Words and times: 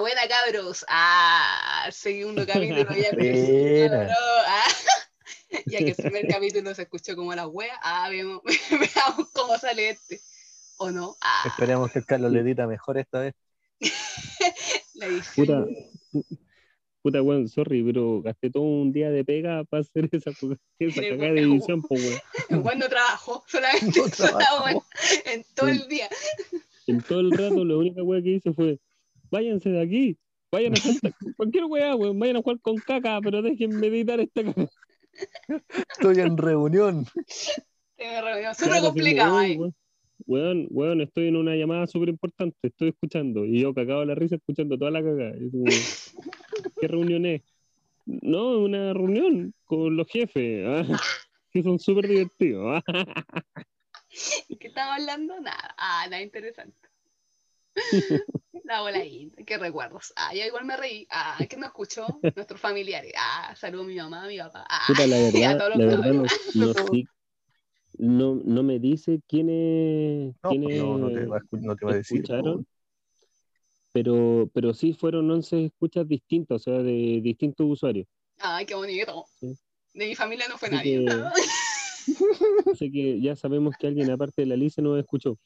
buena, 0.00 0.28
cabros. 0.28 0.84
Ah, 0.88 1.88
segundo 1.92 2.44
capítulo 2.46 2.84
ya 2.96 3.10
ah. 4.48 4.64
Ya 5.66 5.78
que 5.78 5.90
el 5.90 5.94
primer 5.94 6.26
capítulo 6.26 6.74
se 6.74 6.82
escuchó 6.82 7.14
como 7.14 7.32
la 7.34 7.46
wea, 7.46 7.78
ah, 7.80 8.08
veamos, 8.10 8.42
veamos 8.70 9.30
cómo 9.32 9.56
sale 9.56 9.90
este. 9.90 10.20
¿O 10.78 10.90
no? 10.90 11.16
Ah, 11.20 11.44
Esperemos 11.46 11.92
que 11.92 12.00
el 12.00 12.06
Carlos 12.06 12.32
le 12.32 12.40
edita 12.44 12.66
mejor 12.66 12.98
esta 12.98 13.20
vez. 13.20 13.34
la. 14.94 15.06
Puta, 15.36 15.64
puta, 17.02 17.22
weón, 17.22 17.48
sorry, 17.48 17.84
pero 17.84 18.20
gasté 18.20 18.50
todo 18.50 18.64
un 18.64 18.92
día 18.92 19.10
de 19.10 19.24
pega 19.24 19.62
para 19.62 19.82
hacer 19.82 20.08
esa, 20.10 20.30
esa 20.78 21.02
cagada 21.02 21.32
de 21.34 21.42
edición, 21.42 21.82
pues, 21.82 22.20
weón. 22.50 22.64
Weón 22.64 22.78
no 22.80 22.88
trabajó, 22.88 23.44
solamente 23.46 24.00
No 24.00 24.08
trabajó. 24.08 24.84
en 25.26 25.44
todo 25.54 25.68
el 25.68 25.86
día. 25.86 26.08
En 26.88 27.00
todo 27.00 27.20
el 27.20 27.30
rato, 27.30 27.64
la 27.64 27.76
única 27.76 28.02
weá 28.02 28.20
que 28.20 28.30
hice 28.30 28.52
fue: 28.52 28.80
váyanse 29.34 29.68
de 29.68 29.82
aquí, 29.82 30.16
vayan 30.52 30.72
a 30.72 30.76
hacer 30.76 30.94
cualquier 31.36 31.64
weá, 31.64 31.96
weón, 31.96 32.18
vayan 32.20 32.36
a 32.36 32.42
jugar 32.42 32.60
con 32.60 32.76
caca, 32.76 33.20
pero 33.20 33.42
déjenme 33.42 33.88
editar 33.88 34.20
esta 34.20 34.44
caca. 34.44 34.70
Estoy 35.90 36.20
en 36.20 36.36
reunión. 36.36 37.06
Tengo 37.96 38.20
reunión 38.22 38.54
súper 38.54 38.80
complicado 38.80 39.40
sí, 39.40 39.44
ahí. 39.44 39.56
weón, 39.56 39.74
Weón, 40.26 40.66
weón, 40.70 41.00
estoy 41.00 41.26
en 41.28 41.36
una 41.36 41.56
llamada 41.56 41.88
súper 41.88 42.08
importante, 42.08 42.56
estoy 42.62 42.90
escuchando, 42.90 43.44
y 43.44 43.60
yo 43.60 43.74
cagado 43.74 44.04
la 44.04 44.14
risa 44.14 44.36
escuchando 44.36 44.78
toda 44.78 44.92
la 44.92 45.02
como, 45.02 45.64
¿Qué 46.80 46.88
reunión 46.88 47.26
es? 47.26 47.42
No, 48.06 48.58
una 48.58 48.94
reunión 48.94 49.52
con 49.64 49.96
los 49.96 50.06
jefes, 50.06 50.64
ah, 50.66 50.84
que 51.50 51.62
son 51.62 51.80
súper 51.80 52.06
divertidos. 52.06 52.82
¿Qué 54.60 54.68
estamos 54.68 55.00
hablando? 55.00 55.40
Nada. 55.40 55.74
Ah, 55.76 56.06
nada 56.08 56.22
interesante. 56.22 56.93
La 58.64 58.80
bola 58.80 58.98
ahí, 58.98 59.30
qué 59.46 59.58
recuerdos. 59.58 60.12
Ah, 60.16 60.32
yo 60.34 60.44
igual 60.44 60.64
me 60.64 60.76
reí. 60.76 61.06
Ah, 61.10 61.36
¿quién 61.48 61.60
no 61.60 61.66
escuchó? 61.66 62.06
Nuestros 62.34 62.60
familiares. 62.60 63.12
Ah, 63.18 63.54
saludo 63.56 63.82
a 63.82 63.86
mi 63.86 63.96
mamá, 63.96 64.24
a 64.24 64.28
mi 64.28 64.38
papá. 64.38 64.64
Ah, 64.68 64.82
Puta, 64.86 65.06
la 65.06 65.16
y 65.34 65.42
a 65.42 65.48
verdad, 65.54 65.58
todos 65.58 65.76
la 65.76 65.84
los 65.84 65.96
verdad 65.98 66.12
no, 66.12 66.22
no, 66.72 66.74
sí- 66.92 67.08
no, 67.98 68.40
no 68.44 68.62
me 68.62 68.78
dice 68.78 69.20
quiénes, 69.28 70.34
No, 70.42 70.48
quiénes 70.50 70.78
no, 70.78 70.98
no 70.98 71.08
te 71.12 71.26
va 71.26 71.36
a, 71.36 71.40
no 71.52 71.76
te 71.76 71.84
va 71.84 71.92
a 71.92 71.94
decir. 71.96 72.18
escucharon, 72.20 72.66
pero, 73.92 74.48
pero 74.52 74.72
sí 74.74 74.92
fueron 74.94 75.30
11 75.30 75.66
escuchas 75.66 76.08
distintas, 76.08 76.62
o 76.62 76.64
sea, 76.64 76.82
de 76.82 77.20
distintos 77.22 77.66
usuarios. 77.68 78.06
Ay, 78.40 78.66
qué 78.66 78.74
bonito. 78.74 79.26
Sí. 79.38 79.56
De 79.92 80.06
mi 80.06 80.14
familia 80.14 80.48
no 80.48 80.58
fue 80.58 80.68
Así 80.68 80.76
nadie. 80.76 81.04
que- 81.04 81.12
Así 82.72 82.90
que 82.90 83.20
ya 83.20 83.36
sabemos 83.36 83.74
que 83.78 83.86
alguien 83.86 84.10
aparte 84.10 84.42
de 84.42 84.46
la 84.46 84.54
Alice 84.54 84.80
nos 84.82 84.98
escuchó. 84.98 85.38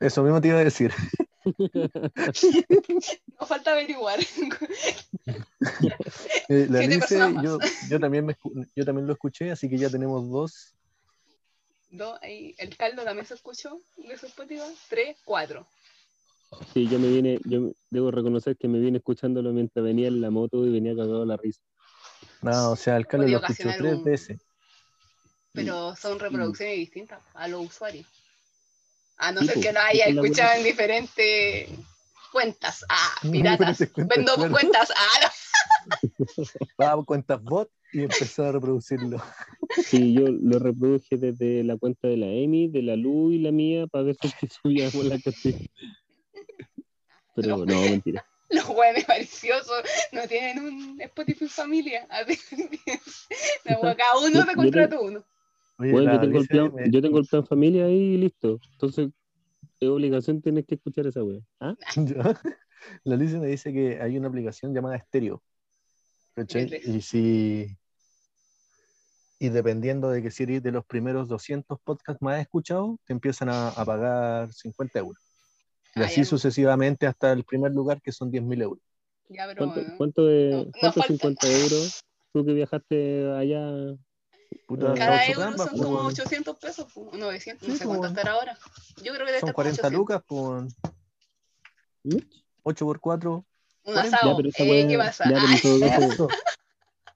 Eso 0.00 0.22
mismo 0.22 0.40
te 0.40 0.48
iba 0.48 0.58
a 0.58 0.64
decir. 0.64 0.90
No 3.38 3.46
falta 3.46 3.72
averiguar. 3.72 4.18
Eh, 6.48 6.66
la 6.68 6.80
personas 6.80 7.42
yo, 7.42 7.58
yo, 7.88 7.98
también 7.98 8.26
me 8.26 8.36
yo 8.76 8.84
también 8.84 9.06
lo 9.06 9.14
escuché, 9.14 9.50
así 9.50 9.68
que 9.68 9.78
ya 9.78 9.88
tenemos 9.88 10.28
dos. 10.30 10.74
Dos, 11.90 12.18
ahí, 12.20 12.54
el 12.58 12.76
caldo 12.76 13.02
también 13.02 13.26
se 13.26 13.34
escuchó 13.34 13.80
de 13.96 14.18
su 14.18 14.26
Spotify. 14.26 14.60
Tres, 14.90 15.16
cuatro. 15.24 15.66
Sí, 16.72 16.86
yo 16.88 16.98
me 16.98 17.08
vine, 17.08 17.40
yo 17.44 17.72
debo 17.90 18.10
reconocer 18.10 18.56
que 18.56 18.68
me 18.68 18.78
vine 18.78 18.98
escuchándolo 18.98 19.52
mientras 19.52 19.84
venía 19.84 20.08
en 20.08 20.20
la 20.20 20.30
moto 20.30 20.66
y 20.66 20.72
venía 20.72 20.94
cagado 20.94 21.24
la 21.24 21.36
risa. 21.36 21.60
No, 22.42 22.72
o 22.72 22.76
sea, 22.76 22.96
el 22.96 23.06
Podía 23.06 23.38
lo 23.38 23.46
escuchó 23.46 23.70
tres 23.78 23.94
un- 23.94 24.04
veces. 24.04 24.40
Pero 25.52 25.94
son 25.96 26.18
reproducciones 26.18 26.76
distintas 26.76 27.22
a 27.32 27.48
los 27.48 27.66
usuarios. 27.66 28.06
A 29.16 29.32
no 29.32 29.40
Sí, 29.40 29.46
ser 29.46 29.54
po, 29.54 29.60
que 29.60 29.72
lo 29.72 29.78
esa 29.78 29.86
haya 29.86 30.04
escuchado 30.06 30.54
en 30.56 30.64
diferentes 30.64 31.68
cuentas. 32.32 32.84
Ah, 32.88 33.14
piratas. 33.32 33.78
Vendo 33.96 34.34
cuentas. 34.50 34.92
Ah, 34.96 35.20
no. 35.22 35.28
Va 36.80 36.92
a 36.92 37.04
cuentas 37.04 37.42
bot 37.42 37.70
y 37.92 38.02
empezó 38.02 38.44
a 38.44 38.52
reproducirlo. 38.52 39.22
Sí, 39.86 40.12
yo 40.12 40.26
lo 40.28 40.60
reproduje 40.60 41.16
desde 41.16 41.64
la 41.64 41.76
cuenta 41.76 42.06
de 42.06 42.16
la 42.16 42.26
Emi, 42.26 42.68
de 42.68 42.82
la 42.82 42.94
Lu 42.94 43.32
y 43.32 43.38
la 43.38 43.50
mía 43.50 43.88
para 43.88 44.04
ver 44.04 44.16
si 44.20 44.28
subíamos 44.46 45.04
la 45.06 45.18
cantidad. 45.18 45.58
Pero 47.34 47.56
no, 47.56 47.80
mentira. 47.80 48.24
Los 48.50 48.64
jóvenes 48.64 49.08
maliciosos 49.08 49.82
no 50.12 50.28
tienen 50.28 50.60
un 50.60 51.00
Spotify 51.00 51.48
familia. 51.48 52.06
No, 52.08 53.80
pues, 53.80 53.96
cada 53.96 54.18
uno 54.18 54.46
yo 54.46 54.54
contrata 54.54 55.00
uno. 55.00 55.24
Oye, 55.78 55.92
Bueno, 55.92 56.12
yo 56.14 56.20
tengo, 56.20 56.40
el 56.40 56.46
plan, 56.48 56.74
me- 56.74 56.90
yo 56.90 57.02
tengo 57.02 57.18
el 57.18 57.26
plan 57.26 57.46
familia 57.46 57.86
ahí 57.86 58.14
y 58.14 58.16
listo. 58.18 58.60
Entonces, 58.72 59.10
es 59.80 59.88
obligación 59.88 60.40
tienes 60.40 60.66
que 60.66 60.76
escuchar 60.76 61.06
esa 61.06 61.22
wea. 61.24 61.40
¿Ah? 61.60 61.74
La 63.04 63.14
Alicia 63.14 63.38
me 63.38 63.46
dice 63.46 63.72
que 63.72 64.00
hay 64.00 64.16
una 64.18 64.28
aplicación 64.28 64.74
llamada 64.74 64.98
Stereo. 64.98 65.42
Y 66.86 67.00
si. 67.00 67.76
Y 69.38 69.48
dependiendo 69.48 70.10
de 70.10 70.22
que 70.22 70.30
si 70.30 70.44
eres 70.44 70.62
de 70.62 70.72
los 70.72 70.84
primeros 70.84 71.28
200 71.28 71.78
podcasts 71.80 72.22
más 72.22 72.40
escuchados, 72.40 72.96
te 73.04 73.12
empiezan 73.12 73.48
a, 73.48 73.68
a 73.68 73.84
pagar 73.84 74.52
50 74.52 74.98
euros. 75.00 75.18
Y 75.96 76.00
Ah, 76.00 76.04
así 76.04 76.20
ya. 76.20 76.24
sucesivamente 76.24 77.06
hasta 77.06 77.32
el 77.32 77.44
primer 77.44 77.72
lugar, 77.72 78.00
que 78.00 78.12
son 78.12 78.30
10.000 78.30 78.62
euros. 78.62 78.82
Ya, 79.28 79.46
pero 79.46 79.58
¿Cuánto, 79.58 79.80
bueno. 79.80 79.96
cuánto 79.98 80.26
de 80.26 80.50
No, 80.50 80.58
no 80.64 80.70
cuánto 80.72 81.00
falta. 81.00 81.06
50 81.06 81.46
euros? 81.48 82.02
Tú 82.32 82.44
que 82.44 82.52
viajaste 82.52 83.32
allá. 83.32 83.96
Puta, 84.66 84.94
Cada 84.94 85.26
euro 85.26 85.40
gambas, 85.40 85.68
son 85.70 85.78
como 85.78 85.94
weón. 85.96 86.06
800 86.06 86.56
pesos, 86.58 86.86
pues, 86.94 87.12
900, 87.18 87.66
Sí, 87.66 87.72
no 87.72 87.78
sé 87.78 87.84
pues, 87.84 87.98
cuánto 87.98 88.06
estará 88.18 88.32
ahora. 88.32 88.58
Yo 89.02 89.12
creo 89.12 89.26
que 89.26 89.32
debe 89.32 89.40
Son 89.40 89.48
estar 89.48 89.52
como 89.52 89.52
40 89.54 89.80
800. 89.86 89.92
lucas 89.92 90.22
por 90.26 90.64
¿Mm? 92.04 92.18
8 92.62 92.84
por 92.86 93.00
4. 93.00 93.32
Un 93.86 93.92
40. 93.94 94.16
asado. 94.16 94.42
Ya, 94.42 94.64
eh, 94.64 94.70
wea- 94.70 94.88
¿Qué 94.88 94.98
pasa? 94.98 95.24
ya, 95.24 95.34
pero 95.34 95.52
en 95.52 95.60
todo 95.60 95.80
caso, 95.80 96.28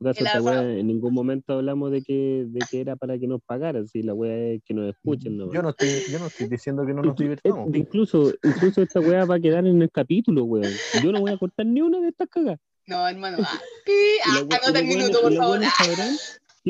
El 0.00 0.26
esta 0.26 0.40
wea, 0.42 0.62
en 0.62 0.86
ningún 0.86 1.12
momento 1.14 1.54
hablamos 1.54 1.90
de 1.90 2.02
que, 2.02 2.44
de 2.46 2.60
que 2.70 2.80
era 2.80 2.94
para 2.96 3.18
que 3.18 3.26
nos 3.26 3.40
pagaran. 3.42 3.88
Si 3.88 4.02
la 4.02 4.14
wea 4.14 4.54
es 4.54 4.62
que 4.64 4.74
nos 4.74 4.90
escuchen. 4.94 5.36
¿no? 5.36 5.52
Yo 5.52 5.62
no 5.62 5.70
estoy, 5.70 6.04
yo 6.10 6.18
no 6.18 6.26
estoy 6.26 6.46
diciendo 6.48 6.86
que 6.86 6.94
no 6.94 7.02
nos 7.02 7.20
eh, 7.20 7.36
incluso, 7.74 8.32
incluso 8.42 8.82
esta 8.82 9.00
weá 9.00 9.24
va 9.24 9.36
a 9.36 9.40
quedar 9.40 9.66
en 9.66 9.80
el 9.82 9.90
capítulo, 9.90 10.44
weón. 10.44 10.72
Yo 11.02 11.10
no 11.10 11.20
voy 11.20 11.32
a 11.32 11.38
cortar 11.38 11.66
ni 11.66 11.80
una 11.80 12.00
de 12.00 12.08
estas 12.08 12.28
cagas. 12.28 12.58
No, 12.86 13.06
hermano. 13.06 13.38
Ah, 13.42 13.60
pi, 13.84 13.92
Y 13.92 14.54
ah, 14.54 14.60
anota 14.62 14.78
el 14.78 14.86
minuto, 14.86 15.20
por 15.20 15.34
favor. 15.34 15.60
Ah, 15.64 15.70
sabrán 15.84 16.16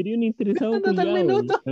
que 0.03 0.09
eres 0.09 0.17
un 0.17 0.23
interesado 0.23 0.75
Anota 0.75 0.91
el 0.91 0.97
culiao, 0.97 1.15
minuto. 1.27 1.63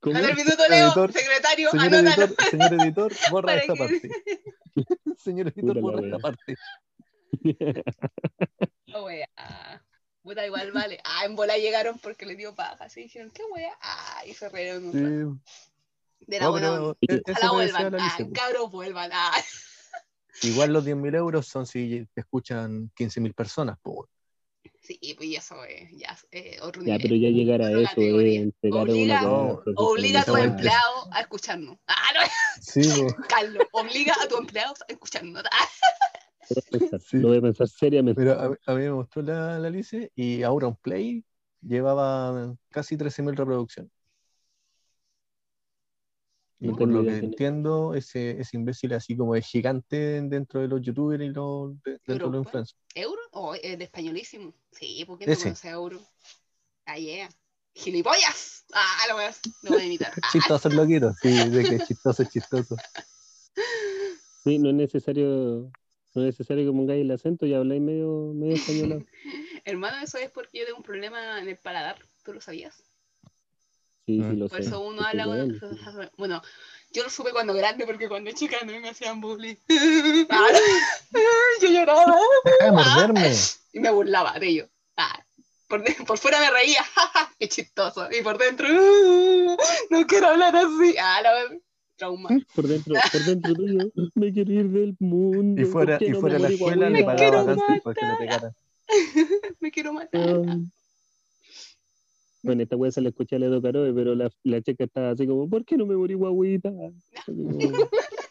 ¿Cómo? 0.00 0.16
Anota 0.16 0.30
el 0.30 0.36
minuto, 0.36 0.62
Leo. 0.68 0.86
Editor, 0.86 1.12
Secretario, 1.12 1.70
Señor 1.70 1.94
anótalo. 1.94 2.24
editor, 2.24 2.50
señor 2.50 2.74
editor, 2.82 3.12
borra 3.30 3.54
esta 3.56 3.72
que- 3.74 3.78
parte. 3.78 4.10
Señor 5.18 5.48
editor, 5.48 5.80
borra 5.80 6.00
esta 6.04 6.18
parte. 6.18 6.56
Oh, 8.94 9.04
wea. 9.04 9.28
Ah, 9.36 9.80
Puta, 10.22 10.46
igual 10.46 10.70
vale. 10.72 11.00
Ah, 11.04 11.24
en 11.24 11.34
bola 11.34 11.56
llegaron 11.58 11.98
porque 11.98 12.26
les 12.26 12.36
dio 12.36 12.54
paja. 12.54 12.84
Así 12.84 13.02
dijeron, 13.02 13.30
¿qué 13.32 13.42
wea? 13.52 13.72
Ah, 13.80 14.22
y 14.26 14.34
se 14.34 14.48
rieron 14.48 14.84
un 14.86 14.92
Sí. 14.92 16.26
De 16.26 16.38
la 16.38 16.44
No, 16.46 16.50
buena 16.52 16.94
e- 17.00 17.22
decía 17.26 17.50
vuelvan. 17.50 17.92
la 17.92 17.98
Ah, 17.98 18.04
Alicia, 18.06 18.26
po. 18.26 18.32
cabros, 18.32 18.70
vuelvan. 18.70 19.10
Ah, 19.12 19.32
Igual 20.42 20.72
los 20.72 20.84
10.000 20.84 21.14
euros 21.16 21.46
son 21.46 21.66
si 21.66 22.06
te 22.14 22.20
escuchan 22.20 22.90
15.000 22.96 23.34
personas. 23.34 23.78
po. 23.82 24.08
Sí, 24.82 24.98
pues 25.16 25.28
y 25.28 25.36
eso 25.36 25.64
es 25.64 25.90
ya 25.92 26.16
eh, 26.30 26.58
otro 26.62 26.82
Ya, 26.82 26.94
nivel. 26.98 27.02
pero 27.02 27.14
ya 27.16 27.28
llegar 27.30 27.62
a 27.62 27.70
eso 27.70 27.88
categoría. 27.88 28.40
entregar 28.40 28.88
Obliga- 28.90 29.20
una 29.20 29.22
No, 29.22 29.62
Obliga 29.76 30.20
a 30.20 30.24
tu 30.24 30.36
empleado 30.36 31.08
a 31.12 31.20
escucharnos. 31.20 31.78
Ah, 31.86 32.12
no, 32.14 32.20
Sí. 32.60 32.80
Carlos, 33.28 33.64
obliga 33.72 34.14
a 34.22 34.28
tu 34.28 34.36
empleado 34.36 34.74
a 34.88 34.92
escucharnos. 34.92 35.42
Ah, 35.50 35.68
Lo 36.50 36.56
voy 36.56 36.62
a 36.66 36.80
pensar, 36.80 37.00
Sí. 37.00 37.16
lo 37.18 37.28
voy 37.28 37.38
a 37.38 37.40
pensar 37.40 37.68
seriamente. 37.68 38.20
Mira, 38.20 38.34
a, 38.34 38.46
a 38.72 38.74
mí 38.74 38.82
me 38.82 38.92
mostró 38.92 39.22
la, 39.22 39.58
la 39.58 39.68
Alice 39.68 40.10
y 40.14 40.42
ahora 40.42 40.66
un 40.66 40.76
play 40.76 41.24
llevaba 41.62 42.54
casi 42.70 42.96
13.000 42.96 43.36
reproducciones. 43.36 43.90
Y 46.62 46.72
por 46.72 46.88
lo 46.88 47.02
que 47.02 47.10
es. 47.18 47.22
entiendo, 47.22 47.94
ese, 47.94 48.40
ese 48.40 48.56
imbécil 48.56 48.92
así 48.94 49.16
como 49.16 49.34
es 49.34 49.46
gigante 49.46 50.22
dentro 50.22 50.60
de 50.60 50.68
los 50.68 50.80
youtubers 50.80 51.22
y 51.22 51.28
los, 51.28 51.74
de- 51.82 51.98
dentro 52.06 52.30
de 52.30 52.38
los 52.38 52.46
influencers. 52.46 52.76
¿Euro? 52.94 53.20
Oh, 53.32 53.54
es 53.54 53.78
de 53.78 53.84
españolísimo. 53.84 54.54
Sí, 54.70 55.04
¿por 55.04 55.18
qué 55.18 55.26
no 55.26 55.32
Ese. 55.32 55.44
conoce 55.44 55.68
a 55.68 55.72
Euro? 55.72 56.00
Ah, 56.86 56.98
yeah. 56.98 57.28
¡Gilipollas! 57.74 58.64
Ah, 58.74 59.06
lo 59.08 59.14
voy 59.14 59.24
a, 59.24 59.34
lo 59.62 59.70
voy 59.72 59.82
a 59.82 59.86
imitar. 59.86 60.12
Ah, 60.22 60.28
Chistoso 60.32 60.68
el 60.68 60.76
loquito, 60.76 61.12
sí, 61.20 61.28
de 61.28 61.64
que 61.64 61.76
es 61.76 61.86
chistoso, 61.88 62.22
es 62.22 62.28
chistoso. 62.30 62.76
Sí, 64.44 64.58
no 64.58 64.70
es 64.70 64.74
necesario, 64.74 65.70
no 66.14 66.22
es 66.22 66.26
necesario 66.26 66.64
que 66.64 66.76
pongáis 66.76 67.02
el 67.02 67.10
acento 67.12 67.46
y 67.46 67.54
habláis 67.54 67.80
medio, 67.80 68.32
medio 68.34 68.54
español. 68.56 69.06
hermano, 69.64 70.02
eso 70.02 70.18
es 70.18 70.30
porque 70.32 70.58
yo 70.58 70.64
tengo 70.64 70.78
un 70.78 70.82
problema 70.84 71.38
en 71.40 71.48
el 71.48 71.56
paladar. 71.58 71.96
¿Tú 72.24 72.32
lo 72.32 72.40
sabías? 72.40 72.82
Sí, 74.06 74.20
sí, 74.22 74.36
lo 74.36 74.48
Por 74.48 74.58
sé. 74.62 74.66
eso 74.68 74.80
uno 74.80 75.02
Porque, 75.02 75.20
habla 75.20 75.26
con... 75.26 76.10
Bueno, 76.16 76.42
yo 76.92 77.04
lo 77.04 77.10
supe 77.10 77.30
cuando 77.30 77.54
grande 77.54 77.86
porque 77.86 78.08
cuando 78.08 78.30
chica 78.32 78.56
no 78.64 78.72
me 78.80 78.88
hacían 78.90 79.20
bullying. 79.20 79.54
Ah, 80.28 80.48
yo 81.62 81.68
lloraba 81.68 82.16
Deja 82.44 82.64
de 82.66 82.72
morderme. 82.72 83.32
y 83.72 83.80
me 83.80 83.90
burlaba 83.90 84.38
de 84.38 84.48
ello. 84.48 84.68
Ah, 84.96 85.24
por, 85.68 85.82
de- 85.84 85.94
por 86.06 86.18
fuera 86.18 86.38
me 86.40 86.50
reía, 86.50 86.84
qué 87.38 87.48
chistoso. 87.48 88.08
Y 88.10 88.22
por 88.22 88.36
dentro, 88.38 88.66
"Uh, 88.68 89.56
no 89.90 90.06
quiero 90.06 90.28
hablar 90.28 90.54
así. 90.56 90.94
Ah, 91.00 91.20
no, 91.22 91.58
Trauma. 91.96 92.28
Por 92.54 92.66
dentro, 92.66 92.94
por 93.12 93.24
dentro 93.24 93.54
tuyo, 93.54 93.78
me 94.16 94.32
quiero 94.32 94.52
ir 94.52 94.68
del 94.68 94.96
mundo. 94.98 95.62
Y 95.62 95.64
fuera, 95.64 95.98
¿por 95.98 95.98
qué 96.00 96.06
y 96.06 96.10
no 96.10 96.20
fuera 96.20 96.38
la 96.38 96.48
escuela 96.48 96.90
le 96.90 97.04
pagaba 97.04 97.16
quiero 97.16 97.46
cáncer 97.46 97.82
para 97.82 97.94
que 97.94 98.06
le 98.06 98.16
pegara. 98.16 98.54
Me 99.60 99.70
quiero 99.70 99.92
matar. 99.92 100.40
Bueno, 102.42 102.62
esta 102.62 102.76
weá 102.76 102.90
se 102.90 103.00
la 103.00 103.10
escuché 103.10 103.36
a 103.36 103.38
Ledo 103.38 103.62
Caroe, 103.62 103.92
pero 103.92 104.14
la, 104.14 104.30
la 104.42 104.60
chica 104.60 104.84
estaba 104.84 105.10
así 105.10 105.26
como, 105.26 105.48
¿por 105.48 105.64
qué 105.64 105.76
no 105.76 105.86
me 105.86 105.96
morí 105.96 106.14
guaguita? 106.14 106.72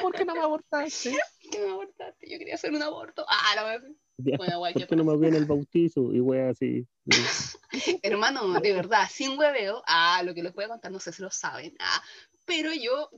¿Por 0.00 0.14
qué 0.14 0.24
no 0.24 0.34
me 0.34 0.40
abortaste? 0.40 1.16
¿Qué 1.50 1.60
me 1.60 1.70
abortaste? 1.70 2.30
Yo 2.30 2.38
quería 2.38 2.54
hacer 2.54 2.72
un 2.72 2.82
aborto. 2.82 3.24
Ah, 3.28 3.54
la 3.54 3.64
verdad. 3.64 3.90
Bueno, 4.36 4.58
guay, 4.58 4.74
¿Por 4.74 4.86
¿qué 4.86 4.96
no 4.96 5.04
me 5.04 5.16
voy 5.16 5.28
en 5.28 5.34
el 5.34 5.46
bautizo? 5.46 6.12
Y 6.12 6.20
weá 6.20 6.50
así. 6.50 6.86
Hermano, 8.02 8.60
de 8.60 8.72
verdad, 8.72 9.08
sin 9.10 9.38
hueveo, 9.38 9.82
ah, 9.86 10.22
lo 10.22 10.34
que 10.34 10.42
les 10.42 10.54
voy 10.54 10.64
a 10.64 10.68
contar, 10.68 10.92
no 10.92 11.00
sé 11.00 11.12
si 11.12 11.22
lo 11.22 11.30
saben, 11.30 11.74
ah, 11.78 12.02
pero 12.44 12.72
yo 12.74 13.08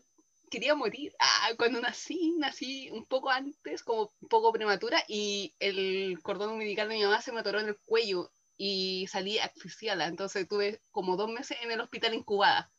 quería 0.50 0.74
morir. 0.74 1.12
Ah, 1.18 1.50
cuando 1.56 1.80
nací, 1.80 2.34
nací 2.38 2.90
un 2.92 3.04
poco 3.06 3.30
antes, 3.30 3.82
como 3.82 4.12
un 4.20 4.28
poco 4.28 4.52
prematura, 4.52 5.02
y 5.08 5.52
el 5.58 6.20
cordón 6.22 6.52
umbilical 6.52 6.88
de 6.88 6.94
mi 6.94 7.02
mamá 7.02 7.20
se 7.20 7.32
me 7.32 7.40
atoró 7.40 7.58
en 7.58 7.68
el 7.68 7.78
cuello 7.78 8.30
y 8.64 9.06
salí 9.08 9.40
asfixiada. 9.40 10.06
Entonces 10.06 10.46
tuve 10.46 10.80
como 10.92 11.16
dos 11.16 11.28
meses 11.28 11.56
en 11.64 11.72
el 11.72 11.80
hospital 11.80 12.14
incubada. 12.14 12.70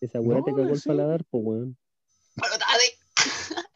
Esa 0.00 0.20
weá 0.20 0.42
te 0.42 0.50
No, 0.50 0.56
cagó 0.56 0.70
el 0.70 0.80
sí. 0.80 0.88
paladar, 0.88 1.24
pues 1.30 1.44
weón. 1.44 1.76
Pero 2.34 2.58
tarde, 2.58 2.84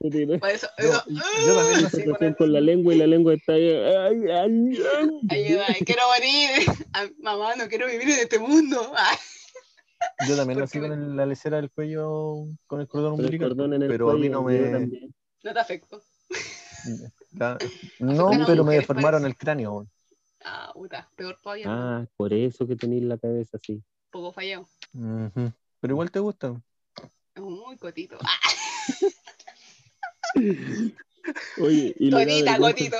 ¿Tú 0.00 0.10
te 0.10 0.38
por 0.38 0.48
eso, 0.50 0.66
Yo- 0.78 0.88
eso, 0.88 1.04
yo 1.46 1.54
también 1.54 1.84
Recién 1.84 2.12
con 2.12 2.34
con 2.34 2.52
la 2.52 2.60
lengua 2.60 2.92
y 2.92 2.98
la 2.98 3.06
lengua 3.06 3.34
está 3.34 3.52
ahí. 3.52 3.70
Ay, 3.70 4.22
ay, 4.28 4.82
ay. 5.30 5.44
Ayuda, 5.46 5.66
quiero 5.86 6.02
morir. 6.08 6.66
Mamá, 7.20 7.54
no 7.54 7.68
quiero 7.68 7.86
vivir 7.86 8.08
en 8.10 8.18
este 8.18 8.40
mundo. 8.40 8.92
Yo 10.28 10.36
también 10.36 10.58
¿Por 10.58 10.62
nací 10.64 10.80
con 10.80 10.92
el- 10.92 11.16
la 11.16 11.24
lecera 11.24 11.58
del 11.58 11.70
cuello 11.70 12.46
con 12.66 12.80
el 12.80 12.88
cordón 12.88 13.12
umbilical. 13.12 13.50
cordón 13.50 13.74
en 13.74 13.82
el 13.82 13.88
pero 13.88 14.10
a 14.10 14.14
mí 14.14 14.28
no 14.28 14.42
me. 14.42 14.88
no 15.44 15.52
te 15.52 15.60
afecto. 15.60 16.02
la- 17.32 17.58
no, 18.00 18.30
pero 18.44 18.64
me 18.64 18.74
deformaron 18.74 19.24
el 19.24 19.36
cráneo. 19.36 19.86
Ah, 20.50 20.70
puta, 20.72 21.10
peor 21.14 21.36
todavía. 21.42 21.66
¿no? 21.66 21.72
Ah, 21.72 22.06
por 22.16 22.32
eso 22.32 22.66
que 22.66 22.74
tenéis 22.74 23.02
la 23.04 23.18
cabeza 23.18 23.58
así. 23.58 23.82
Poco 24.10 24.32
fallado. 24.32 24.66
Ujú. 24.94 25.52
Pero 25.80 25.92
igual 25.94 26.10
te 26.10 26.20
gusta. 26.20 26.58
Es 27.34 27.42
muy 27.42 27.76
cotito. 27.76 28.16
Oye, 31.60 31.94
y 31.98 32.10
le 32.10 32.42
da 32.42 32.52
vergüenza 32.52 32.54
el 32.54 32.60
Gotito. 32.60 32.96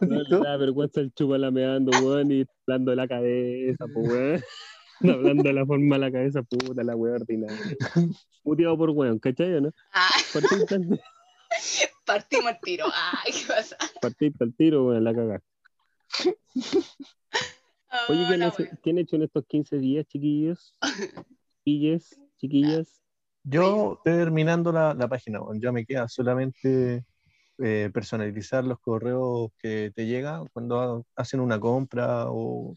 le 0.06 0.38
da 0.38 0.56
vergüenza 0.56 1.00
el 1.00 1.12
chupalameando, 1.12 1.90
weón, 2.00 2.30
y 2.30 2.44
hablando 2.66 2.90
de 2.92 2.96
la 2.96 3.08
cabeza, 3.08 3.86
pues, 3.92 4.08
weón. 4.08 4.42
Hablando 5.02 5.44
de 5.44 5.54
la 5.54 5.64
forma 5.64 5.94
de 5.96 6.00
la 6.00 6.12
cabeza, 6.12 6.42
puta, 6.42 6.84
la 6.84 6.94
weón 6.94 7.22
ordinaria. 7.22 7.56
Muteado 8.44 8.76
por 8.76 8.90
weón, 8.90 9.18
¿cachai 9.18 9.54
o 9.54 9.60
no? 9.62 9.72
ah, 9.94 10.10
Partiste 10.32 10.74
al, 10.74 11.00
partimos 12.04 12.50
el 12.52 12.60
tiro. 12.60 12.84
Ah, 12.92 13.22
¿qué 13.24 13.46
pasa? 13.48 13.76
partiste 14.02 14.44
al 14.44 14.54
tiro, 14.54 14.84
weón, 14.86 15.02
la 15.02 15.14
cagaste. 15.14 15.48
Oye, 18.08 18.26
¿quién, 18.26 18.42
hace-. 18.42 18.70
¿quién 18.82 18.98
ha 18.98 19.00
hecho 19.02 19.16
en 19.16 19.22
estos 19.22 19.46
15 19.46 19.78
días, 19.78 20.06
chiquillos? 20.06 20.74
Chiquillas, 21.64 22.18
chiquillas. 22.38 23.02
Yo 23.44 24.00
terminando 24.02 24.72
la, 24.72 24.94
la 24.94 25.08
página, 25.08 25.40
ya 25.60 25.72
me 25.72 25.84
queda 25.84 26.08
solamente 26.08 27.04
eh, 27.58 27.90
personalizar 27.92 28.64
los 28.64 28.78
correos 28.80 29.50
que 29.58 29.92
te 29.94 30.06
llegan 30.06 30.46
cuando 30.52 30.80
ha- 30.80 31.02
hacen 31.16 31.40
una 31.40 31.60
compra 31.60 32.26
o, 32.30 32.74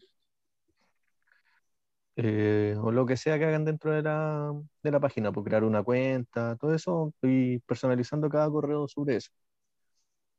eh, 2.16 2.76
o 2.80 2.92
lo 2.92 3.06
que 3.06 3.16
sea 3.16 3.38
que 3.38 3.46
hagan 3.46 3.64
dentro 3.64 3.92
de 3.92 4.02
la, 4.02 4.52
de 4.82 4.90
la 4.90 5.00
página, 5.00 5.32
por 5.32 5.44
crear 5.44 5.64
una 5.64 5.82
cuenta, 5.82 6.56
todo 6.56 6.74
eso, 6.74 7.10
estoy 7.14 7.60
personalizando 7.66 8.28
cada 8.28 8.48
correo 8.50 8.86
sobre 8.88 9.16
eso. 9.16 9.30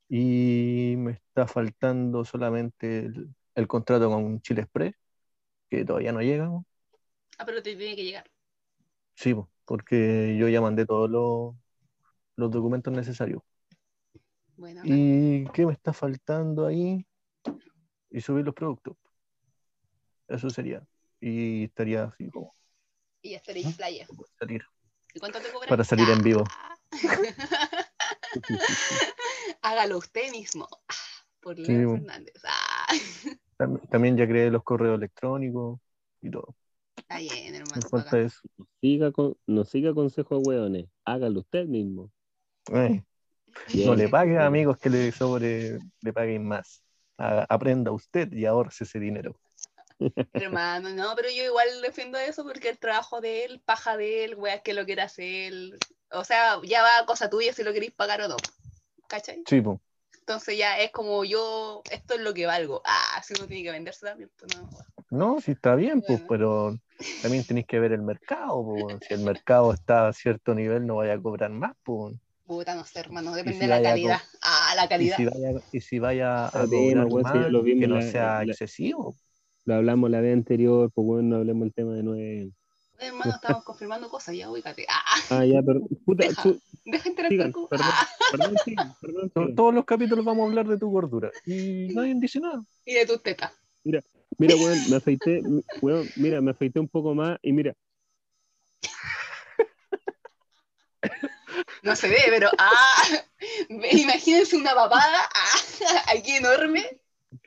Y 0.08 0.94
me 0.98 1.12
está 1.12 1.46
faltando 1.46 2.24
solamente 2.24 3.00
el, 3.00 3.34
el 3.54 3.66
contrato 3.66 4.08
con 4.08 4.40
Chile 4.40 4.62
Express, 4.62 4.94
que 5.68 5.84
todavía 5.84 6.12
no 6.12 6.22
llega. 6.22 6.48
Ah, 7.38 7.44
pero 7.44 7.62
te 7.62 7.74
tiene 7.76 7.96
que 7.96 8.04
llegar. 8.04 8.30
Sí, 9.14 9.34
po, 9.34 9.50
porque 9.64 10.36
yo 10.38 10.48
ya 10.48 10.60
mandé 10.60 10.86
todos 10.86 11.10
los, 11.10 11.54
los 12.36 12.50
documentos 12.50 12.92
necesarios. 12.92 13.42
Bueno, 14.56 14.82
¿Y 14.84 15.46
qué 15.52 15.66
me 15.66 15.72
está 15.72 15.92
faltando 15.92 16.66
ahí? 16.66 17.06
Y 18.10 18.20
subir 18.20 18.44
los 18.44 18.54
productos. 18.54 18.96
Eso 20.28 20.48
sería. 20.50 20.86
Y 21.20 21.64
estaría 21.64 22.04
así 22.04 22.30
como 22.30 22.52
y 23.26 23.30
ya 23.30 23.36
estaréis 23.38 23.66
en 23.66 23.72
playa. 23.72 24.06
salir. 24.38 24.62
¿Y 25.12 25.18
cuánto 25.18 25.40
te 25.40 25.50
cobran? 25.50 25.68
Para 25.68 25.82
salir 25.84 26.08
en 26.10 26.22
vivo. 26.22 26.44
Hágalo 29.66 29.98
usted 29.98 30.30
mismo. 30.30 30.68
Ah, 30.88 30.94
Por 31.40 31.58
Leo. 31.58 31.96
Fernández. 31.96 32.34
Ah, 32.44 32.86
Tam- 33.58 33.80
También 33.90 34.16
ya 34.16 34.24
creé 34.28 34.48
los 34.48 34.62
correos 34.62 34.96
electrónicos 34.96 35.80
y 36.22 36.30
todo. 36.30 36.54
está 36.96 37.18
bien, 37.18 37.52
Me 37.52 37.58
hermano. 37.58 37.88
falta 37.88 38.20
eso. 38.20 38.40
Siga 38.80 39.10
con, 39.10 39.36
no 39.48 39.64
siga 39.64 39.92
consejos 39.92 40.38
hueones, 40.40 40.86
hágalo 41.04 41.40
usted 41.40 41.66
mismo. 41.66 42.12
Eh, 42.72 43.02
no 43.84 43.96
le 43.96 44.08
pague 44.08 44.38
a 44.38 44.46
amigos 44.46 44.78
que 44.78 44.88
le 44.88 45.10
sobre 45.10 45.80
le 46.00 46.12
paguen 46.12 46.46
más. 46.46 46.82
A- 47.18 47.46
aprenda 47.48 47.90
usted 47.90 48.32
y 48.32 48.44
ahorre 48.44 48.70
ese 48.78 49.00
dinero. 49.00 49.34
Hermano, 50.34 50.90
no, 50.90 51.14
pero 51.16 51.28
yo 51.30 51.42
igual 51.42 51.66
defiendo 51.82 52.18
eso 52.18 52.44
porque 52.44 52.68
el 52.68 52.78
trabajo 52.78 53.20
de 53.20 53.44
él, 53.46 53.60
paja 53.64 53.96
de 53.96 54.24
él, 54.24 54.34
weas 54.36 54.60
que 54.62 54.74
lo 54.74 54.84
quiera 54.84 55.04
hacer. 55.04 55.52
O 56.12 56.22
sea, 56.22 56.60
ya 56.62 56.82
va 56.82 56.98
a 57.00 57.06
cosa 57.06 57.28
tuya 57.28 57.52
si 57.52 57.64
lo 57.64 57.72
queréis 57.72 57.92
pagar 57.92 58.20
o 58.20 58.28
no. 58.28 58.36
¿Cachai? 59.08 59.42
Sí, 59.46 59.60
po. 59.60 59.80
Entonces 60.20 60.58
ya 60.58 60.78
es 60.80 60.90
como 60.90 61.24
yo, 61.24 61.82
esto 61.90 62.14
es 62.14 62.20
lo 62.20 62.34
que 62.34 62.46
valgo. 62.46 62.82
Ah, 62.84 63.22
si 63.22 63.34
uno 63.34 63.46
tiene 63.46 63.62
que 63.62 63.70
venderse 63.70 64.06
también, 64.06 64.30
pues 64.38 64.50
no. 64.56 64.68
No, 65.10 65.40
sí 65.40 65.52
está 65.52 65.74
bien, 65.76 66.02
pues, 66.02 66.20
Bueno. 66.20 66.26
pero 66.28 66.76
también 67.22 67.44
tenéis 67.44 67.66
que 67.66 67.78
ver 67.78 67.92
el 67.92 68.02
mercado. 68.02 68.48
po. 68.64 68.98
Si 69.06 69.14
el 69.14 69.20
mercado 69.20 69.72
está 69.72 70.08
a 70.08 70.12
cierto 70.12 70.54
nivel, 70.54 70.86
no 70.86 70.96
vaya 70.96 71.14
a 71.14 71.20
cobrar 71.22 71.50
más. 71.50 71.72
po. 71.84 72.12
Puta, 72.44 72.74
no 72.74 72.84
sé, 72.84 73.00
hermano, 73.00 73.34
depende 73.34 73.58
si 73.58 73.64
de 73.64 73.68
la 73.68 73.82
calidad. 73.82 74.20
Ah, 74.42 74.72
la 74.76 74.82
Y 74.84 74.88
calidad. 74.88 75.16
si 75.16 75.24
vaya, 75.26 75.60
y 75.72 75.80
si 75.80 75.98
vaya 75.98 76.46
a 76.46 76.50
Ah, 76.52 76.66
ya 76.70 77.04
más, 77.22 77.50
lo 77.50 77.62
vimos 77.62 77.80
que 77.80 77.88
no 77.88 77.94
la- 77.96 78.02
sea 78.02 78.44
la- 78.44 78.52
excesivo. 78.52 79.16
Lo 79.64 79.74
hablamos 79.74 80.10
la 80.10 80.20
vez 80.20 80.32
anterior, 80.32 80.90
pues 80.94 81.06
bueno, 81.06 81.28
no 81.30 81.36
hablemos 81.36 81.66
el 81.66 81.74
tema 81.74 81.94
de 81.94 82.02
nuevo. 82.04 82.50
Hermano, 82.98 83.32
estamos 83.34 83.64
confirmando 83.64 84.08
cosas, 84.08 84.34
ya 84.36 84.50
ubícate. 84.50 84.86
Ah, 84.88 85.04
Ah, 85.30 85.44
ya, 85.44 85.62
perdón. 85.62 85.88
Puta, 86.06 86.26
Deja. 86.26 86.42
chu- 86.42 86.60
deja 86.84 87.08
interactuar 87.08 87.28
sigan, 87.30 87.52
con. 87.52 87.68
perdón, 87.68 87.86
Ah, 87.90 88.08
perdón, 88.30 88.54
sigan, 88.64 88.94
perdón. 89.00 89.54
Todos 89.54 89.74
los 89.74 89.84
capítulos 89.84 90.24
vamos 90.24 90.44
a 90.44 90.48
hablar 90.48 90.66
de 90.68 90.78
tu 90.78 90.88
gordura. 90.90 91.30
Y 91.44 91.88
nadie 91.94 92.14
dice 92.16 92.40
nada. 92.40 92.62
y 92.84 92.94
de 92.94 93.06
tus 93.06 93.22
tetas. 93.22 93.52
Mira, 93.84 94.02
weón, 94.56 94.78
me 94.90 94.96
afeité, 94.96 95.42
weón, 95.80 96.08
mira, 96.16 96.40
me 96.40 96.50
afeité 96.50 96.80
un 96.80 96.88
poco 96.88 97.14
más 97.14 97.38
y 97.42 97.52
mira, 97.52 97.74
No 101.82 101.94
se 101.94 102.08
ve, 102.08 102.18
pero. 102.28 102.50
Ah, 102.58 103.02
imagínense 103.68 104.56
una 104.56 104.74
papada 104.74 105.20
ah, 105.34 106.02
aquí 106.14 106.32
enorme, 106.32 107.00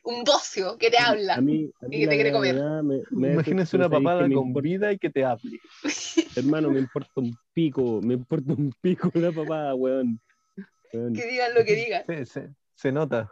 un 0.03 0.23
bocio 0.23 0.77
que 0.77 0.89
te 0.89 0.97
habla. 0.97 1.35
a 1.35 1.41
mí, 1.41 1.71
a 1.81 1.87
mí 1.87 1.97
Y 1.97 1.99
que 2.01 2.07
te 2.07 2.15
quiere 2.15 2.31
comer. 2.31 2.55
me- 2.83 3.03
me 3.11 3.33
Imagínense 3.33 3.77
pero 3.77 3.83
una 3.87 3.89
¿sabéis 3.89 4.03
papada 4.03 4.29
con 4.29 4.47
importa? 4.47 4.61
vida 4.61 4.91
y 4.91 4.97
que 4.97 5.09
te 5.09 5.23
hable. 5.25 5.59
Hermano, 6.35 6.69
me 6.71 6.79
importa 6.79 7.11
un 7.15 7.37
pico, 7.53 8.01
me 8.01 8.13
importa 8.15 8.53
un 8.53 8.73
pico 8.81 9.11
la 9.15 9.31
papada, 9.31 9.75
weón. 9.75 10.19
Weón, 10.93 11.13
Que 11.13 11.25
digan 11.27 11.53
lo 11.53 11.63
que 11.65 11.75
digan. 11.75 12.03
Se, 12.05 12.25
se- 12.25 12.49
se 12.75 12.91
nota. 12.91 13.31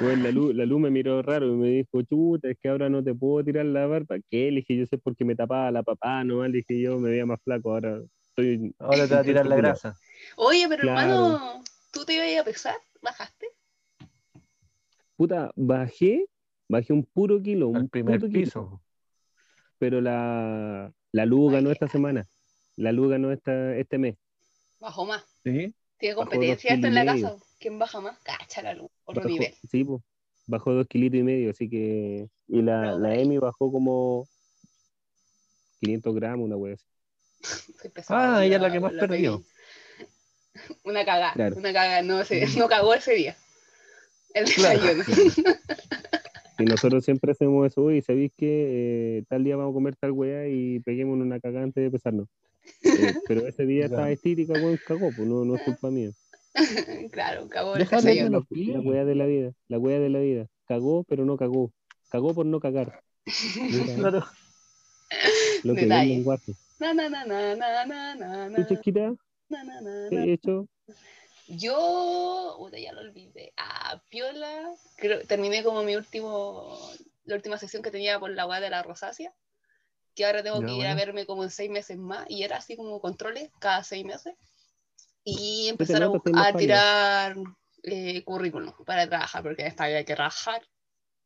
weón, 0.00 0.22
la 0.22 0.30
luz, 0.30 0.54
la 0.54 0.64
luz 0.64 0.80
me 0.80 0.90
miró 0.90 1.22
raro 1.22 1.46
y 1.46 1.56
me 1.56 1.68
dijo, 1.68 2.02
chuta, 2.02 2.48
es 2.50 2.58
que 2.60 2.68
ahora 2.68 2.88
no 2.88 3.02
te 3.04 3.14
puedo 3.14 3.44
tirar 3.44 3.66
la 3.66 3.86
barba. 3.86 4.16
¿Qué? 4.30 4.50
Le 4.50 4.60
dije, 4.60 4.76
yo 4.76 4.86
sé 4.86 4.98
porque 4.98 5.24
me 5.24 5.34
tapaba 5.36 5.70
la 5.70 5.82
papada 5.82 6.24
nomás, 6.24 6.50
le 6.50 6.58
dije 6.58 6.80
yo, 6.80 6.98
me 6.98 7.10
veía 7.10 7.26
más 7.26 7.40
flaco, 7.42 7.72
ahora 7.72 8.00
estoy... 8.22 8.74
Ahora 8.78 9.06
te 9.06 9.14
va 9.14 9.20
a 9.20 9.24
tirar 9.24 9.46
la 9.46 9.56
grasa. 9.56 9.96
Oye, 10.36 10.66
pero 10.68 10.82
Claro. 10.82 11.00
hermano, 11.00 11.64
¿tú 11.92 12.04
te 12.04 12.14
ibas 12.14 12.40
a 12.40 12.44
pesar? 12.44 12.76
¿Bajaste? 13.02 13.46
Puta, 15.20 15.52
bajé, 15.54 16.24
bajé 16.66 16.94
un 16.94 17.04
puro 17.04 17.42
kilo, 17.42 17.68
un 17.68 17.76
Al 17.76 17.88
primer 17.90 18.18
puto 18.20 18.32
kilo. 18.32 18.40
piso. 18.42 18.82
pero 19.76 20.00
la, 20.00 20.90
la 21.12 21.26
luz 21.26 21.52
ganó 21.52 21.70
esta 21.70 21.88
semana. 21.88 22.26
La 22.76 22.90
luz 22.90 23.10
ganó 23.10 23.30
esta, 23.30 23.76
este 23.76 23.98
mes. 23.98 24.16
Bajó 24.78 25.04
más. 25.04 25.22
¿Sí? 25.44 25.74
¿Tiene 25.98 26.14
competencia 26.14 26.72
esto 26.72 26.86
en 26.86 26.94
la 26.94 27.04
casa? 27.04 27.36
¿Quién 27.58 27.78
baja 27.78 28.00
más? 28.00 28.18
Cacha 28.20 28.62
la 28.62 28.72
luz. 28.72 28.90
Otro 29.04 29.22
Bajó- 29.24 29.28
nivel. 29.28 29.54
sí, 29.70 29.84
po, 29.84 30.02
bajó 30.46 30.72
dos 30.72 30.86
kilitos 30.86 31.20
y 31.20 31.22
medio, 31.22 31.50
así 31.50 31.68
que. 31.68 32.26
Y 32.48 32.62
la, 32.62 32.92
la. 32.92 33.14
Emi 33.14 33.36
bajó 33.36 33.70
como 33.70 34.26
500 35.80 36.14
gramos, 36.14 36.46
una 36.46 36.56
wea 36.56 36.74
así. 36.76 36.84
Ah, 38.08 38.42
ella 38.42 38.56
es 38.56 38.62
la 38.62 38.72
que 38.72 38.80
más 38.80 38.94
perdió. 38.94 39.42
Una 40.84 41.04
cagada, 41.04 41.34
Claro. 41.34 41.56
una 41.56 41.72
cagada. 41.74 42.00
No, 42.00 42.24
se, 42.24 42.46
no 42.58 42.68
cagó 42.68 42.94
ese 42.94 43.12
día. 43.14 43.36
El 44.34 44.44
Claro. 44.46 44.80
desayuno. 44.94 45.04
Y 46.60 46.64
nosotros 46.64 47.02
siempre 47.06 47.32
hacemos 47.32 47.66
eso, 47.66 47.90
y 47.90 48.02
sabéis 48.02 48.32
que 48.36 49.18
eh, 49.18 49.24
tal 49.30 49.44
día 49.44 49.56
vamos 49.56 49.72
a 49.72 49.74
comer 49.74 49.96
tal 49.96 50.12
weá 50.12 50.46
y 50.46 50.78
peguemos 50.80 51.18
una 51.18 51.40
cagada 51.40 51.64
antes 51.64 51.82
de 51.82 51.90
pesarnos. 51.90 52.28
Eh, 52.82 53.14
pero 53.26 53.46
ese 53.46 53.64
día 53.64 53.86
estaba 53.86 54.10
estírica, 54.10 54.52
weón, 54.52 54.78
cagó, 54.86 55.10
pues 55.16 55.26
no, 55.26 55.46
no 55.46 55.54
es 55.56 55.62
culpa 55.62 55.90
mía. 55.90 56.10
claro, 57.12 57.44
acabó 57.44 57.76
el 57.76 57.88
desayuno. 57.88 58.40
los 58.40 58.46
pies. 58.46 58.74
La 58.74 58.80
weá 58.80 59.06
de 59.06 59.14
la 59.14 59.24
vida, 59.24 59.52
la 59.68 59.78
weá 59.78 59.98
de 59.98 60.10
la 60.10 60.18
vida. 60.18 60.46
Cagó, 60.66 61.02
pero 61.04 61.24
no 61.24 61.38
cagó. 61.38 61.72
Cagó 62.10 62.34
por 62.34 62.44
no 62.44 62.60
cagar. 62.60 63.00
Claro. 63.96 64.24
lo 65.64 65.74
que 65.74 65.82
Detalle. 65.82 66.14
en 66.14 66.24
guapo. 66.24 66.52
Na, 66.78 66.92
na, 66.92 67.08
na, 67.08 67.24
na, 67.24 67.56
na, 67.56 67.86
na, 67.86 68.14
na, 68.16 68.54
¿Tú, 68.54 68.60
na, 68.60 68.68
chiquita, 68.68 69.14
na, 69.48 69.64
na, 69.64 69.80
na, 69.80 70.08
qué 70.10 70.16
he 70.16 70.32
hecho? 70.34 70.68
Yo, 71.48 72.54
puta, 72.58 72.78
ya 72.78 72.92
lo 72.92 73.00
olvidé. 73.00 73.29
Piola, 74.08 74.70
creo, 74.96 75.26
terminé 75.26 75.62
como 75.64 75.82
mi 75.82 75.96
último, 75.96 76.78
la 77.24 77.34
última 77.36 77.58
sesión 77.58 77.82
que 77.82 77.90
tenía 77.90 78.18
por 78.20 78.30
la 78.30 78.46
weá 78.46 78.60
de 78.60 78.70
la 78.70 78.82
rosácea, 78.82 79.32
que 80.14 80.24
ahora 80.26 80.42
tengo 80.42 80.60
Ya, 80.60 80.66
que 80.66 80.72
ir 80.72 80.86
a 80.86 80.94
verme 80.94 81.26
como 81.26 81.44
en 81.44 81.50
seis 81.50 81.70
meses 81.70 81.96
más, 81.98 82.26
y 82.28 82.42
era 82.44 82.56
así 82.58 82.76
como 82.76 83.00
controles 83.00 83.50
cada 83.58 83.82
seis 83.84 84.04
meses, 84.04 84.34
y 85.24 85.68
empezar 85.68 86.02
a, 86.02 86.10
a 86.34 86.54
tirar 86.54 87.36
eh, 87.82 88.22
currículum 88.24 88.72
para 88.84 89.08
trabajar, 89.08 89.42
porque 89.42 89.66
esta 89.66 89.84
había 89.84 90.04
que 90.04 90.14
rajar, 90.16 90.62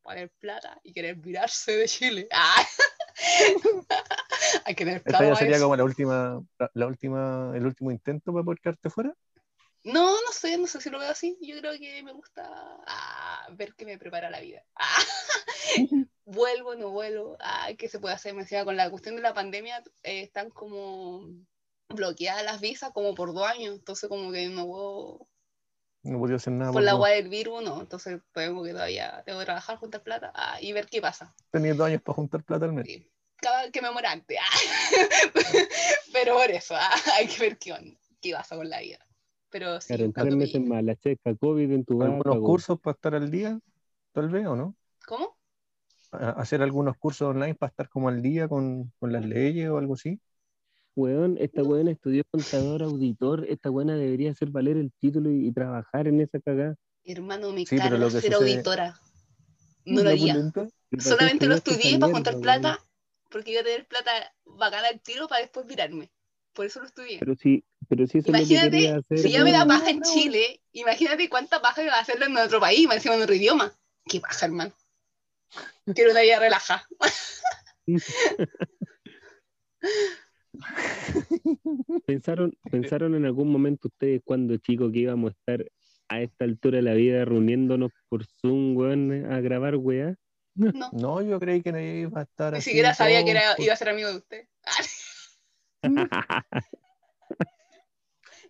poner 0.02 0.30
plata 0.38 0.78
y 0.83 0.92
querer 0.92 1.16
virarse 1.16 1.76
de 1.76 1.88
Chile. 1.88 2.28
Ah. 2.37 2.64
Hay 4.64 4.75
que 4.75 4.85
tener 4.85 5.02
Esta 5.04 5.11
plata 5.11 5.26
ya 5.26 5.35
para 5.35 5.37
sería 5.37 5.56
eso. 5.56 5.64
como 5.64 5.76
la 5.76 5.85
última, 5.85 6.42
la, 6.75 6.87
última, 6.87 7.52
el 7.54 7.66
último 7.66 7.90
intento 7.90 8.33
para 8.33 8.44
poder 8.44 8.61
quedarte 8.61 8.90
fuera. 8.90 9.14
No, 9.84 10.12
no 10.12 10.32
sé, 10.32 10.56
no 10.56 10.66
sé 10.66 10.80
si 10.80 10.88
lo 10.88 10.98
veo 10.98 11.10
así. 11.10 11.36
Yo 11.42 11.58
creo 11.58 11.78
que 11.78 12.02
me 12.02 12.12
gusta 12.12 12.42
ah, 12.86 13.46
ver 13.52 13.74
qué 13.74 13.84
me 13.84 13.98
prepara 13.98 14.30
la 14.30 14.40
vida. 14.40 14.64
Ah, 14.76 15.04
vuelvo, 16.24 16.74
no 16.74 16.88
vuelvo. 16.90 17.36
Ah, 17.40 17.68
¿Qué 17.76 17.88
se 17.88 17.98
puede 17.98 18.14
hacer? 18.14 18.34
Me 18.34 18.42
decía, 18.42 18.64
con 18.64 18.76
la 18.76 18.90
cuestión 18.90 19.14
de 19.16 19.22
la 19.22 19.34
pandemia 19.34 19.82
eh, 20.02 20.22
están 20.22 20.48
como 20.48 21.28
bloqueadas 21.90 22.44
las 22.44 22.62
visas 22.62 22.92
como 22.92 23.14
por 23.14 23.34
dos 23.34 23.46
años. 23.46 23.74
Entonces 23.74 24.08
como 24.08 24.32
que 24.32 24.48
no 24.48 24.66
puedo... 24.66 25.28
No 26.02 26.18
podía 26.18 26.36
hacer 26.36 26.54
nada. 26.54 26.72
Por 26.72 26.82
la 26.82 26.92
dos. 26.92 26.98
agua 26.98 27.10
del 27.10 27.28
virus, 27.28 27.62
no. 27.62 27.82
Entonces 27.82 28.22
tengo 28.32 28.64
que 28.64 28.72
todavía 28.72 29.22
tengo 29.26 29.38
que 29.38 29.44
trabajar, 29.44 29.76
juntar 29.76 30.02
plata 30.02 30.32
ah, 30.34 30.58
y 30.62 30.72
ver 30.72 30.86
qué 30.86 31.02
pasa. 31.02 31.34
Tenías 31.50 31.76
dos 31.76 31.86
años 31.86 32.00
para 32.00 32.16
juntar 32.16 32.42
plata 32.42 32.64
al 32.64 32.72
mes. 32.72 32.86
Sí. 32.86 33.10
Cada 33.36 33.70
que 33.70 33.82
me 33.82 33.90
muera 33.90 34.12
antes. 34.12 34.38
ah. 34.40 35.30
Pero 36.12 36.36
por 36.36 36.50
eso, 36.50 36.74
hay 37.16 37.26
que 37.26 37.38
ver 37.38 37.58
qué 37.58 37.74
onda, 37.74 38.00
qué 38.22 38.32
pasa 38.32 38.56
con 38.56 38.70
la 38.70 38.80
vida. 38.80 39.03
Pero 39.54 39.80
sí, 39.80 39.87
Claro, 39.87 40.04
en 40.06 40.12
tres 40.12 40.25
buscando 40.25 40.37
meses 40.37 40.61
mi- 40.61 40.68
más, 40.68 40.82
la 40.82 40.96
checa 40.96 41.34
COVID 41.37 41.70
en 41.70 41.84
tu 41.84 42.02
Algunos 42.02 42.38
cursos 42.40 42.80
para 42.80 42.96
estar 42.96 43.14
al 43.14 43.30
día, 43.30 43.56
tal 44.12 44.28
vez, 44.28 44.44
¿o 44.49 44.56
no? 44.56 44.75
¿Cómo? 45.06 45.37
A- 46.11 46.30
Hacer 46.30 46.61
algunos 46.61 46.96
cursos 46.96 47.28
online 47.28 47.54
para 47.54 47.70
estar 47.70 47.88
como 47.88 48.08
al 48.08 48.20
día 48.20 48.49
con, 48.49 48.92
con 48.99 49.12
las 49.12 49.25
leyes 49.25 49.68
o 49.70 49.78
algo 49.78 49.94
así. 49.94 50.18
Weón, 50.96 51.37
esta 51.38 51.62
weona 51.62 51.92
estudió 51.92 52.25
contador 52.32 52.82
auditor, 52.82 53.46
esta 53.49 53.70
weona 53.70 53.94
debería 53.94 54.32
hacer 54.32 54.50
valer 54.50 54.76
el 54.76 54.90
título 54.99 55.30
y, 55.30 55.46
y 55.46 55.52
trabajar 55.52 56.08
en 56.08 56.20
esa 56.20 56.40
cagada. 56.40 56.75
Hermano, 57.04 57.52
me 57.52 57.61
Sí, 57.64 57.76
que 57.76 57.78
ser 57.78 58.32
sucede- 58.32 58.34
auditora. 58.34 59.00
No 59.84 60.02
lo 60.02 60.11
haría. 60.11 60.52
Solamente 60.99 61.46
lo 61.46 61.54
estudié 61.54 61.96
para 62.00 62.12
juntar 62.12 62.40
plata, 62.40 62.80
porque 63.30 63.52
iba 63.52 63.61
a 63.61 63.64
tener 63.64 63.87
plata 63.87 64.11
bacana 64.46 64.88
al 64.88 65.00
tiro 65.00 65.28
para 65.28 65.42
después 65.42 65.64
virarme. 65.64 66.11
Por 66.54 66.66
eso 66.66 66.80
lo 66.80 66.87
estudié. 66.87 67.18
Pero 67.18 67.34
sí, 67.34 67.64
pero 67.88 68.06
sí 68.06 68.18
eso 68.18 68.28
es 68.28 68.32
lo 68.32 68.38
que 68.38 68.38
Imagínate, 68.54 68.70
quería 68.70 68.96
hacer. 68.96 69.18
si 69.18 69.30
ya 69.32 69.42
me 69.44 69.52
da 69.52 69.66
paja 69.66 69.90
en 69.90 70.02
Chile, 70.02 70.61
imagínate 70.73 71.28
cuánta 71.28 71.61
paja 71.61 71.82
iba 71.82 71.94
a 71.94 72.00
hacerlo 72.00 72.26
en 72.26 72.37
otro 72.37 72.61
país, 72.61 72.87
más 72.87 72.96
encima 72.96 73.16
en 73.16 73.23
otro 73.23 73.34
idioma. 73.34 73.73
Qué 74.06 74.20
paja, 74.20 74.46
hermano. 74.46 74.73
Quiero 75.94 76.12
una 76.12 76.23
vida 76.23 76.38
relajada. 76.38 76.87
¿Pensaron, 82.06 82.56
¿Pensaron 82.70 83.14
en 83.14 83.25
algún 83.25 83.50
momento 83.50 83.88
ustedes 83.88 84.23
cuando 84.25 84.56
chicos 84.58 84.92
que 84.92 85.00
íbamos 85.00 85.32
a 85.32 85.34
estar 85.34 85.66
a 86.08 86.20
esta 86.20 86.44
altura 86.44 86.76
de 86.76 86.82
la 86.82 86.94
vida 86.94 87.25
reuniéndonos 87.25 87.90
por 88.08 88.25
Zoom, 88.25 88.76
weón, 88.76 89.32
a 89.32 89.40
grabar 89.40 89.76
weá? 89.76 90.14
No, 90.54 90.90
No, 90.92 91.23
yo 91.23 91.40
creí 91.40 91.62
que 91.62 91.73
no 91.73 91.80
iba 91.80 92.20
a 92.20 92.23
estar 92.23 92.52
ni 92.52 92.61
siquiera 92.61 92.94
sabía 92.94 93.25
que 93.25 93.32
era, 93.32 93.54
iba 93.58 93.73
a 93.73 93.76
ser 93.76 93.88
amigo 93.88 94.08
de 94.08 94.16
usted. 94.16 94.46
Ah, 94.64 96.44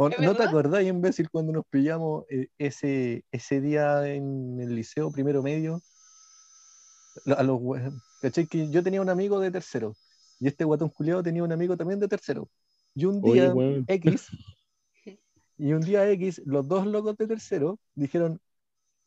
¿O 0.05 0.09
¿Es 0.09 0.19
¿No 0.19 0.33
te 0.33 0.39
verdad? 0.39 0.49
acordás, 0.49 0.85
imbécil, 0.85 1.31
cuando 1.31 1.53
nos 1.53 1.65
pillamos 1.67 2.25
eh, 2.29 2.49
ese, 2.59 3.25
ese 3.33 3.61
día 3.61 4.07
en 4.07 4.61
el 4.61 4.75
liceo 4.75 5.11
primero 5.11 5.43
medio? 5.43 5.81
A 7.37 7.43
los. 7.43 7.61
Que 8.33 8.71
yo 8.71 8.83
tenía 8.83 9.01
un 9.01 9.09
amigo 9.09 9.41
de 9.41 9.51
tercero 9.51 9.95
y 10.41 10.49
este 10.49 10.65
guatón 10.65 10.89
culiado 10.91 11.23
tenía 11.23 11.43
un 11.45 11.53
amigo 11.53 11.77
también 11.77 12.01
de 12.01 12.09
tercero. 12.09 12.49
Y 12.95 13.05
un 13.07 13.21
Oye, 13.23 13.33
día 13.33 13.55
weón. 13.55 13.85
X, 13.89 14.29
y 15.59 15.73
un 15.73 15.81
día 15.81 16.11
X, 16.11 16.43
los 16.45 16.67
dos 16.67 16.87
locos 16.87 17.17
de 17.17 17.27
tercero 17.27 17.79
dijeron, 17.95 18.41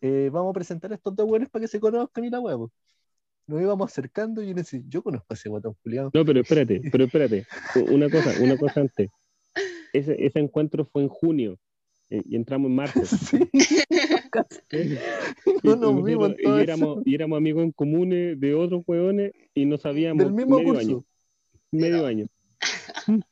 eh, 0.01 0.29
vamos 0.31 0.51
a 0.51 0.53
presentar 0.53 0.91
a 0.91 0.95
estos 0.95 1.15
dos 1.15 1.27
buenos 1.27 1.49
para 1.49 1.63
que 1.63 1.67
se 1.67 1.79
conozcan 1.79 2.25
y 2.25 2.29
la 2.29 2.39
huevo. 2.39 2.71
Nos 3.47 3.61
íbamos 3.61 3.91
acercando 3.91 4.41
y 4.43 4.47
yo 4.49 4.53
decía, 4.53 4.81
yo 4.87 5.01
conozco 5.03 5.27
a 5.29 5.33
ese 5.33 5.49
guatón 5.49 5.75
culiado. 5.83 6.11
No, 6.13 6.25
pero 6.25 6.41
espérate, 6.41 6.81
pero 6.91 7.05
espérate. 7.05 7.45
Una 7.91 8.09
cosa, 8.09 8.31
una 8.41 8.57
cosa 8.57 8.81
antes. 8.81 9.09
Ese, 9.93 10.25
ese 10.25 10.39
encuentro 10.39 10.85
fue 10.85 11.03
en 11.03 11.09
junio 11.09 11.57
eh, 12.09 12.21
y 12.25 12.35
entramos 12.35 12.69
en 12.69 12.75
marzo. 12.75 13.01
Sí, 14.69 14.99
Y- 15.63 15.67
no 15.67 15.75
nos 15.75 16.03
vimos 16.03 16.33
éramos, 16.37 16.99
y 17.05 17.15
éramos 17.15 17.37
amigos 17.37 17.63
en 17.63 17.71
comunes 17.71 18.39
de 18.39 18.53
otros 18.53 18.83
hueones 18.85 19.31
y 19.55 19.65
no 19.65 19.77
sabíamos 19.77 20.25
del 20.25 20.33
mismo 20.33 20.57
medio 20.57 20.73
curso. 20.73 20.89
año. 20.89 21.05
Medio 21.71 22.05
año. 22.05 22.27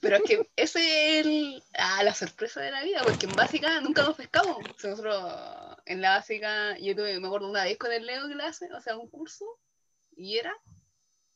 Pero 0.00 0.16
es 0.16 0.22
que 0.22 0.50
ese 0.56 0.80
es 1.20 1.26
el, 1.26 1.62
ah, 1.78 2.02
la 2.02 2.14
sorpresa 2.14 2.60
de 2.60 2.70
la 2.72 2.82
vida, 2.82 3.02
porque 3.04 3.26
en 3.26 3.32
básica 3.32 3.80
nunca 3.80 4.02
nos 4.02 4.16
pescamos. 4.16 4.56
O 4.58 4.78
sea, 4.78 4.90
nosotros 4.90 5.22
en 5.86 6.00
la 6.00 6.16
básica, 6.16 6.76
yo 6.78 6.96
tuve, 6.96 7.18
me 7.20 7.26
acuerdo 7.26 7.48
una 7.48 7.64
vez 7.64 7.78
con 7.78 7.92
el 7.92 8.04
Leo 8.04 8.28
clase, 8.28 8.68
o 8.76 8.80
sea, 8.80 8.96
un 8.96 9.08
curso, 9.08 9.44
y 10.16 10.36
era, 10.38 10.52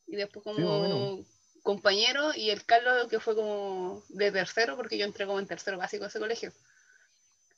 y 0.06 0.16
después 0.16 0.44
Sí, 0.44 0.62
como. 0.62 1.24
Compañero, 1.66 2.30
y 2.32 2.50
el 2.50 2.64
Carlos 2.64 3.08
que 3.08 3.18
fue 3.18 3.34
como 3.34 4.04
de 4.08 4.30
tercero, 4.30 4.76
porque 4.76 4.96
yo 4.96 5.04
entré 5.04 5.26
como 5.26 5.40
en 5.40 5.48
tercero 5.48 5.76
básico 5.76 6.04
de 6.04 6.08
ese 6.08 6.20
colegio. 6.20 6.52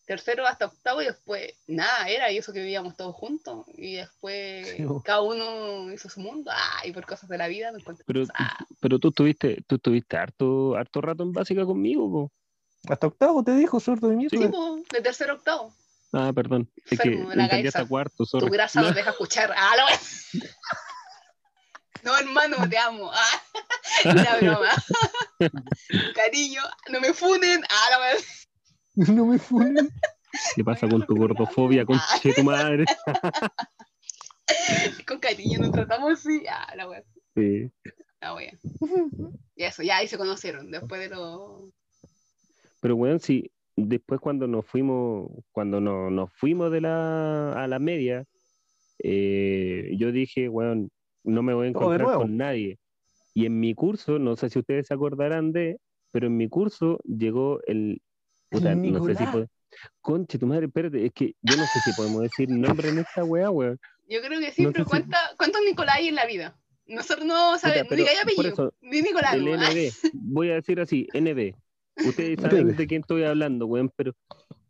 Tercero 0.07 0.47
hasta 0.47 0.65
octavo 0.65 1.03
y 1.03 1.05
después 1.05 1.53
nada, 1.67 2.09
era, 2.09 2.33
y 2.33 2.39
eso 2.39 2.55
que 2.55 2.61
vivíamos 2.61 2.97
todos 2.97 3.15
juntos, 3.15 3.67
y 3.75 3.97
después 3.97 4.67
Sí, 4.67 4.87
cada 5.05 5.21
uno 5.21 5.93
hizo 5.93 6.09
su 6.09 6.21
mundo, 6.21 6.51
ah, 6.55 6.87
y 6.87 6.93
por 6.93 7.05
cosas 7.05 7.29
de 7.29 7.37
la 7.37 7.49
vida 7.49 7.69
encontramos. 7.69 8.05
Pero, 8.07 8.25
ah, 8.33 8.65
pero 8.81 8.99
tú 8.99 9.09
estuviste, 9.09 9.63
tú 9.67 9.75
estuviste 9.75 10.17
harto, 10.17 10.75
harto 10.75 11.03
rato 11.03 11.23
en 11.25 11.33
básica 11.33 11.67
conmigo, 11.67 12.11
po. 12.11 12.33
Hasta 12.89 13.09
octavo 13.09 13.45
te 13.45 13.55
dijo, 13.57 13.79
sordo 13.79 14.09
de 14.09 14.17
mierda. 14.17 14.39
sí, 14.39 14.49
po, 14.49 14.81
de 14.91 15.03
tercero 15.03 15.35
a 15.35 15.37
octavo. 15.37 15.75
Ah, 16.15 16.33
perdón. 16.35 16.71
Es 16.91 16.99
que 16.99 17.09
Enfermo 17.09 17.29
de 17.29 17.37
la 17.37 17.45
hasta 17.45 17.85
cuarto, 17.85 18.25
Tu 18.25 18.27
sorry. 18.27 18.51
grasa 18.51 18.81
No, 18.81 18.91
deja 18.93 19.11
escuchar. 19.11 19.53
Ah, 19.55 19.75
wea. 19.77 20.01
No, 22.05 22.17
hermano, 22.17 22.57
te 22.69 22.79
amo. 22.79 23.11
Ah, 24.05 24.15
la 24.15 24.37
broma. 24.37 24.69
Cariño, 26.15 26.63
no 26.91 27.01
me 27.01 27.13
funen. 27.13 27.63
Ah, 27.69 27.91
la 27.91 27.99
wea. 28.01 28.17
No 29.17 29.27
me 29.27 29.39
funen. 29.39 29.89
¿Qué 30.55 30.63
pasa 30.63 30.89
con 30.89 31.05
tu 31.07 31.17
gordofobia, 31.17 31.85
conche 31.85 32.33
tu 32.35 32.45
madre? 32.45 32.85
Con 35.07 35.19
cariño 35.19 35.59
nos 35.61 35.73
tratamos 35.73 36.13
así. 36.21 36.45
Ah, 36.51 36.75
la 36.77 36.89
wea. 36.89 37.03
Sí. 37.35 37.71
La 38.21 38.35
wea. 38.35 38.53
Y 39.57 39.65
eso, 39.65 39.83
ya 39.83 39.97
ahí 39.99 40.09
se 40.09 40.19
conocieron. 40.19 40.71
Después 40.71 41.01
de 41.01 41.09
lo. 41.09 41.71
Pero 42.81 42.97
bueno, 42.97 43.19
sí, 43.19 43.51
después 43.77 44.21
cuando 44.21 44.47
nos 44.47 44.67
fuimos, 44.67 45.31
cuando 45.53 45.81
no- 45.81 46.11
nos 46.11 46.33
fuimos 46.35 46.71
de 46.71 46.81
la, 46.83 47.53
a 47.53 47.67
la 47.67 47.79
media, 47.79 48.25
eh, 49.03 49.91
yo 49.97 50.13
dije, 50.13 50.49
bueno, 50.49 50.89
no 51.29 51.43
me 51.43 51.55
voy 51.55 51.67
a 51.67 51.71
encontrar 51.71 52.07
con 52.17 52.37
nadie. 52.37 52.79
Y 53.35 53.47
en 53.47 53.61
mi 53.61 53.75
curso, 53.75 54.19
no 54.19 54.37
sé 54.37 54.51
si 54.51 54.59
ustedes 54.59 54.87
se 54.89 54.95
acordarán 54.95 55.53
de, 55.53 55.79
pero 56.11 56.27
en 56.27 56.37
mi 56.37 56.49
curso 56.49 56.99
llegó 57.05 57.61
el, 57.67 58.01
puta, 58.49 58.73
El 58.73 58.93
no 58.93 59.05
sé 59.05 59.15
si 59.15 59.27
fue, 59.27 59.47
conche 60.01 60.39
tu 60.39 60.47
madre, 60.47 60.67
espérate, 60.67 61.05
es 61.07 61.13
que 61.13 61.35
yo 61.43 61.57
no 61.57 61.65
sé 61.67 61.81
si 61.81 61.93
podemos 61.93 62.23
decir 62.23 62.49
nombre 62.49 62.89
en 62.89 62.99
esta 62.99 63.23
weá, 63.25 63.51
weón. 63.51 63.79
Yo 64.09 64.21
creo 64.23 64.41
que 64.41 64.51
sí, 64.51 64.63
No 64.63 64.73
pero 64.73 64.85
si- 64.85 64.91
¿cuánta- 64.91 65.35
¿cuántos 65.37 65.61
Nicolás 65.65 65.97
hay 65.97 66.09
en 66.09 66.15
la 66.15 66.27
vida? 66.27 66.57
Nosotros 66.87 67.27
no 67.27 67.59
sabemos, 67.59 67.93
hay 67.93 67.99
por 68.35 68.47
apellido, 68.47 68.75
ni 68.81 69.03
Nicolás. 69.03 69.35
El 69.35 69.47
NB, 69.47 69.93
voy 70.15 70.51
a 70.51 70.55
decir 70.55 70.81
así, 70.81 71.07
NB. 71.13 71.55
Ustedes 72.07 72.39
saben 72.73 72.75
de 72.77 72.87
quién 72.87 73.03
estoy 73.03 73.25
hablando, 73.25 73.67
weón, 73.67 73.93
pero 73.95 74.15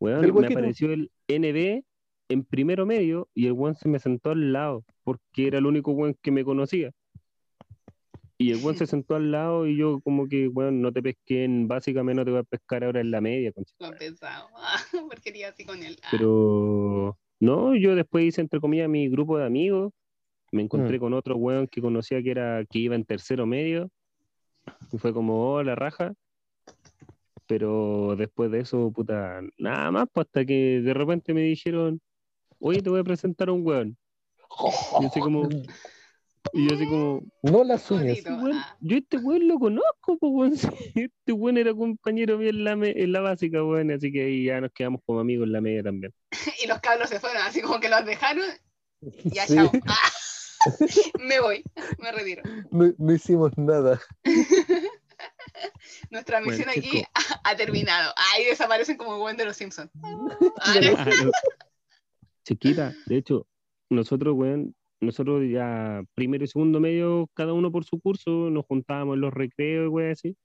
weón, 0.00 0.20
me 0.34 0.46
apareció 0.48 0.92
el 0.92 1.10
NB 1.28 1.84
en 2.28 2.44
primero 2.44 2.86
medio 2.86 3.28
y 3.34 3.46
el 3.46 3.52
weón 3.52 3.76
se 3.76 3.88
me 3.88 3.98
sentó 3.98 4.30
al 4.30 4.52
lado, 4.52 4.84
porque 5.04 5.46
era 5.46 5.58
el 5.58 5.66
único 5.66 5.92
weón 5.92 6.16
que 6.20 6.30
me 6.30 6.44
conocía. 6.44 6.90
Y 8.36 8.52
el 8.52 8.62
weón 8.62 8.76
se 8.76 8.86
sentó 8.86 9.16
al 9.16 9.30
lado 9.30 9.66
y 9.66 9.76
yo 9.76 10.00
como 10.00 10.28
que, 10.28 10.48
weón, 10.48 10.80
no 10.80 10.92
te 10.92 11.02
pesqué 11.02 11.44
en 11.44 11.68
básicamente 11.68 12.16
no 12.16 12.24
te 12.24 12.30
voy 12.30 12.40
a 12.40 12.44
pescar 12.44 12.84
ahora 12.84 13.00
en 13.00 13.10
la 13.10 13.20
media, 13.20 13.52
concha. 13.52 13.74
Lo 13.78 13.88
he 13.88 13.96
pensado. 13.96 14.48
Ah, 14.56 14.78
porque 15.08 15.30
iría 15.30 15.48
así 15.48 15.64
con 15.64 15.82
él. 15.82 15.96
Ah, 16.02 16.08
Pero 16.10 17.18
no, 17.40 17.74
yo 17.74 17.94
después 17.94 18.24
hice 18.24 18.40
entre 18.40 18.60
comillas 18.60 18.88
mi 18.88 19.08
grupo 19.08 19.38
de 19.38 19.46
amigos 19.46 19.92
me 20.50 20.62
encontré 20.62 20.98
con 20.98 21.12
otro 21.12 21.36
weón 21.36 21.66
que 21.66 21.80
conocía 21.80 22.22
que 22.22 22.30
era 22.30 22.64
que 22.64 22.78
iba 22.78 22.94
en 22.94 23.04
tercero 23.04 23.46
medio 23.46 23.90
y 24.92 24.98
fue 24.98 25.12
como, 25.12 25.52
oh, 25.52 25.62
la 25.62 25.74
raja. 25.74 26.14
Pero 27.46 28.14
después 28.16 28.50
de 28.50 28.60
eso, 28.60 28.92
puta, 28.92 29.40
nada 29.56 29.90
más, 29.90 30.08
pues 30.12 30.26
hasta 30.26 30.44
que 30.44 30.80
de 30.82 30.94
repente 30.94 31.32
me 31.32 31.40
dijeron, 31.42 32.00
oye, 32.60 32.82
te 32.82 32.90
voy 32.90 33.00
a 33.00 33.04
presentar 33.04 33.48
a 33.48 33.52
un 33.52 33.66
weón. 33.66 33.96
Y 35.00 35.04
así 35.06 35.20
como, 35.20 35.48
y 36.54 36.68
yo 36.68 36.74
así 36.74 36.84
como, 36.86 37.22
No 37.42 37.64
las 37.64 37.90
uñas. 37.90 38.18
Weón, 38.24 38.52
Ah. 38.54 38.76
yo 38.80 38.96
este 38.96 39.18
weón 39.18 39.46
lo 39.48 39.58
conozco, 39.58 40.16
pues 40.18 40.32
weón. 40.32 40.52
Este 40.94 41.32
weón 41.32 41.58
era 41.58 41.74
compañero 41.74 42.38
mío 42.38 42.48
en 42.50 42.64
la, 42.64 42.76
me- 42.76 42.90
en 43.02 43.12
la 43.12 43.20
básica, 43.20 43.62
weón. 43.64 43.90
Así 43.90 44.10
que 44.12 44.24
ahí 44.24 44.44
ya 44.46 44.60
nos 44.60 44.72
quedamos 44.72 45.00
como 45.04 45.20
amigos 45.20 45.46
en 45.46 45.52
la 45.52 45.60
media 45.60 45.82
también. 45.82 46.12
Y 46.64 46.66
los 46.66 46.80
cabros 46.80 47.08
se 47.10 47.20
fueron, 47.20 47.42
así 47.42 47.60
como 47.60 47.78
que 47.80 47.88
los 47.88 48.04
dejaron. 48.04 48.44
Ya, 49.24 49.46
Sí, 49.46 49.54
chao. 49.54 49.70
Ah. 49.86 50.74
Me 51.20 51.38
voy, 51.38 51.62
me 52.00 52.10
retiro. 52.10 52.42
no, 52.72 52.92
no 52.98 53.14
hicimos 53.14 53.56
nada. 53.56 54.00
Nuestra 56.10 56.40
Bueno, 56.40 56.50
misión 56.52 56.68
aquí 56.68 57.04
ha, 57.14 57.50
ha 57.50 57.56
terminado. 57.56 58.12
Ahí 58.34 58.44
desaparecen 58.44 58.96
como 58.96 59.18
buen 59.18 59.36
de 59.36 59.44
los 59.44 59.56
Simpsons. 59.56 59.90
Ah, 60.60 60.74
no. 60.82 61.30
Chiquita, 62.48 62.94
de 63.06 63.16
hecho, 63.16 63.46
nosotros, 63.90 64.34
weón, 64.36 64.74
nosotros 65.00 65.42
ya 65.50 66.02
primero 66.14 66.44
y 66.44 66.46
segundo 66.48 66.80
medio, 66.80 67.28
cada 67.34 67.52
uno 67.52 67.70
por 67.70 67.84
su 67.84 68.00
curso, 68.00 68.48
nos 68.50 68.64
juntábamos 68.66 69.14
en 69.16 69.20
los 69.20 69.34
recreos, 69.34 69.88
weón, 69.90 70.12
así. 70.12 70.36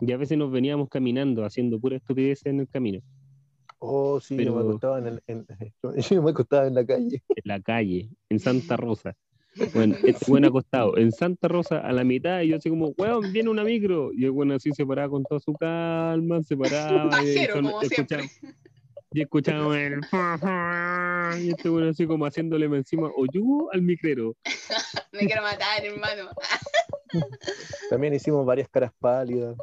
Y 0.00 0.12
a 0.12 0.16
veces 0.16 0.36
nos 0.38 0.50
veníamos 0.50 0.88
caminando, 0.88 1.44
haciendo 1.44 1.78
pura 1.78 1.96
estupidez 1.96 2.44
en 2.46 2.60
el 2.60 2.68
camino, 2.68 3.00
Oh, 3.78 4.18
sí, 4.20 4.34
yo 4.36 4.54
me 4.54 4.58
Pero- 4.62 4.68
acostaba 4.70 4.98
en, 4.98 5.06
el, 5.06 5.22
en- 5.26 5.46
yo 6.10 6.22
me 6.22 6.30
acostaba 6.30 6.66
en 6.66 6.74
la 6.74 6.86
calle. 6.86 7.22
en 7.28 7.42
la 7.44 7.60
calle, 7.60 8.08
en 8.30 8.38
Santa 8.40 8.76
Rosa. 8.78 9.14
Bueno, 9.74 9.94
este 10.04 10.30
weón 10.30 10.44
acostado 10.46 10.96
en 10.98 11.12
Santa 11.12 11.48
Rosa 11.48 11.78
a 11.80 11.92
la 11.92 12.02
mitad, 12.04 12.40
y 12.42 12.48
yo 12.48 12.56
así 12.56 12.70
como, 12.70 12.94
weón, 12.98 13.32
viene 13.32 13.50
una 13.50 13.64
micro. 13.64 14.12
Y 14.14 14.24
el 14.24 14.30
weón 14.30 14.52
así 14.52 14.70
se 14.72 14.84
paraba 14.86 15.10
con 15.10 15.22
toda 15.24 15.40
su 15.40 15.52
calma, 15.54 16.42
se 16.42 16.56
paraba. 16.56 17.04
y 17.06 17.10
Pajero, 17.10 17.54
son- 17.54 17.64
como 17.66 17.80
siempre. 17.82 18.24
Y 19.16 19.22
escuchábamos 19.22 19.76
el. 19.76 20.00
Y 21.42 21.50
este 21.50 21.70
weón 21.70 21.88
así 21.88 22.06
como 22.06 22.26
haciéndole 22.26 22.66
encima 22.66 23.10
oyugo 23.16 23.72
al 23.72 23.80
micrero. 23.80 24.36
Me 25.12 25.20
quiero 25.20 25.42
matar, 25.42 25.82
hermano. 25.82 26.30
También 27.90 28.12
hicimos 28.12 28.44
varias 28.44 28.68
caras 28.68 28.92
pálidas. 29.00 29.56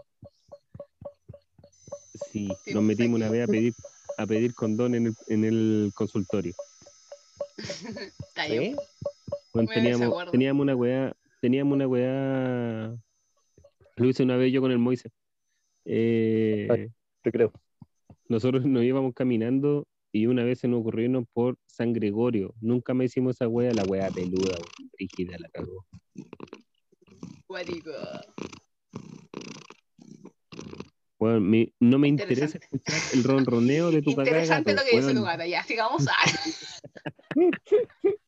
Sí, 2.31 2.49
Sí, 2.65 2.73
nos 2.73 2.81
metimos 2.81 3.17
una 3.17 3.29
vez 3.29 3.47
a 3.47 3.51
pedir, 3.51 3.73
a 4.17 4.25
pedir 4.25 4.55
condón 4.55 4.95
en 4.95 5.07
el, 5.07 5.15
en 5.27 5.45
el 5.45 5.91
consultorio. 5.93 6.53
Está 7.57 8.45
¿Sí? 8.45 8.57
bien. 8.57 8.75
Bueno, 9.53 9.69
teníamos, 9.71 10.31
teníamos 10.31 10.63
una 10.63 10.75
weá, 10.75 11.13
teníamos 11.41 11.75
una 11.75 11.87
weá. 11.87 12.95
Lo 13.97 14.05
hice 14.05 14.23
una 14.23 14.35
vez 14.35 14.51
yo 14.51 14.61
con 14.61 14.71
el 14.71 14.79
Moise. 14.79 15.11
Eh, 15.85 16.67
Ay. 16.71 16.87
Te 17.21 17.31
creo. 17.31 17.53
Nosotros 18.33 18.65
nos 18.65 18.83
íbamos 18.83 19.13
caminando 19.13 19.87
y 20.11 20.25
una 20.25 20.43
vez 20.43 20.59
se 20.59 20.67
nos 20.67 20.79
ocurrió 20.81 21.05
irnos 21.05 21.25
por 21.33 21.55
San 21.67 21.93
Gregorio. 21.93 22.53
Nunca 22.61 22.93
me 22.95 23.05
hicimos 23.05 23.35
esa 23.35 23.47
weá, 23.47 23.71
la 23.73 23.83
weá 23.83 24.09
peluda, 24.09 24.57
rígida, 24.97 25.37
la 25.39 25.49
cagó. 25.49 25.85
Me- 31.39 31.71
no 31.79 31.99
me 31.99 32.07
interesa 32.09 32.45
escuchar 32.45 32.99
el 33.13 33.23
ronroneo 33.23 33.91
de 33.91 34.01
tu 34.01 34.15
cagada. 34.15 34.37
Interesante 34.41 34.73
lo 34.73 34.81
que 34.81 34.97
dice 34.97 35.05
weón. 35.05 35.15
tu 35.15 35.23
gata. 35.23 35.47
Ya, 35.47 35.63
sigamos. 35.63 36.05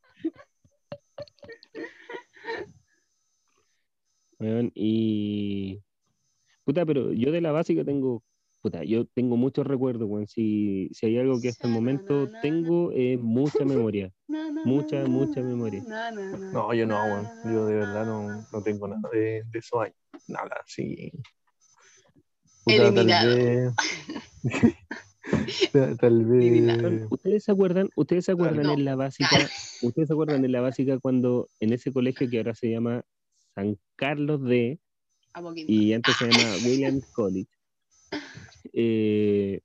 Weón, 4.40 4.72
y. 4.76 5.82
Puta, 6.64 6.86
pero 6.86 7.12
yo 7.14 7.32
de 7.32 7.42
la 7.42 7.52
básica 7.52 7.84
tengo. 7.84 8.24
Puta, 8.66 8.84
yo 8.84 9.06
tengo 9.06 9.38
muchos 9.38 9.68
recuerdos, 9.68 10.10
weón. 10.10 10.26
Si, 10.26 10.90
si 10.92 11.06
hay 11.06 11.20
algo 11.20 11.40
que 11.40 11.50
hasta 11.50 11.68
el 11.68 11.74
momento 11.76 12.28
tengo, 12.42 12.92
es 12.94 13.20
mucha 13.20 13.64
memoria. 13.94 14.12
na, 14.28 14.50
na, 14.50 14.64
Mucha, 14.66 15.04
na, 15.04 15.08
mucha 15.08 15.44
memoria. 15.44 15.84
na, 15.88 16.10
na, 16.10 16.32
na, 16.32 16.52
No, 16.52 16.74
yo 16.74 16.88
no, 16.88 16.96
weón. 17.06 17.30
Yo 17.44 17.68
de 17.68 17.76
verdad 17.76 18.08
no, 18.08 18.48
no 18.52 18.64
tengo 18.64 18.88
nada 18.88 19.08
de, 19.14 19.44
de 19.52 19.60
esos 19.60 19.80
años. 19.84 19.96
Nada, 20.28 20.64
sí. 20.66 21.12
Puta, 22.64 22.88
Eliminado. 22.88 23.36
Tal 23.36 23.76
vez. 25.44 25.98
tal, 26.00 26.22
Eliminado. 26.22 26.90
¿Ustedes 27.12 27.44
se 27.44 27.52
acuerdan, 27.52 27.90
ustedes 27.96 28.26
se 28.26 28.32
acuerdan 28.32 28.64
No. 28.64 28.74
en 28.74 28.84
la 28.84 28.96
básica, 28.96 29.48
ustedes 29.84 30.08
se 30.08 30.14
acuerdan 30.16 30.44
en 30.44 30.52
la 30.52 30.62
básica 30.62 30.98
cuando 30.98 31.50
en 31.60 31.72
ese 31.72 31.94
colegio 31.94 32.28
que 32.32 32.38
ahora 32.40 32.56
se 32.56 32.72
llama 32.72 33.04
San 33.54 33.78
Carlos 33.96 34.42
de 34.44 34.80
y 35.68 35.94
antes 35.94 36.16
se 36.18 36.26
llama 36.32 36.56
Williams 36.66 37.06
College. 37.14 37.48
Eh, 38.74 39.62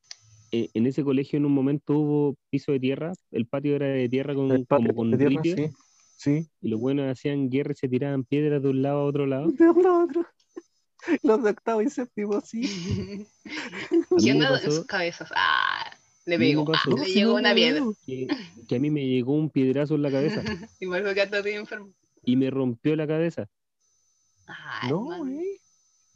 e- 0.53 0.71
en 0.75 0.87
ese 0.87 1.03
colegio 1.05 1.37
en 1.39 1.47
un 1.47 1.53
momento 1.53 1.95
hubo 1.99 2.37
piso 2.51 2.73
de 2.73 2.81
tierra, 2.81 3.13
el 3.31 3.47
patio 3.47 3.77
era 3.77 3.87
de 3.87 4.09
tierra 4.09 4.35
con, 4.35 4.51
El 4.51 4.67
patio 4.67 4.89
como 4.89 4.97
con 4.97 5.11
de 5.13 5.17
tierra, 5.19 5.43
ripio, 5.43 5.57
sí. 5.57 5.73
Sí. 6.17 6.49
y 6.61 6.69
los 6.69 6.79
buenos 6.81 7.11
hacían 7.11 7.49
guerra 7.49 7.73
y 7.73 7.77
se 7.77 7.89
tiraban 7.89 8.25
piedras 8.25 8.63
de 8.63 8.69
un 8.69 8.83
lado 8.83 9.01
a 9.01 9.05
otro 9.05 9.27
lado. 9.27 9.51
De 9.53 9.69
un 9.71 9.83
lado 9.83 9.97
a 10.01 10.05
otro. 10.05 10.27
Los 11.23 11.43
de 11.43 11.51
octavo 11.51 11.81
y 11.81 11.89
séptimo, 11.89 12.41
sí. 12.43 12.63
A 13.47 13.95
mí 13.95 14.05
¿Quién 14.19 14.39
me 14.39 14.45
da 14.45 14.51
en 14.51 14.55
pasó- 14.57 14.71
sus 14.71 14.87
cabezas? 14.87 15.31
Ah, 15.35 15.97
le 16.27 16.35
a 16.35 16.39
mí 16.39 16.45
me 16.55 16.63
pegó. 16.63 16.73
Ah, 16.75 16.83
le 16.99 17.05
Sí, 17.07 17.15
llegó 17.15 17.31
no, 17.33 17.39
una 17.39 17.55
piedra. 17.55 17.83
Que, 18.07 18.27
que 18.69 18.77
a 18.77 18.79
mí 18.79 18.91
me 18.91 19.07
llegó 19.07 19.33
un 19.35 19.49
piedrazo 19.49 19.95
en 19.95 20.03
la 20.03 20.11
cabeza 20.11 20.43
Y 20.79 20.85
enfermo. 21.55 21.93
me 22.37 22.51
rompió 22.51 22.95
la 22.97 23.07
cabeza. 23.07 23.49
Ay, 24.47 24.91
No, 24.91 25.27
eh. 25.29 25.59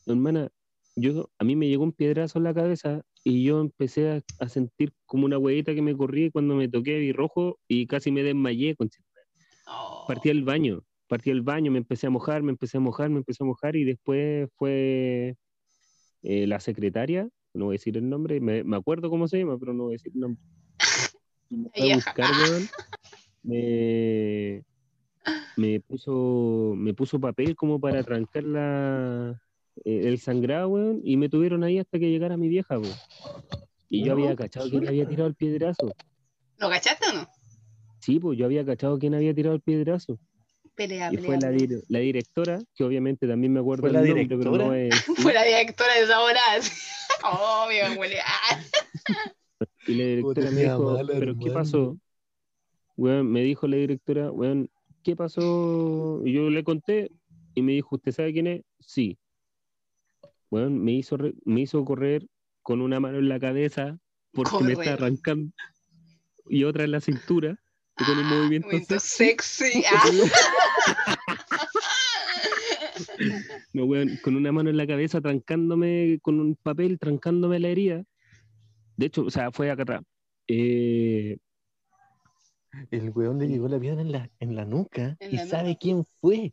Hermana, 0.07 0.51
yo, 0.97 1.31
a 1.39 1.45
mí 1.45 1.57
me 1.57 1.69
llegó 1.69 1.83
un 1.85 1.93
piedrazo 1.93 2.39
en 2.39 2.45
la 2.45 2.55
cabeza 2.55 3.03
y 3.25 3.43
yo 3.45 3.61
empecé 3.61 4.11
a, 4.11 4.23
a 4.39 4.49
sentir 4.49 4.93
como 5.07 5.25
una 5.27 5.39
huevita 5.39 5.75
que 5.75 5.83
me 5.83 5.97
corría 5.97 6.27
y 6.27 6.31
cuando 6.31 6.55
me 6.55 6.69
toqué 6.69 6.99
vi 6.99 7.13
rojo 7.13 7.59
y 7.69 7.87
casi 7.87 8.11
me 8.13 8.23
desmayé. 8.23 8.77
conche- 8.77 9.01
Oh. 9.67 10.05
Partí 10.07 10.29
al 10.29 10.43
baño, 10.45 10.83
partí 11.09 11.31
al 11.31 11.41
baño, 11.41 11.73
me 11.73 11.79
empecé 11.79 12.07
a 12.07 12.11
mojar, 12.11 12.43
me 12.43 12.51
empecé 12.51 12.77
a 12.77 12.81
mojar, 12.81 13.09
me 13.09 13.17
empecé 13.19 13.43
a 13.43 13.47
mojar 13.47 13.77
y 13.77 13.85
después 13.85 14.51
fue 14.57 15.37
eh, 16.23 16.47
la 16.47 16.61
secretaria, 16.61 17.29
no 17.55 17.65
voy 17.67 17.75
a 17.75 17.79
decir 17.79 17.97
el 17.97 18.07
nombre, 18.09 18.41
me, 18.41 18.63
me 18.63 18.77
acuerdo 18.77 19.09
cómo 19.09 19.27
se 19.27 19.39
llama, 19.39 19.57
pero 19.59 19.73
no 19.73 19.85
voy 19.85 19.93
a 19.95 19.97
decir 19.97 20.13
el 20.15 20.21
nombre. 20.21 20.43
Me 21.49 21.69
fue 21.75 21.83
a 21.83 21.85
Vieja. 21.87 21.97
buscar, 22.15 22.31
weón. 22.51 22.69
Me, 23.43 24.63
me 25.57 25.81
puso, 25.81 26.75
me 26.77 26.93
puso 26.95 27.19
papel 27.21 27.57
como 27.57 27.81
para 27.81 28.03
trancar 28.03 28.45
la, 28.45 29.41
el 29.85 30.19
sangrado, 30.19 30.69
weón, 30.69 31.01
y 31.05 31.17
me 31.17 31.29
tuvieron 31.29 31.65
ahí 31.65 31.79
hasta 31.79 31.99
que 31.99 32.11
llegara 32.11 32.37
mi 32.37 32.49
vieja, 32.49 32.79
weón. 32.79 32.95
Y 33.91 34.01
yo 34.05 34.15
No, 34.15 34.23
había 34.23 34.37
cachado 34.37 34.69
quién 34.71 34.89
había 34.89 35.07
tirado 35.07 35.29
el 35.29 35.35
piedrazo. 35.35 35.93
¿Lo 36.59 36.69
cachaste 36.71 37.07
o 37.09 37.13
no? 37.13 37.29
Sí, 38.01 38.19
pues 38.21 38.39
yo 38.39 38.45
había 38.45 38.65
cachado 38.65 38.99
quién 38.99 39.15
había 39.15 39.35
tirado 39.35 39.55
el 39.57 39.63
piedrazo. 39.63 40.19
Pelea, 40.75 41.11
Y 41.11 41.17
pelea. 41.17 41.27
fue 41.31 41.39
la, 41.41 41.53
dir- 41.53 41.83
la 41.89 41.99
directora, 42.01 42.59
que 42.75 42.85
obviamente 42.85 43.29
también 43.29 43.53
me 43.53 43.61
acuerdo 43.61 43.83
¿Fue 43.83 43.91
el 43.91 43.95
la 43.95 44.03
nombre, 44.03 44.25
pero 44.37 44.39
directora? 44.51 44.67
no 44.67 44.75
es. 44.75 45.05
Fue 45.23 45.33
la 45.33 45.43
directora 45.45 45.95
de 45.95 46.01
esa 46.03 46.21
hora. 46.21 46.41
Oh, 47.25 47.67
mi 47.69 47.79
abuela. 47.79 48.23
Ah, 48.27 48.61
Y 49.87 49.95
la 49.95 50.05
directora 50.05 50.51
me 50.51 50.63
dijo, 50.63 50.81
mala, 50.85 51.07
¿pero 51.19 51.35
qué 51.39 51.51
pasó? 51.51 51.97
Weón, 52.97 53.31
me 53.31 53.43
dijo 53.43 53.67
la 53.67 53.77
directora, 53.77 54.31
weón, 54.31 54.69
¿qué 55.03 55.17
pasó? 55.17 56.21
Y 56.25 56.33
yo 56.33 56.51
le 56.51 56.65
conté 56.65 57.11
y 57.55 57.63
me 57.63 57.73
dijo, 57.73 57.97
¿usted 57.97 58.13
sabe 58.13 58.33
quién 58.33 58.47
es? 58.47 58.63
Sí. 58.81 59.19
Weón, 60.55 60.79
me 60.85 60.93
hizo, 60.93 61.17
re- 61.17 61.35
me 61.45 61.62
hizo 61.62 61.85
correr 61.85 62.29
con 62.62 62.81
una 62.81 63.01
mano 63.01 63.19
en 63.19 63.29
la 63.29 63.40
cabeza 63.40 63.99
porque 64.33 64.62
me 64.62 64.73
está 64.75 64.93
arrancando 64.93 65.53
y 66.49 66.62
otra 66.62 66.85
en 66.85 66.93
la 66.93 67.01
cintura 67.01 67.59
y 67.99 68.05
con 68.05 68.19
un 68.19 68.25
ah, 68.25 68.35
movimiento 68.35 68.67
movimiento 68.69 69.01
sexy. 69.01 69.73
sexy. 69.73 69.83
Ah, 71.07 71.17
No, 73.73 73.85
weón, 73.87 74.17
con 74.23 74.37
una 74.37 74.53
mano 74.53 74.71
en 74.71 74.77
la 74.77 74.87
cabeza, 74.87 75.21
trancándome 75.21 76.19
con 76.23 76.38
un 76.38 76.55
papel, 76.55 76.99
trancándome 77.01 77.59
la 77.59 77.69
herida. 77.69 78.05
De 78.97 79.07
hecho, 79.07 79.23
o 79.25 79.31
sea, 79.31 79.51
fue 79.51 79.71
acá 79.71 79.83
atrás. 79.83 80.03
Eh, 80.47 81.37
El 82.93 83.11
weón 83.11 83.38
le 83.40 83.49
llegó 83.49 83.67
la 83.69 83.81
piedra 83.81 84.01
en 84.03 84.12
la, 84.12 84.31
en 84.38 84.55
la 84.55 84.64
nuca 84.64 85.17
En 85.19 85.33
y 85.33 85.37
la 85.37 85.47
sabe 85.47 85.69
nuca. 85.71 85.79
quién 85.81 86.05
fue. 86.21 86.53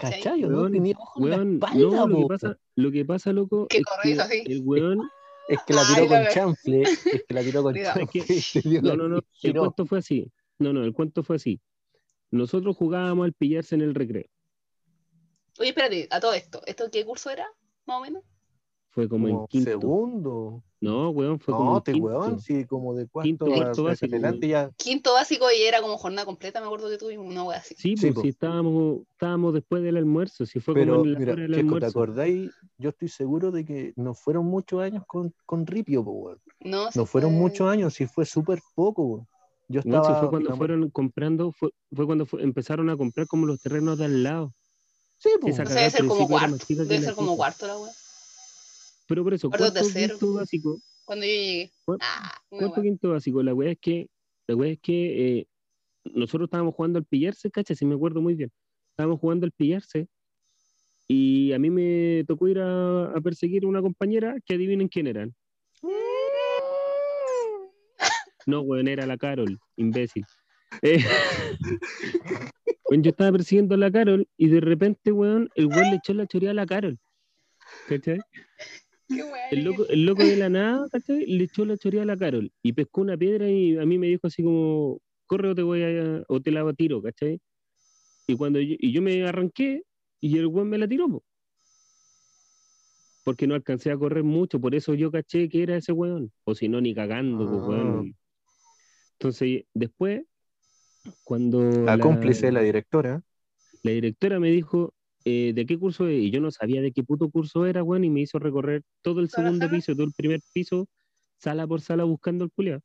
¿Cachai? 0.00 0.22
¿Cachai? 0.22 0.44
Weón, 0.44 0.72
Tenía 0.72 0.94
ojo 0.98 1.20
en 1.24 1.30
la 1.30 1.36
weón, 1.36 1.54
espalda, 1.54 1.78
no, 1.80 2.06
lo 2.06 2.16
que 2.18 2.26
pasa, 2.26 2.58
lo 2.76 2.90
que 2.92 3.04
pasa, 3.04 3.32
loco, 3.32 3.66
es 3.70 3.82
que 4.02 4.20
así. 4.20 4.42
el 4.46 4.62
weón, 4.64 5.00
Es 5.48 5.58
que 5.66 5.74
la 5.74 5.82
Ay, 5.82 5.94
tiró 5.94 6.08
la 6.08 6.24
con 6.24 6.32
chanfle. 6.32 6.82
Es 6.82 7.24
que 7.26 7.34
la 7.34 7.42
tiró 7.42 7.62
con 7.62 7.74
chanfle. 7.82 8.22
No, 8.82 8.96
no, 8.96 9.08
no, 9.08 9.16
el 9.42 9.52
cuento 9.54 9.86
fue 9.86 9.98
así. 9.98 10.30
No, 10.58 10.72
no, 10.72 10.84
el 10.84 10.92
cuento 10.92 11.22
fue 11.22 11.36
así. 11.36 11.60
Nosotros 12.30 12.76
jugábamos 12.76 13.24
al 13.24 13.32
pillarse 13.32 13.74
en 13.74 13.80
el 13.82 13.94
recreo. 13.94 14.26
Oye, 15.58 15.70
espérate, 15.70 16.08
a 16.10 16.20
todo 16.20 16.32
esto. 16.32 16.62
¿Esto 16.66 16.90
qué 16.90 17.04
curso 17.04 17.28
era? 17.30 17.46
Más 17.86 17.98
o 17.98 18.00
menos. 18.02 18.22
Fue 18.90 19.08
como, 19.08 19.26
Como 19.28 19.40
en 19.42 19.46
quinto. 19.48 19.70
segundo. 19.70 20.64
No, 20.82 21.10
weón, 21.10 21.38
fue 21.38 21.54
como. 21.54 21.74
No, 21.74 21.80
te 21.82 21.92
quinto. 21.92 22.06
weón, 22.08 22.40
sí, 22.40 22.64
como 22.64 22.94
de 22.94 23.06
cuarto, 23.06 23.26
Quinto, 23.26 23.46
cuarto 23.46 23.84
básico, 23.84 24.12
adelante 24.16 24.48
ya. 24.48 24.70
Quinto 24.76 25.12
básico 25.12 25.46
y 25.56 25.62
era 25.62 25.80
como 25.80 25.96
jornada 25.96 26.26
completa, 26.26 26.60
me 26.60 26.66
acuerdo 26.66 26.90
que 26.90 26.98
tuvimos 26.98 27.26
una 27.26 27.44
wea 27.44 27.58
así. 27.58 27.74
Sí, 27.78 27.96
Sí, 27.96 28.10
pues 28.10 28.22
sí, 28.22 28.28
estábamos, 28.30 29.02
estábamos 29.12 29.54
después 29.54 29.82
del 29.84 29.96
almuerzo, 29.96 30.44
sí 30.44 30.58
fue 30.58 30.74
Pero 30.74 30.94
como 30.96 31.04
en 31.06 31.12
la 31.12 31.18
mira, 31.20 31.32
hora 31.34 31.42
del 31.42 31.54
Checo, 31.54 31.78
¿te 31.78 31.86
acordáis? 31.86 32.50
Yo 32.78 32.88
estoy 32.90 33.08
seguro 33.08 33.52
de 33.52 33.64
que 33.64 33.92
no 33.94 34.12
fueron 34.14 34.46
muchos 34.46 34.82
años 34.82 35.04
con, 35.06 35.32
con 35.46 35.66
Ripio, 35.66 36.02
weón. 36.02 36.40
No, 36.60 36.90
sí 36.90 36.98
No 36.98 37.06
fueron 37.06 37.30
fue- 37.30 37.38
muchos 37.40 37.68
años, 37.68 37.94
sí 37.94 38.06
fue 38.06 38.26
súper 38.26 38.60
poco, 38.74 39.02
weón. 39.02 39.28
Yo 39.68 39.80
No, 39.84 39.98
estaba. 39.98 40.14
sí 40.14 40.20
fue 40.20 40.30
cuando 40.30 40.56
fueron 40.56 40.90
comprando, 40.90 41.52
fue, 41.52 41.70
fue 41.94 42.06
cuando 42.06 42.26
fue- 42.26 42.42
empezaron 42.42 42.90
a 42.90 42.96
comprar 42.96 43.28
como 43.28 43.46
los 43.46 43.60
terrenos 43.60 43.98
de 43.98 44.04
al 44.06 44.22
lado. 44.24 44.52
Sí, 45.18 45.30
po. 45.40 45.46
esa 45.46 45.62
O 45.62 45.66
sea, 45.66 45.76
debe 45.76 45.90
ser 45.90 46.06
como 46.06 46.26
cuarto. 46.26 46.56
Debe 46.68 46.98
la 46.98 47.06
ser 47.06 47.14
como 47.14 47.36
cuarto 47.36 47.68
la 47.68 47.78
wea. 47.78 47.92
Pero 49.12 49.24
por 49.24 49.34
eso, 49.34 49.50
Cuarto, 49.50 49.80
quinto 49.92 50.32
básico, 50.32 50.78
Cuando 51.04 51.26
yo 51.26 51.32
llegué. 51.32 51.70
Cuarto- 51.84 52.02
Ah, 52.08 52.32
cuarto, 52.48 52.80
quinto 52.80 53.10
básico, 53.10 53.42
la 53.42 53.52
weá 53.52 53.72
es 53.72 53.78
que, 53.78 54.08
la 54.46 54.56
weá 54.56 54.72
es 54.72 54.78
que 54.80 55.38
eh, 55.38 55.46
nosotros 56.04 56.46
estábamos 56.46 56.74
jugando 56.74 56.98
al 56.98 57.04
pillarse, 57.04 57.50
cacha, 57.50 57.74
si 57.74 57.84
me 57.84 57.94
acuerdo 57.94 58.22
muy 58.22 58.34
bien. 58.36 58.50
Estábamos 58.92 59.20
jugando 59.20 59.44
al 59.44 59.52
pillarse 59.52 60.08
y 61.08 61.52
a 61.52 61.58
mí 61.58 61.68
me 61.68 62.24
tocó 62.26 62.48
ir 62.48 62.58
a, 62.60 63.04
a 63.12 63.20
perseguir 63.20 63.64
a 63.64 63.68
una 63.68 63.82
compañera 63.82 64.34
que 64.46 64.54
adivinen 64.54 64.88
quién 64.88 65.06
eran. 65.06 65.34
No, 68.46 68.62
weón, 68.62 68.88
era 68.88 69.04
la 69.06 69.18
Carol, 69.18 69.58
imbécil. 69.76 70.24
Eh, 70.80 71.04
yo 72.90 73.10
estaba 73.10 73.30
persiguiendo 73.32 73.74
a 73.74 73.78
la 73.78 73.92
Carol 73.92 74.26
y 74.38 74.48
de 74.48 74.60
repente, 74.62 75.12
weón, 75.12 75.50
el 75.54 75.66
weón 75.66 75.90
le 75.90 75.96
echó 75.96 76.14
la 76.14 76.26
choreada 76.26 76.52
a 76.52 76.54
la 76.54 76.64
Carol. 76.66 76.98
¿Cachai? 77.88 78.18
Qué. 79.16 79.22
El 79.50 79.64
loco, 79.64 79.86
el 79.88 80.04
loco 80.04 80.22
de 80.24 80.36
la 80.36 80.48
nada, 80.48 80.88
¿cachai? 80.90 81.26
Le 81.26 81.44
echó 81.44 81.64
la 81.64 81.76
choreada 81.76 82.04
a 82.04 82.06
la 82.06 82.16
Carol 82.16 82.50
y 82.62 82.72
pescó 82.72 83.02
una 83.02 83.16
piedra 83.16 83.50
y 83.50 83.76
a 83.76 83.84
mí 83.84 83.98
me 83.98 84.06
dijo 84.08 84.26
así 84.26 84.42
como, 84.42 85.00
corre 85.26 85.50
o 85.50 85.54
te 85.54 85.62
voy 85.62 85.82
a, 85.82 86.22
o 86.28 86.40
te 86.40 86.50
la 86.50 86.72
tiro, 86.72 87.02
¿cachai? 87.02 87.40
Y 88.26 88.36
cuando 88.36 88.60
yo, 88.60 88.76
y 88.78 88.92
yo 88.92 89.02
me 89.02 89.26
arranqué 89.26 89.82
y 90.20 90.38
el 90.38 90.46
weón 90.46 90.68
me 90.68 90.78
la 90.78 90.88
tiró, 90.88 91.08
po. 91.08 91.22
Porque 93.24 93.46
no 93.46 93.54
alcancé 93.54 93.90
a 93.90 93.96
correr 93.96 94.24
mucho, 94.24 94.60
por 94.60 94.74
eso 94.74 94.94
yo 94.94 95.10
caché 95.10 95.48
que 95.48 95.62
era 95.62 95.76
ese 95.76 95.92
weón. 95.92 96.32
O 96.44 96.54
si 96.54 96.68
no, 96.68 96.80
ni 96.80 96.94
cagando, 96.94 97.46
po, 97.48 97.60
Ah. 97.62 97.68
weón. 97.68 98.16
Entonces, 99.12 99.64
después, 99.74 100.22
cuando 101.24 101.84
La 101.84 101.98
cómplice, 101.98 102.50
la 102.50 102.62
directora. 102.62 103.22
la 103.82 103.90
directora 103.92 104.40
me 104.40 104.50
dijo, 104.50 104.94
eh, 105.24 105.52
¿de 105.54 105.66
qué 105.66 105.78
curso 105.78 106.06
es? 106.08 106.22
Y 106.22 106.30
yo 106.30 106.40
no 106.40 106.50
sabía 106.50 106.80
de 106.82 106.92
qué 106.92 107.02
puto 107.04 107.30
curso 107.30 107.66
era, 107.66 107.82
weón, 107.82 108.04
y 108.04 108.10
me 108.10 108.20
hizo 108.20 108.38
recorrer 108.38 108.82
todo 109.02 109.20
el 109.20 109.28
¿Toda 109.30 109.42
la 109.44 109.48
segundo 109.50 109.66
sala? 109.66 109.76
piso, 109.76 109.92
todo 109.94 110.04
el 110.06 110.12
primer 110.12 110.40
piso, 110.52 110.86
sala 111.38 111.66
por 111.66 111.80
sala 111.80 112.04
buscando 112.04 112.44
el 112.44 112.50
culiao. 112.50 112.80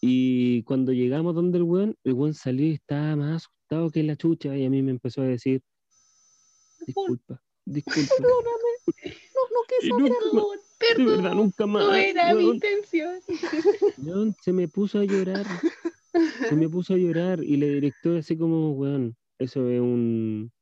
Y 0.00 0.62
cuando 0.64 0.92
llegamos 0.92 1.34
donde 1.34 1.58
el 1.58 1.64
weón, 1.64 1.96
el 2.04 2.12
weón 2.12 2.34
salió 2.34 2.66
y 2.66 2.72
estaba 2.72 3.16
más 3.16 3.42
asustado 3.44 3.90
que 3.90 4.02
la 4.02 4.16
chucha, 4.16 4.56
y 4.56 4.64
a 4.66 4.70
mí 4.70 4.82
me 4.82 4.90
empezó 4.90 5.22
a 5.22 5.26
decir, 5.26 5.62
disculpa, 6.86 7.42
disculpa. 7.64 8.14
Y 9.82 9.88
nunca 9.88 10.14
más, 10.32 10.44
de 10.54 10.94
Perdón, 10.96 11.06
verdad, 11.22 11.34
nunca 11.34 11.66
más. 11.66 11.84
no 11.84 11.94
era 11.94 12.34
mi 12.34 12.44
weón. 12.44 12.54
intención. 12.56 13.20
Weón, 13.98 14.34
se 14.42 14.52
me 14.52 14.68
puso 14.68 14.98
a 15.00 15.04
llorar. 15.04 15.44
Se 16.48 16.54
me 16.56 16.68
puso 16.68 16.94
a 16.94 16.96
llorar 16.96 17.42
y 17.42 17.56
la 17.56 17.66
directora 17.66 18.20
así 18.20 18.36
como, 18.36 18.72
weón, 18.72 19.16
eso 19.38 19.68
es 19.68 19.80
un 19.80 20.52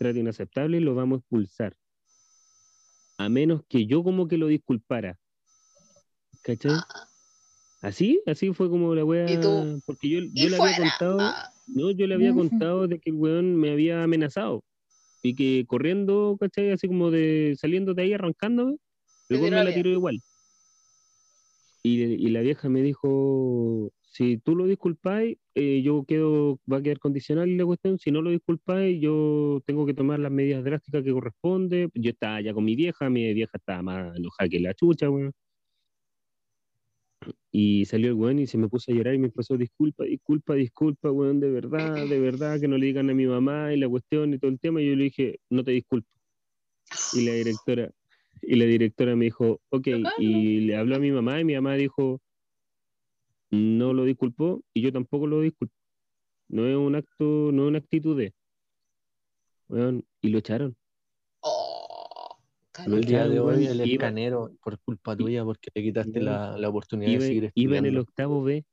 trato 0.00 0.18
inaceptable 0.18 0.78
y 0.78 0.80
lo 0.80 0.94
vamos 0.94 1.18
a 1.18 1.20
expulsar. 1.20 1.76
A 3.18 3.28
menos 3.28 3.62
que 3.68 3.84
yo 3.86 4.02
como 4.02 4.26
que 4.28 4.38
lo 4.38 4.46
disculpara. 4.46 5.18
¿Cachai? 6.42 6.72
Ah, 6.72 7.06
Así, 7.82 8.22
así 8.26 8.52
fue 8.54 8.70
como 8.70 8.94
la 8.94 9.04
wea. 9.04 9.26
Porque 9.84 10.08
yo, 10.08 10.20
yo 10.32 10.48
le 10.48 10.56
había 10.56 10.76
contado, 10.76 11.18
no, 11.66 11.90
yo 11.90 12.06
le 12.06 12.14
había 12.14 12.32
contado 12.32 12.88
de 12.88 12.98
que 12.98 13.10
el 13.10 13.16
weón 13.16 13.56
me 13.56 13.70
había 13.72 14.02
amenazado. 14.02 14.64
Y 15.22 15.34
que 15.34 15.66
corriendo, 15.66 16.36
¿cachai? 16.40 16.70
Así 16.72 16.88
como 16.88 17.10
de 17.10 17.56
saliendo 17.58 17.92
de 17.92 18.02
ahí, 18.02 18.12
arrancándome, 18.14 18.76
tiró 19.28 19.42
me 19.42 19.50
la 19.50 19.74
tiró 19.74 19.90
igual. 19.90 20.22
Y, 21.82 22.02
y 22.02 22.30
la 22.30 22.40
vieja 22.40 22.70
me 22.70 22.82
dijo, 22.82 23.90
si 24.10 24.38
tú 24.38 24.56
lo 24.56 24.66
disculpáis, 24.66 25.38
eh, 25.54 25.82
yo 25.82 26.04
quedo, 26.04 26.58
va 26.70 26.78
a 26.78 26.82
quedar 26.82 26.98
condicional 26.98 27.56
la 27.56 27.64
cuestión, 27.64 27.96
si 27.98 28.10
no 28.10 28.22
lo 28.22 28.30
disculpáis, 28.30 29.00
yo 29.00 29.62
tengo 29.66 29.86
que 29.86 29.94
tomar 29.94 30.18
las 30.18 30.32
medidas 30.32 30.64
drásticas 30.64 31.04
que 31.04 31.12
corresponde. 31.12 31.88
Yo 31.94 32.10
estaba 32.10 32.40
ya 32.40 32.52
con 32.52 32.64
mi 32.64 32.74
vieja, 32.74 33.08
mi 33.08 33.32
vieja 33.32 33.52
estaba 33.56 33.82
más 33.82 34.16
enojada 34.16 34.48
que 34.48 34.58
la 34.58 34.74
chucha, 34.74 35.08
weón. 35.08 35.32
Y 37.52 37.84
salió 37.84 38.08
el 38.08 38.14
weón 38.14 38.40
y 38.40 38.48
se 38.48 38.58
me 38.58 38.68
puso 38.68 38.90
a 38.90 38.94
llorar 38.96 39.14
y 39.14 39.18
me 39.18 39.26
empezó, 39.26 39.56
disculpa, 39.56 40.04
disculpa, 40.04 40.54
disculpa, 40.54 41.12
weón, 41.12 41.38
de 41.38 41.50
verdad, 41.50 42.08
de 42.08 42.18
verdad, 42.18 42.58
que 42.58 42.66
no 42.66 42.78
le 42.78 42.86
digan 42.86 43.10
a 43.10 43.14
mi 43.14 43.26
mamá 43.26 43.72
y 43.72 43.78
la 43.78 43.88
cuestión 43.88 44.34
y 44.34 44.38
todo 44.38 44.50
el 44.50 44.58
tema. 44.58 44.82
Y 44.82 44.88
yo 44.88 44.96
le 44.96 45.04
dije, 45.04 45.38
no 45.50 45.62
te 45.62 45.70
disculpo. 45.70 46.08
Y 47.14 47.24
la 47.24 47.34
directora, 47.34 47.90
y 48.42 48.56
la 48.56 48.64
directora 48.64 49.14
me 49.14 49.26
dijo, 49.26 49.60
ok, 49.68 49.86
y 50.18 50.60
le 50.62 50.76
habló 50.76 50.96
a 50.96 50.98
mi 50.98 51.12
mamá 51.12 51.40
y 51.40 51.44
mi 51.44 51.54
mamá 51.54 51.74
dijo, 51.74 52.20
no 53.50 53.92
lo 53.92 54.04
disculpó 54.04 54.62
y 54.74 54.82
yo 54.82 54.92
tampoco 54.92 55.26
lo 55.26 55.40
disculpo. 55.40 55.74
No 56.48 56.66
es 56.66 56.76
un 56.76 56.94
acto, 56.94 57.50
no 57.52 57.64
es 57.64 57.68
una 57.68 57.78
actitud 57.78 58.16
de. 58.18 58.34
Y 60.20 60.28
lo 60.28 60.38
echaron. 60.38 60.76
Oh, 61.42 62.36
Lo 62.86 62.96
El 62.96 63.04
día 63.04 63.28
de 63.28 63.38
hoy 63.40 63.66
el 63.66 63.80
iba- 63.80 64.06
escanero, 64.06 64.52
por 64.62 64.78
culpa 64.80 65.16
tuya, 65.16 65.44
porque 65.44 65.70
le 65.74 65.82
quitaste 65.82 66.20
la, 66.20 66.58
la 66.58 66.68
oportunidad 66.68 67.12
iba, 67.12 67.22
de 67.22 67.28
seguir 67.28 67.52
iba 67.54 67.76
en 67.78 67.86
el 67.86 67.96
estudiando. 67.96 68.00
octavo 68.02 68.42
B. 68.42 68.64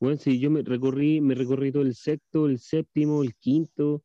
Bueno, 0.00 0.18
sí, 0.18 0.38
yo 0.40 0.50
me 0.50 0.62
recorrí, 0.62 1.20
me 1.20 1.34
recorrí 1.34 1.70
todo 1.72 1.82
el 1.82 1.94
sexto, 1.94 2.46
el 2.46 2.58
séptimo, 2.58 3.22
el 3.22 3.34
quinto, 3.36 4.02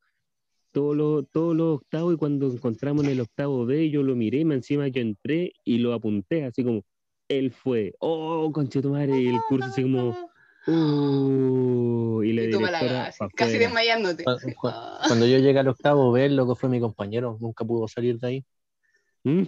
todos 0.71 0.95
los, 0.95 1.25
todos 1.31 1.55
los 1.55 1.77
octavos, 1.79 2.13
y 2.13 2.17
cuando 2.17 2.51
encontramos 2.51 3.03
en 3.05 3.11
el 3.11 3.21
octavo 3.21 3.65
B, 3.65 3.89
yo 3.89 4.03
lo 4.03 4.15
miré, 4.15 4.39
y 4.39 4.41
encima 4.41 4.87
yo 4.87 5.01
entré 5.01 5.51
y 5.65 5.79
lo 5.79 5.93
apunté, 5.93 6.45
así 6.45 6.63
como, 6.63 6.83
él 7.29 7.51
fue, 7.51 7.93
oh, 7.99 8.51
concha 8.51 8.81
tu 8.81 8.89
madre, 8.89 9.21
y 9.21 9.27
el 9.27 9.39
curso 9.47 9.67
así 9.67 9.83
como, 9.83 10.09
uh, 10.67 12.23
y 12.23 12.33
la 12.33 12.43
Y 12.43 12.51
la 12.51 13.13
casi 13.35 13.57
desmayándote. 13.57 14.25
Ah. 14.63 15.03
Cuando 15.07 15.25
yo 15.25 15.37
llegué 15.37 15.59
al 15.59 15.67
octavo 15.67 16.11
B, 16.11 16.29
loco 16.29 16.55
fue 16.55 16.69
mi 16.69 16.79
compañero, 16.79 17.37
nunca 17.39 17.63
pudo 17.63 17.87
salir 17.87 18.19
de 18.19 18.27
ahí. 18.27 18.45
¿Mm? 19.23 19.43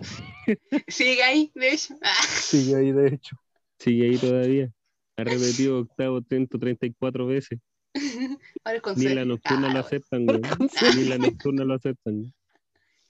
Sigue 0.88 1.24
ahí, 1.24 1.52
de 1.56 1.74
hecho. 1.74 1.96
Ah. 2.02 2.24
Sigue 2.24 2.76
ahí, 2.76 2.92
de 2.92 3.08
hecho. 3.08 3.36
Sigue 3.80 4.10
ahí 4.10 4.18
todavía. 4.18 4.72
Ha 5.18 5.24
repetido 5.24 5.80
octavo 5.80 6.22
134 6.22 7.26
veces. 7.26 7.60
Ahora 8.64 8.82
es 8.86 8.98
Ni 8.98 9.10
la 9.14 9.26
nocturna 9.26 9.68
Ah, 9.68 9.74
lo 9.74 9.80
aceptan, 9.80 10.26
güey. 10.26 10.42
Ni 10.96 11.06
la 11.06 11.18
nocturna 11.18 11.66
lo 11.66 11.74
aceptan. 11.74 12.34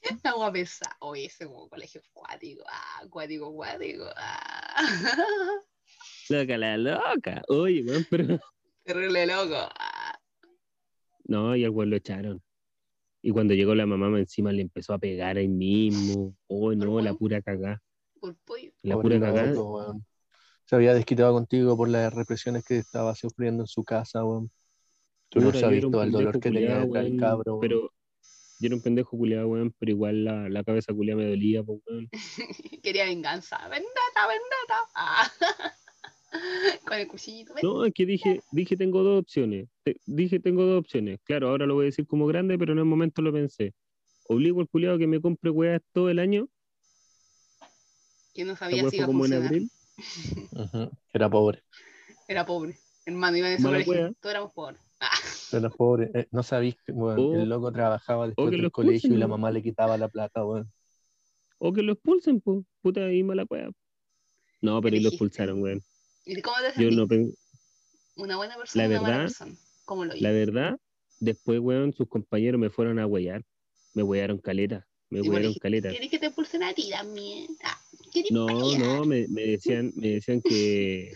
La 0.04 0.10
agua 0.32 0.52
pesada. 0.52 0.96
Oye, 1.00 1.26
ese 1.26 1.46
como 1.46 1.70
colegio 1.70 2.02
acuático. 2.10 2.64
Ah, 2.68 3.02
acuático, 3.04 3.48
acuático. 3.48 4.06
Ah. 4.16 4.76
Loca 6.30 6.58
la 6.58 6.78
loca. 6.78 7.42
Oye, 7.50 7.84
weón, 7.84 8.06
pero. 8.10 8.40
Terrible 8.84 9.26
loco. 9.28 9.70
Ah. 9.80 10.20
No, 11.26 11.56
y 11.56 11.64
al 11.64 11.72
weón 11.72 11.90
lo 11.90 11.98
echaron. 11.98 12.42
Y 13.22 13.32
cuando 13.32 13.54
llegó 13.54 13.76
la 13.76 13.86
mamá 13.86 14.18
encima 14.18 14.52
le 14.52 14.64
empezó 14.64 14.94
a 14.94 15.00
pegar 15.00 15.38
ahí 15.38 15.48
mismo. 15.48 16.36
Oh, 16.48 16.74
no, 16.74 17.00
la 17.02 17.14
pura 17.14 17.42
cagá. 17.42 17.82
Por. 18.20 18.36
La 18.82 19.00
pura 19.00 19.20
cagá. 19.20 19.54
Se 20.66 20.76
había 20.76 20.94
desquitado 20.94 21.34
contigo 21.34 21.76
por 21.78 21.90
las 21.90 22.14
represiones 22.14 22.64
que 22.64 22.78
estaba 22.78 23.14
sufriendo 23.14 23.64
en 23.64 23.68
su 23.68 23.84
casa, 23.84 24.24
weón. 24.26 24.50
Tú 25.30 25.40
no 25.42 25.54
sabes 25.54 25.82
todo 25.82 26.04
el 26.04 26.12
dolor 26.12 26.40
que 26.40 26.50
tenía 26.50 26.82
el 26.82 27.18
cabro. 27.20 27.58
weón. 27.58 27.62
Pero 27.62 27.92
yo 28.62 28.67
era 28.67 28.76
un 28.76 28.82
pendejo 28.84 29.17
culiado, 29.17 29.47
weón, 29.47 29.74
pero 29.80 29.91
igual 29.91 30.24
la, 30.24 30.47
la 30.50 30.63
cabeza 30.63 30.93
culiada 30.93 31.19
me 31.21 31.28
dolía, 31.30 31.63
pues, 31.63 31.80
weón. 31.88 32.10
Quería 32.84 33.06
venganza. 33.06 33.58
Vendetta, 33.67 34.28
vendetta. 34.28 34.80
Ah. 34.95 35.32
Con 36.88 36.97
el 36.97 37.08
cuchillito. 37.08 37.54
No, 37.62 37.84
es 37.86 37.93
que 37.93 38.06
dije, 38.06 38.41
dije 38.52 38.78
tengo 38.78 39.04
dos 39.04 39.21
opciones. 39.21 39.67
Te- 39.84 39.97
dije 40.06 40.39
tengo 40.39 40.63
dos 40.63 40.80
opciones. 40.80 41.19
Claro, 41.24 41.50
ahora 41.50 41.65
lo 41.65 41.74
voy 41.74 41.84
a 41.84 41.86
decir 41.88 42.08
como 42.08 42.26
grande, 42.28 42.58
pero 42.58 42.71
en 42.71 42.80
el 42.80 42.86
momento 42.86 43.21
lo 43.21 43.34
pensé. 43.34 43.74
Obligo 44.28 44.62
al 44.62 44.69
culiado 44.69 44.97
que 44.97 45.08
me 45.08 45.19
compre 45.19 45.50
weas 45.50 45.82
todo 45.91 46.10
el 46.10 46.19
año. 46.19 46.47
Que 48.34 48.45
no 48.45 48.56
sabía 48.56 48.88
si 48.89 48.95
iba 48.97 49.06
a 49.06 49.08
como 49.08 49.26
en 49.26 49.32
funcionar. 49.32 49.47
abril. 49.47 49.71
Ujú, 50.52 50.91
Era 51.13 51.30
pobre. 51.30 51.63
Era 52.28 52.45
pobre. 52.45 52.78
Hermano, 53.06 53.36
iba 53.38 53.52
en 53.52 53.62
colegio. 53.62 53.91
wea. 53.91 54.12
Todos 54.21 54.32
éramos 54.32 54.54
pobres. 54.54 54.80
Ah. 55.02 55.10
Era 55.58 55.70
pobre. 55.70 56.12
Eh, 56.14 56.28
no 56.32 56.44
sabís 56.44 56.76
que 56.86 56.92
weón, 56.92 57.20
O- 57.20 57.34
el 57.42 57.50
loco 57.50 57.72
trabajaba 57.72 58.28
después 58.28 58.52
del 58.52 58.72
colegio 58.72 59.08
y 59.08 59.12
la 59.12 59.26
expulsen, 59.26 59.30
mamá 59.30 59.52
le 59.52 59.62
quitaba 59.64 59.98
la 59.98 60.08
plata, 60.08 60.46
weón. 60.46 60.72
O 61.60 61.72
que 61.74 61.82
lo 61.84 61.94
expulsen, 61.94 62.42
pues. 62.42 62.64
Puta 62.82 63.12
y 63.12 63.24
mala 63.24 63.46
wea. 63.50 63.70
No, 64.62 64.82
pero 64.82 64.96
y 64.96 65.00
lo 65.00 65.10
expulsaron, 65.10 65.62
weón. 65.62 65.82
¿Y 66.26 66.42
cómo 66.42 66.56
te 66.76 66.84
Yo 66.84 66.92
no 66.92 67.08
¿Una 68.18 68.36
buena 68.38 68.56
persona 68.58 68.84
La 68.84 68.88
o 68.88 68.92
una 68.92 69.02
mala 69.02 69.18
verdad- 69.18 69.26
persona? 69.38 69.56
¿Cómo 69.86 70.06
lo 70.06 70.14
La 70.16 70.32
verdad, 70.32 70.78
después, 71.20 71.60
weón, 71.60 71.94
sus 71.94 72.08
compañeros 72.08 72.60
me 72.60 72.70
fueron 72.70 73.00
a 73.00 73.08
huellar. 73.08 73.44
Me 73.94 74.04
huellaron 74.04 74.38
caleta. 74.38 74.88
Me 75.10 75.22
huellaron 75.22 75.54
caleta. 75.56 75.90
¿Querés 75.90 76.10
que 76.10 76.20
te 76.20 76.32
pulsen 76.32 76.64
a 76.64 76.74
ti 76.74 76.90
también? 76.90 77.48
Ah. 77.64 77.78
¿Qué 78.14 78.24
te 78.24 78.34
No, 78.34 78.48
no, 78.78 79.06
me, 79.06 79.28
me 79.28 79.44
decían, 79.44 79.92
me 79.96 80.10
decían 80.14 80.42
que, 80.42 81.14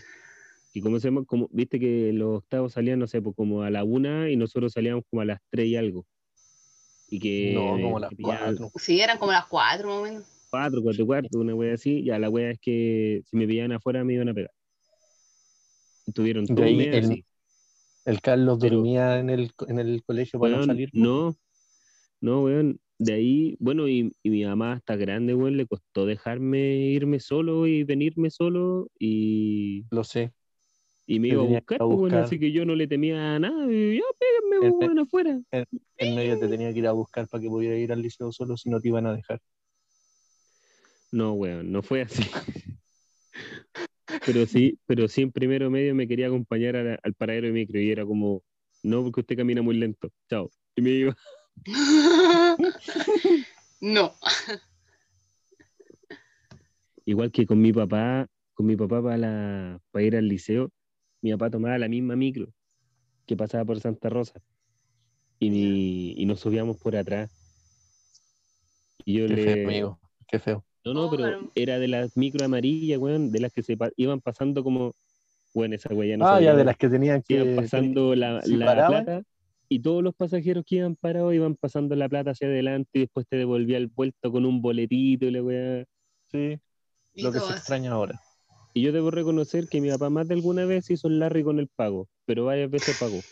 que 0.80 0.82
¿cómo 0.82 0.98
se 1.00 1.08
llama? 1.08 1.24
Como, 1.24 1.48
viste 1.52 1.80
que 1.80 2.12
los 2.12 2.38
octavos 2.38 2.72
salían, 2.72 2.98
no 2.98 3.06
sé, 3.06 3.20
pues 3.22 3.34
como 3.36 3.62
a 3.62 3.70
la 3.70 3.82
una 3.84 4.30
y 4.30 4.36
nosotros 4.36 4.72
salíamos 4.72 5.04
como 5.10 5.22
a 5.22 5.24
las 5.24 5.40
tres 5.50 5.66
y 5.66 5.76
algo. 5.76 6.06
Y 7.08 7.18
que 7.18 7.52
No, 7.54 7.70
como 7.80 7.98
las 8.00 8.10
cuatro. 8.20 8.70
Sí, 8.76 9.00
eran 9.00 9.18
como 9.18 9.32
las 9.32 9.46
cuatro 9.46 9.88
más 9.88 9.98
o 9.98 10.02
menos. 10.02 10.24
cuatro, 10.50 10.82
cuatro 10.82 11.02
y 11.02 11.06
cuarto, 11.06 11.38
una 11.38 11.54
wea 11.54 11.74
así. 11.74 12.02
Ya 12.04 12.18
la 12.18 12.28
wea 12.28 12.50
es 12.50 12.58
que 12.60 13.22
si 13.30 13.36
me 13.36 13.46
pillaban 13.46 13.72
afuera 13.72 14.04
me 14.04 14.14
iban 14.14 14.28
a 14.28 14.34
pegar. 14.34 14.50
Tuvieron 16.14 16.46
todo 16.46 16.64
el- 16.64 16.94
así. 17.04 17.24
El 18.04 18.20
Carlos 18.20 18.58
Pero- 18.60 18.76
dormía 18.76 19.18
en 19.18 19.30
el, 19.30 19.50
en 19.66 19.78
el 19.80 20.02
colegio 20.04 20.38
para 20.38 20.58
no 20.58 20.64
salir. 20.64 20.90
no, 20.92 21.36
no, 22.20 22.42
weón. 22.44 22.78
De 22.98 23.12
ahí, 23.12 23.56
bueno, 23.60 23.88
y, 23.88 24.10
y 24.22 24.30
mi 24.30 24.44
mamá 24.44 24.72
hasta 24.72 24.96
grande, 24.96 25.34
weón, 25.34 25.56
le 25.58 25.66
costó 25.66 26.06
dejarme 26.06 26.76
irme 26.78 27.20
solo 27.20 27.66
y 27.66 27.84
venirme 27.84 28.30
solo 28.30 28.88
y, 28.98 29.84
Lo 29.90 30.02
sé. 30.02 30.32
Y 31.06 31.20
me 31.20 31.28
iba 31.28 31.42
a 31.42 31.44
buscar, 31.44 31.78
pues, 31.78 31.90
buscar. 31.90 32.20
así 32.24 32.38
que 32.38 32.50
yo 32.52 32.64
no 32.64 32.74
le 32.74 32.86
temía 32.86 33.36
a 33.36 33.38
nada. 33.38 33.72
Y 33.72 33.96
ya, 33.96 34.04
péguenme, 34.18 34.66
El- 34.66 34.72
pues, 34.74 34.88
weón, 34.88 34.98
afuera. 34.98 35.40
En 35.98 36.14
medio 36.14 36.38
te 36.38 36.48
tenía 36.48 36.72
que 36.72 36.80
ir 36.80 36.86
a 36.86 36.92
buscar 36.92 37.28
para 37.28 37.40
que 37.40 37.48
pudiera 37.48 37.76
ir 37.76 37.92
al 37.92 38.02
liceo 38.02 38.30
solo 38.32 38.56
si 38.56 38.68
no 38.68 38.80
te 38.80 38.88
iban 38.88 39.06
a 39.06 39.14
dejar. 39.14 39.40
No, 41.12 41.32
weón, 41.34 41.70
no 41.72 41.82
fue 41.82 42.02
así. 42.02 42.22
Pero 44.24 44.46
sí, 44.46 44.78
pero 44.86 45.08
sí 45.08 45.22
en 45.22 45.32
primero 45.32 45.70
medio 45.70 45.94
me 45.94 46.08
quería 46.08 46.26
acompañar 46.26 46.76
al 46.76 47.14
paradero 47.14 47.46
de 47.46 47.52
micro 47.52 47.80
y 47.80 47.90
era 47.90 48.04
como, 48.04 48.42
no, 48.82 49.02
porque 49.04 49.20
usted 49.20 49.36
camina 49.36 49.62
muy 49.62 49.76
lento, 49.76 50.10
chao. 50.28 50.50
Y 50.74 50.82
me 50.82 50.90
iba. 50.90 51.16
no. 53.80 54.14
Igual 57.04 57.30
que 57.30 57.46
con 57.46 57.60
mi 57.60 57.72
papá, 57.72 58.26
con 58.54 58.66
mi 58.66 58.76
papá 58.76 59.02
para, 59.02 59.16
la, 59.16 59.80
para 59.92 60.04
ir 60.04 60.16
al 60.16 60.28
liceo, 60.28 60.70
mi 61.22 61.32
papá 61.32 61.50
tomaba 61.50 61.78
la 61.78 61.88
misma 61.88 62.16
micro 62.16 62.48
que 63.26 63.36
pasaba 63.36 63.64
por 63.66 63.80
Santa 63.80 64.10
Rosa. 64.10 64.42
Y, 65.38 65.50
mi- 65.50 66.12
y 66.16 66.26
nos 66.26 66.40
subíamos 66.40 66.76
por 66.78 66.96
atrás. 66.96 67.30
Y 69.04 69.18
yo 69.18 69.26
Qué 69.26 69.36
le... 69.36 69.44
feo, 69.44 69.56
amigo. 69.64 70.00
Qué 70.26 70.38
feo. 70.38 70.64
No, 70.84 70.94
no, 70.94 71.10
pero 71.10 71.50
era 71.54 71.78
de 71.78 71.88
las 71.88 72.16
micro 72.16 72.44
amarillas, 72.44 72.98
weón, 72.98 73.32
de 73.32 73.40
las 73.40 73.52
que 73.52 73.62
se 73.62 73.76
pa- 73.76 73.90
iban 73.96 74.20
pasando 74.20 74.62
como, 74.64 74.94
bueno, 75.54 75.74
esa 75.76 75.94
weá 75.94 76.10
ya 76.10 76.16
no 76.18 76.26
ah, 76.26 76.40
ya 76.40 76.54
de 76.54 76.64
las 76.64 76.76
que 76.76 76.88
tenían 76.88 77.22
que. 77.22 77.34
iban 77.34 77.48
pasando 77.54 78.14
la, 78.14 78.42
si 78.42 78.56
la 78.56 78.84
plata 78.86 79.22
y 79.68 79.80
todos 79.80 80.02
los 80.02 80.14
pasajeros 80.14 80.64
que 80.66 80.76
iban 80.76 80.96
parados 80.96 81.34
iban 81.34 81.56
pasando 81.56 81.96
la 81.96 82.08
plata 82.08 82.32
hacia 82.32 82.48
adelante 82.48 82.90
y 82.94 83.00
después 83.00 83.26
te 83.28 83.36
devolvía 83.36 83.78
el 83.78 83.88
vuelto 83.88 84.32
con 84.32 84.46
un 84.46 84.62
boletito 84.62 85.26
y 85.26 85.30
la 85.32 85.42
weá. 85.42 85.84
Sí, 86.32 86.60
lo 87.16 87.32
que 87.32 87.40
se 87.40 87.52
extraña 87.52 87.92
ahora. 87.92 88.20
Y 88.76 88.82
yo 88.82 88.92
debo 88.92 89.10
reconocer 89.10 89.68
que 89.68 89.80
mi 89.80 89.88
papá 89.88 90.10
más 90.10 90.28
de 90.28 90.34
alguna 90.34 90.66
vez 90.66 90.90
hizo 90.90 91.08
el 91.08 91.18
Larry 91.18 91.42
con 91.42 91.58
el 91.58 91.66
pago, 91.66 92.10
pero 92.26 92.44
varias 92.44 92.70
veces 92.70 92.98
pagó. 93.00 93.22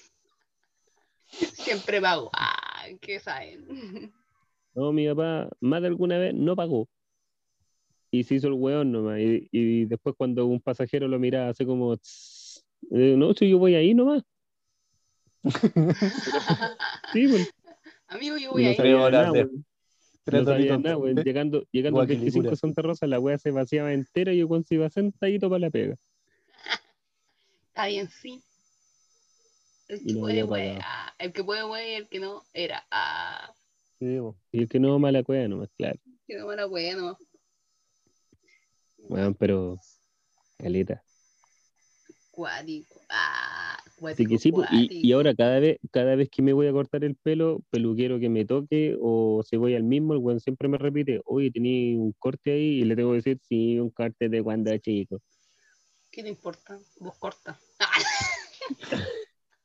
Siempre 1.53 2.01
pago. 2.01 2.31
Ah, 2.33 2.87
¿qué 2.99 3.21
saben? 3.21 4.11
No, 4.75 4.91
mi 4.91 5.07
papá 5.07 5.51
más 5.61 5.83
de 5.83 5.89
alguna 5.89 6.17
vez 6.17 6.33
no 6.33 6.57
pagó. 6.57 6.89
Y 8.11 8.25
se 8.25 8.37
hizo 8.37 8.47
el 8.49 8.55
weón 8.55 8.91
nomás. 8.91 9.21
Y, 9.21 9.47
y 9.53 9.85
después 9.85 10.15
cuando 10.17 10.47
un 10.47 10.63
pasajero 10.63 11.09
lo 11.09 11.19
miraba 11.19 11.51
hace 11.51 11.67
como, 11.67 11.95
"Tss, 11.99 12.65
no, 12.89 13.35
si 13.35 13.51
yo 13.51 13.59
voy 13.59 13.75
ahí 13.75 13.93
nomás. 13.93 14.23
Sí, 17.13 17.29
pues, 17.29 17.51
Amigo, 18.09 18.39
yo 18.39 18.53
voy 18.53 18.65
no 18.65 18.71
ahí. 18.71 19.45
Tres 20.25 20.43
No 20.43 20.53
sabía 20.53 20.79
nada, 20.79 20.97
weón. 20.97 21.17
Llegando, 21.17 21.67
llegando 21.71 22.01
al 22.01 22.07
Guaquilicura. 22.07 22.51
25 22.51 22.57
Santa 22.57 22.83
Rosa, 22.83 23.07
la 23.07 23.21
weá 23.21 23.39
se 23.39 23.51
vaciaba 23.51 23.93
entera 23.93 24.33
y 24.33 24.39
yo 24.39 24.49
cuando 24.49 24.67
se 24.67 24.77
iba 24.77 24.89
sentadito 24.89 25.49
para 25.49 25.61
la 25.61 25.71
pega. 25.71 25.97
Está 27.69 27.87
bien, 27.87 28.09
sí. 28.09 28.43
El 29.89 30.03
que 30.03 30.13
no 30.15 30.21
puede, 30.21 30.47
pagado. 30.47 30.79
Ah, 30.83 31.15
el 31.19 31.33
que 31.33 31.45
puede, 31.45 31.67
puede, 31.67 31.93
y 31.93 31.95
el 31.95 32.09
que 32.09 32.21
no, 32.21 32.43
era. 32.55 32.87
Ah, 32.91 33.55
Sí. 33.99 34.19
Y 34.53 34.63
el 34.63 34.69
que 34.69 34.81
no, 34.81 34.99
mala 34.99 35.23
cueva 35.23 35.47
nomás, 35.49 35.71
claro. 35.77 35.99
que 36.27 36.37
no 36.37 36.53
era 36.53 36.67
bueno. 36.67 37.17
Weón, 38.99 39.35
pero, 39.35 39.79
caleta. 40.59 41.03
Cuático. 42.31 43.01
Ah, 43.09 43.64
Así 44.13 44.27
que 44.27 44.39
sí, 44.39 44.53
pues, 44.53 44.69
y, 44.73 45.09
y 45.09 45.13
ahora 45.13 45.35
cada 45.35 45.59
vez, 45.61 45.79
cada 45.91 46.15
vez 46.17 46.29
que 46.31 46.43
me 46.43 46.53
voy 46.53 46.67
a 46.67 46.73
cortar 46.73 47.05
el 47.05 47.15
pelo, 47.17 47.63
peluquero 47.71 48.19
que 48.19 48.29
me 48.29 48.45
toque, 48.45 48.97
o 49.01 49.43
si 49.49 49.57
voy 49.57 49.75
al 49.75 49.83
mismo, 49.83 50.13
el 50.13 50.19
weón 50.21 50.41
siempre 50.41 50.69
me 50.69 50.79
repite, 50.79 51.21
oye, 51.25 51.51
tenía 51.51 51.99
un 51.99 52.13
corte 52.19 52.53
ahí, 52.53 52.81
y 52.81 52.85
le 52.85 52.97
tengo 52.97 53.11
que 53.11 53.17
decir, 53.17 53.41
sí, 53.49 53.79
un 53.79 53.91
corte 53.91 54.29
de 54.29 54.43
cuando 54.43 54.71
era 54.71 54.79
chico. 54.79 55.21
¿Qué 56.11 56.23
te 56.23 56.29
importa? 56.29 56.79
Vos 57.01 57.17
corta. 57.17 57.59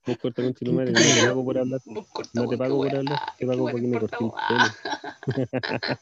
Vos 0.05 0.17
corta 0.17 0.41
con 0.41 0.53
tu 0.55 0.71
madre, 0.73 0.93
no 0.93 0.99
te 0.99 1.27
pago 1.27 1.45
por 1.45 1.57
hablar. 1.57 1.81
Corta. 2.11 2.31
No 2.33 2.49
te 2.49 2.57
pago 2.57 2.77
por 2.77 2.95
hablar, 2.95 3.19
Ah, 3.21 3.35
te 3.37 3.45
qué 3.45 3.47
pago 3.47 3.63
weá 3.65 3.73
para 3.73 3.81
que 3.83 3.87
me 3.87 3.99
cortes 3.99 4.19
el. 4.21 4.31
Ah. 4.35 4.75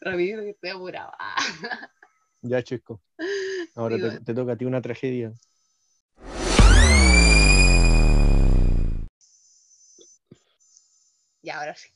Rapidito 0.00 0.40
que 0.42 0.50
estoy 0.50 0.70
apurado. 0.70 1.12
Ah. 1.18 1.36
Ya, 2.42 2.62
chico. 2.62 3.00
Ahora 3.74 3.96
te, 3.96 4.20
te 4.20 4.34
toca 4.34 4.52
a 4.52 4.56
ti 4.56 4.64
una 4.64 4.80
tragedia. 4.80 5.32
Ya, 11.46 11.60
ahora 11.60 11.76
sí. 11.76 11.88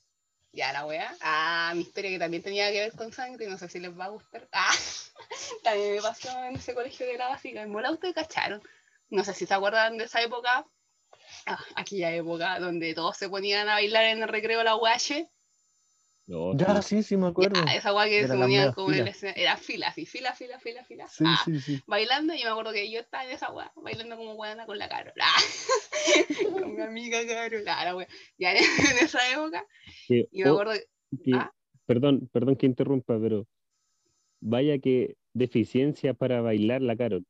Ya, 0.53 0.73
la 0.73 0.87
wea. 0.87 1.13
Ah, 1.21 1.73
mi 1.75 1.81
historia 1.81 2.11
que 2.11 2.21
también 2.21 2.41
tenía 2.41 2.71
que 2.71 2.83
ver 2.83 2.93
con 2.93 3.13
sangre, 3.13 3.49
no 3.49 3.59
sé 3.59 3.69
si 3.69 3.81
les 3.81 3.91
va 3.99 4.05
a 4.05 4.11
gustar. 4.11 4.49
Ah, 4.53 4.71
también 5.65 5.97
me 5.97 6.01
pasó 6.01 6.31
en 6.45 6.55
ese 6.55 6.73
colegio 6.73 7.05
de 7.05 7.19
la 7.19 7.31
básica. 7.31 7.61
En 7.61 7.73
Mola 7.73 7.91
ustedes 7.91 8.15
cacharon. 8.15 8.63
No 9.09 9.25
sé 9.25 9.35
si 9.35 9.47
se 9.47 9.55
acuerdan 9.55 9.99
de 9.99 10.05
esa 10.05 10.23
época. 10.23 10.65
Ah, 11.47 11.59
aquella 11.75 12.13
época 12.13 12.61
donde 12.61 12.95
todos 12.95 13.17
se 13.17 13.29
ponían 13.29 13.69
a 13.69 13.75
bailar 13.75 14.05
en 14.05 14.23
el 14.23 14.29
recreo 14.29 14.63
la 14.63 14.77
UH. 14.77 15.29
No, 16.31 16.57
Ya, 16.57 16.81
sí. 16.81 17.03
sí, 17.03 17.17
me 17.17 17.27
acuerdo. 17.27 17.61
Ya, 17.67 17.75
esa 17.75 17.93
wea 17.93 18.05
que 18.07 18.19
Era 18.21 18.29
se 18.29 18.39
ponían 18.39 18.73
como 18.73 18.89
en 18.93 18.95
el 18.95 19.01
fila. 19.01 19.11
escenario. 19.11 19.43
Era 19.43 19.57
fila, 19.57 19.89
así, 19.89 20.07
fila, 20.07 20.33
fila, 20.33 20.61
fila, 20.61 20.85
fila. 20.85 21.09
Sí, 21.09 21.25
Ah, 21.27 21.43
sí, 21.45 21.61
sí. 21.61 21.83
bailando 21.89 22.33
y 22.35 22.45
me 22.45 22.51
acuerdo 22.51 22.71
que 22.73 22.89
yo 22.89 23.01
estaba 23.01 23.25
en 23.25 23.31
esa 23.33 23.51
weá, 23.51 23.73
bailando 23.75 24.17
como 24.17 24.35
weana 24.35 24.65
con 24.65 24.79
la 24.79 24.89
Carol. 24.89 25.13
Ah, 25.21 25.35
con 26.53 26.77
mi 26.77 26.83
amiga 26.83 27.19
Carol. 27.27 27.65
Ah, 27.67 27.85
la 27.85 27.97
wea. 27.97 28.07
Ya 28.39 28.53
en, 28.53 28.59
en 28.99 29.05
esa 29.05 29.19
época. 29.33 29.67
Que- 30.07 30.29
Y 30.31 30.45
me 30.45 30.51
oh, 30.51 30.53
acuerdo 30.53 30.73
que 30.75 31.19
que- 31.25 31.35
¿Ah? 31.35 31.53
Perdón, 31.87 32.29
perdón 32.33 32.55
que 32.55 32.67
interrumpa, 32.67 33.19
pero 33.21 33.49
vaya 34.41 34.79
que 34.79 35.17
deficiencia 35.35 36.15
para 36.15 36.41
bailar 36.43 36.81
la 36.81 36.95
Carol. 36.97 37.27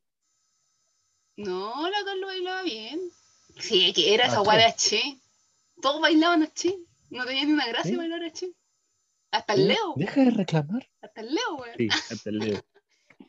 No, 1.37 1.89
la 1.89 2.05
Carol 2.05 2.25
bailaba 2.27 2.63
bien. 2.65 3.01
Sí, 3.59 3.95
que 3.95 4.13
era 4.13 4.27
esa 4.27 4.43
weá 4.43 4.59
de. 4.59 4.65
H. 4.65 5.01
Todos 5.81 6.03
bailaban 6.03 6.43
H. 6.43 6.77
No 7.09 7.25
tenía 7.25 7.47
ni 7.47 7.53
una 7.53 7.67
gracia 7.67 7.91
¿Sí? 7.93 7.97
bailar 7.97 8.23
H. 8.25 8.47
Hasta 9.31 9.55
el 9.55 9.69
Leo. 9.69 9.95
Deja 9.97 10.25
de 10.25 10.31
reclamar. 10.31 10.89
Hasta 11.03 11.21
el 11.21 11.35
Leo, 11.35 11.57
weón. 11.57 11.75
Sí, 11.77 11.89
hasta 11.89 12.31
el 12.31 12.39
Leo. 12.39 12.63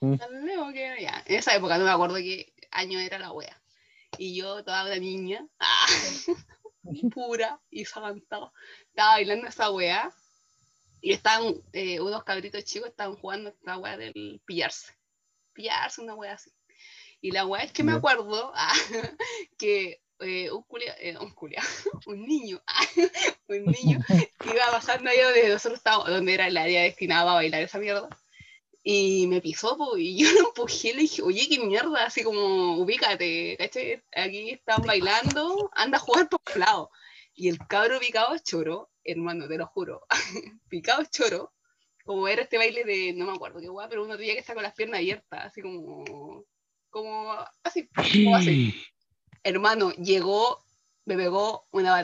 Hasta 0.02 0.26
el 0.26 0.46
Leo 0.46 0.72
que 0.74 0.98
ya. 1.02 1.24
En 1.28 1.36
esa 1.38 1.56
época 1.56 1.78
no 1.78 1.86
me 1.86 1.92
acuerdo 1.92 2.16
qué 2.16 2.54
año 2.72 3.00
era 3.00 3.20
la 3.20 3.32
wea. 3.32 3.62
Y 4.18 4.36
yo, 4.36 4.64
toda 4.64 4.86
una 4.86 4.96
niña, 4.98 5.46
ah, 5.60 5.86
pura 7.14 7.62
y 7.70 7.86
sabantada, 7.86 8.52
estaba 8.88 9.12
bailando 9.12 9.48
esa 9.48 9.70
wea. 9.70 10.12
Y 11.02 11.14
estaban 11.14 11.56
eh, 11.74 12.00
unos 12.00 12.24
cabritos 12.24 12.64
chicos, 12.64 12.90
estaban 12.90 13.16
jugando 13.16 13.50
esta 13.50 13.78
wea 13.78 13.98
del 13.98 14.42
pillarse. 14.46 14.94
Pillarse, 15.54 16.02
una 16.02 16.16
wea 16.16 16.34
así. 16.34 16.52
Y 17.22 17.32
la 17.32 17.46
wea 17.46 17.64
es 17.64 17.72
que 17.72 17.84
me 17.84 17.94
acuerdo 17.94 18.52
ah, 18.56 18.74
que 19.58 20.02
eh, 20.22 20.52
un 20.52 20.64
culia, 20.64 20.96
eh, 21.00 21.18
un 21.18 21.32
culia, 21.32 21.62
un 22.06 22.26
niño, 22.26 22.62
un 23.48 23.66
niño 23.66 24.00
iba 24.46 24.72
pasando 24.72 25.10
ahí 25.10 25.20
donde 25.20 25.50
nosotros 25.50 25.80
estábamos, 25.80 26.10
donde 26.10 26.34
era 26.34 26.48
el 26.48 26.58
área 26.58 26.84
destinada 26.84 27.32
a 27.32 27.36
bailar 27.36 27.62
esa 27.64 27.80
mierda. 27.80 28.10
Y 28.84 29.28
me 29.28 29.42
pisó, 29.42 29.78
po, 29.78 29.96
y 29.98 30.18
yo 30.18 30.32
lo 30.32 30.50
empujé, 30.50 30.94
le 30.94 31.02
dije, 31.02 31.22
oye, 31.22 31.48
qué 31.48 31.60
mierda, 31.60 32.06
así 32.06 32.24
como, 32.24 32.78
ubícate, 32.78 33.56
¿cachai? 33.58 34.04
Aquí 34.16 34.52
están 34.52 34.82
bailando, 34.84 35.70
anda 35.74 35.98
a 35.98 36.02
jugar 36.02 36.30
por 36.30 36.42
lado. 36.58 36.90
Y 37.36 37.50
el 37.50 37.60
cabro 37.68 38.00
picado 38.00 38.36
choro, 38.40 38.90
hermano, 39.04 39.48
te 39.48 39.58
lo 39.58 39.68
juro, 39.68 40.06
picado 40.70 41.04
choro, 41.12 41.54
como 42.04 42.28
era 42.28 42.42
este 42.42 42.58
baile 42.58 42.84
de, 42.84 43.14
no 43.14 43.26
me 43.26 43.34
acuerdo 43.34 43.60
qué 43.60 43.68
guay, 43.68 43.88
pero 43.90 44.04
uno 44.04 44.18
tenía 44.18 44.34
que 44.34 44.40
estar 44.40 44.56
con 44.56 44.64
las 44.64 44.74
piernas 44.74 45.00
abiertas, 45.00 45.46
así 45.46 45.62
como, 45.62 46.44
como, 46.90 47.32
así, 47.64 47.88
como 47.88 48.36
así. 48.36 48.74
Hermano, 49.44 49.92
llegó, 49.94 50.64
me 51.06 51.16
pegó 51.16 51.66
una 51.72 52.00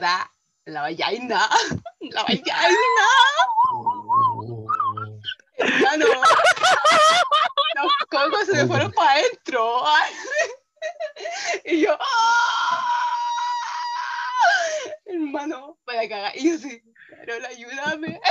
en 0.65 0.73
la 0.73 0.81
vallaina, 0.81 1.49
la 1.99 2.23
vallaina, 2.23 3.07
hermano. 5.57 6.05
Los 7.75 7.93
cocos 8.09 8.45
se 8.45 8.53
me 8.53 8.67
fueron 8.67 8.91
para 8.91 9.11
adentro. 9.11 9.83
Y 11.65 11.81
yo, 11.81 11.97
¡ah! 11.99 12.97
hermano, 15.05 15.77
para 15.83 16.07
cagar. 16.07 16.37
Y 16.37 16.51
yo 16.51 16.57
sí, 16.57 16.81
Carol, 17.09 17.45
ayúdame. 17.45 18.19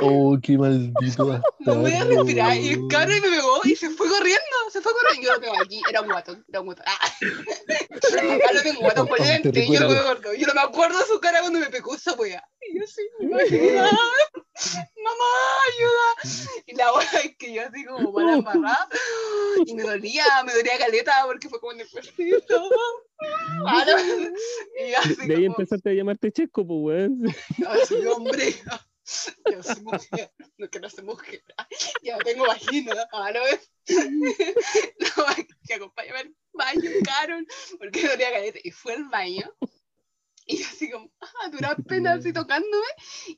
Oh, 0.00 0.38
qué 0.42 0.56
maldito 0.56 1.42
No 1.58 1.74
podía 1.74 1.98
bastardo, 1.98 2.24
respirar. 2.24 2.56
Y 2.56 2.68
el 2.70 2.88
cabrón 2.88 3.20
me 3.20 3.28
pegó 3.28 3.60
y 3.64 3.76
se 3.76 3.90
fue 3.90 4.08
corriendo. 4.08 4.40
Se 4.72 4.80
fue 4.80 4.92
corriendo. 4.92 5.28
Yo 5.28 5.34
lo 5.34 5.40
pego 5.40 5.60
aquí. 5.60 5.79
Era 5.90 6.02
un 6.02 6.08
guatón. 6.08 6.44
Era 6.48 6.60
un 6.60 6.66
guatón. 6.66 6.84
Ah. 6.86 7.10
Tengo 8.62 8.78
un 8.78 8.84
guatón 8.84 9.08
por 9.08 9.20
lente. 9.20 9.66
Yo 9.66 9.80
no 9.80 9.88
me 9.88 9.98
acuerdo. 9.98 10.34
Yo 10.34 10.46
no 10.46 10.54
me 10.54 10.60
acuerdo 10.60 10.98
de 10.98 11.04
su 11.04 11.18
cara 11.18 11.40
cuando 11.40 11.58
me 11.58 11.66
pegó 11.66 11.96
esa 11.96 12.14
wea. 12.14 12.48
Y 12.60 12.78
yo 12.78 12.84
así, 12.84 13.02
ayuda. 13.20 13.90
Mamá, 15.02 15.30
ayuda. 15.68 16.62
Y 16.66 16.76
la 16.76 16.92
wea 16.92 17.20
es 17.24 17.36
que 17.36 17.52
yo 17.52 17.62
así 17.66 17.84
como 17.84 18.12
para 18.12 18.34
embarrar. 18.34 18.88
Y 19.66 19.74
me 19.74 19.82
dolía, 19.82 20.24
me 20.46 20.54
dolía 20.54 20.78
caleta 20.78 21.24
porque 21.26 21.48
fue 21.48 21.58
como 21.58 21.72
en 21.72 21.80
el. 21.80 21.88
Ah, 23.66 23.84
no. 23.86 24.30
Y 24.86 24.94
así 24.94 25.26
De 25.26 25.34
ahí 25.34 25.46
como, 25.46 25.56
empezaste 25.58 25.90
a 25.90 25.92
llamarte 25.92 26.30
Chesco, 26.30 26.64
pues, 26.64 27.08
weón. 27.10 27.34
Soy 27.88 28.06
hombre. 28.06 28.54
Yo 29.50 29.62
soy 29.62 29.82
mujer. 29.82 30.32
No 30.56 30.68
quiero 30.70 30.88
ser 30.88 31.04
mujer. 31.04 31.42
Ya 32.02 32.16
no 32.16 32.22
tengo 32.22 32.46
vagina. 32.46 32.92
Ah, 33.12 33.30
no 33.32 33.42
ves. 33.42 33.70
No, 35.16 35.24
que 35.70 35.74
acompáñame 35.76 36.18
al 36.18 36.34
baño, 36.52 36.90
Carol. 37.04 37.46
Porque 37.78 38.02
no 38.02 38.10
tenía 38.10 38.32
caleta. 38.32 38.58
Y 38.62 38.70
fue 38.72 38.94
al 38.94 39.04
baño. 39.08 39.54
Y 40.46 40.56
yo 40.58 40.66
así 40.66 40.90
como, 40.90 41.08
ah, 41.20 41.48
duras 41.50 41.76
penas 41.86 42.18
así 42.18 42.32
tocándome. 42.32 42.86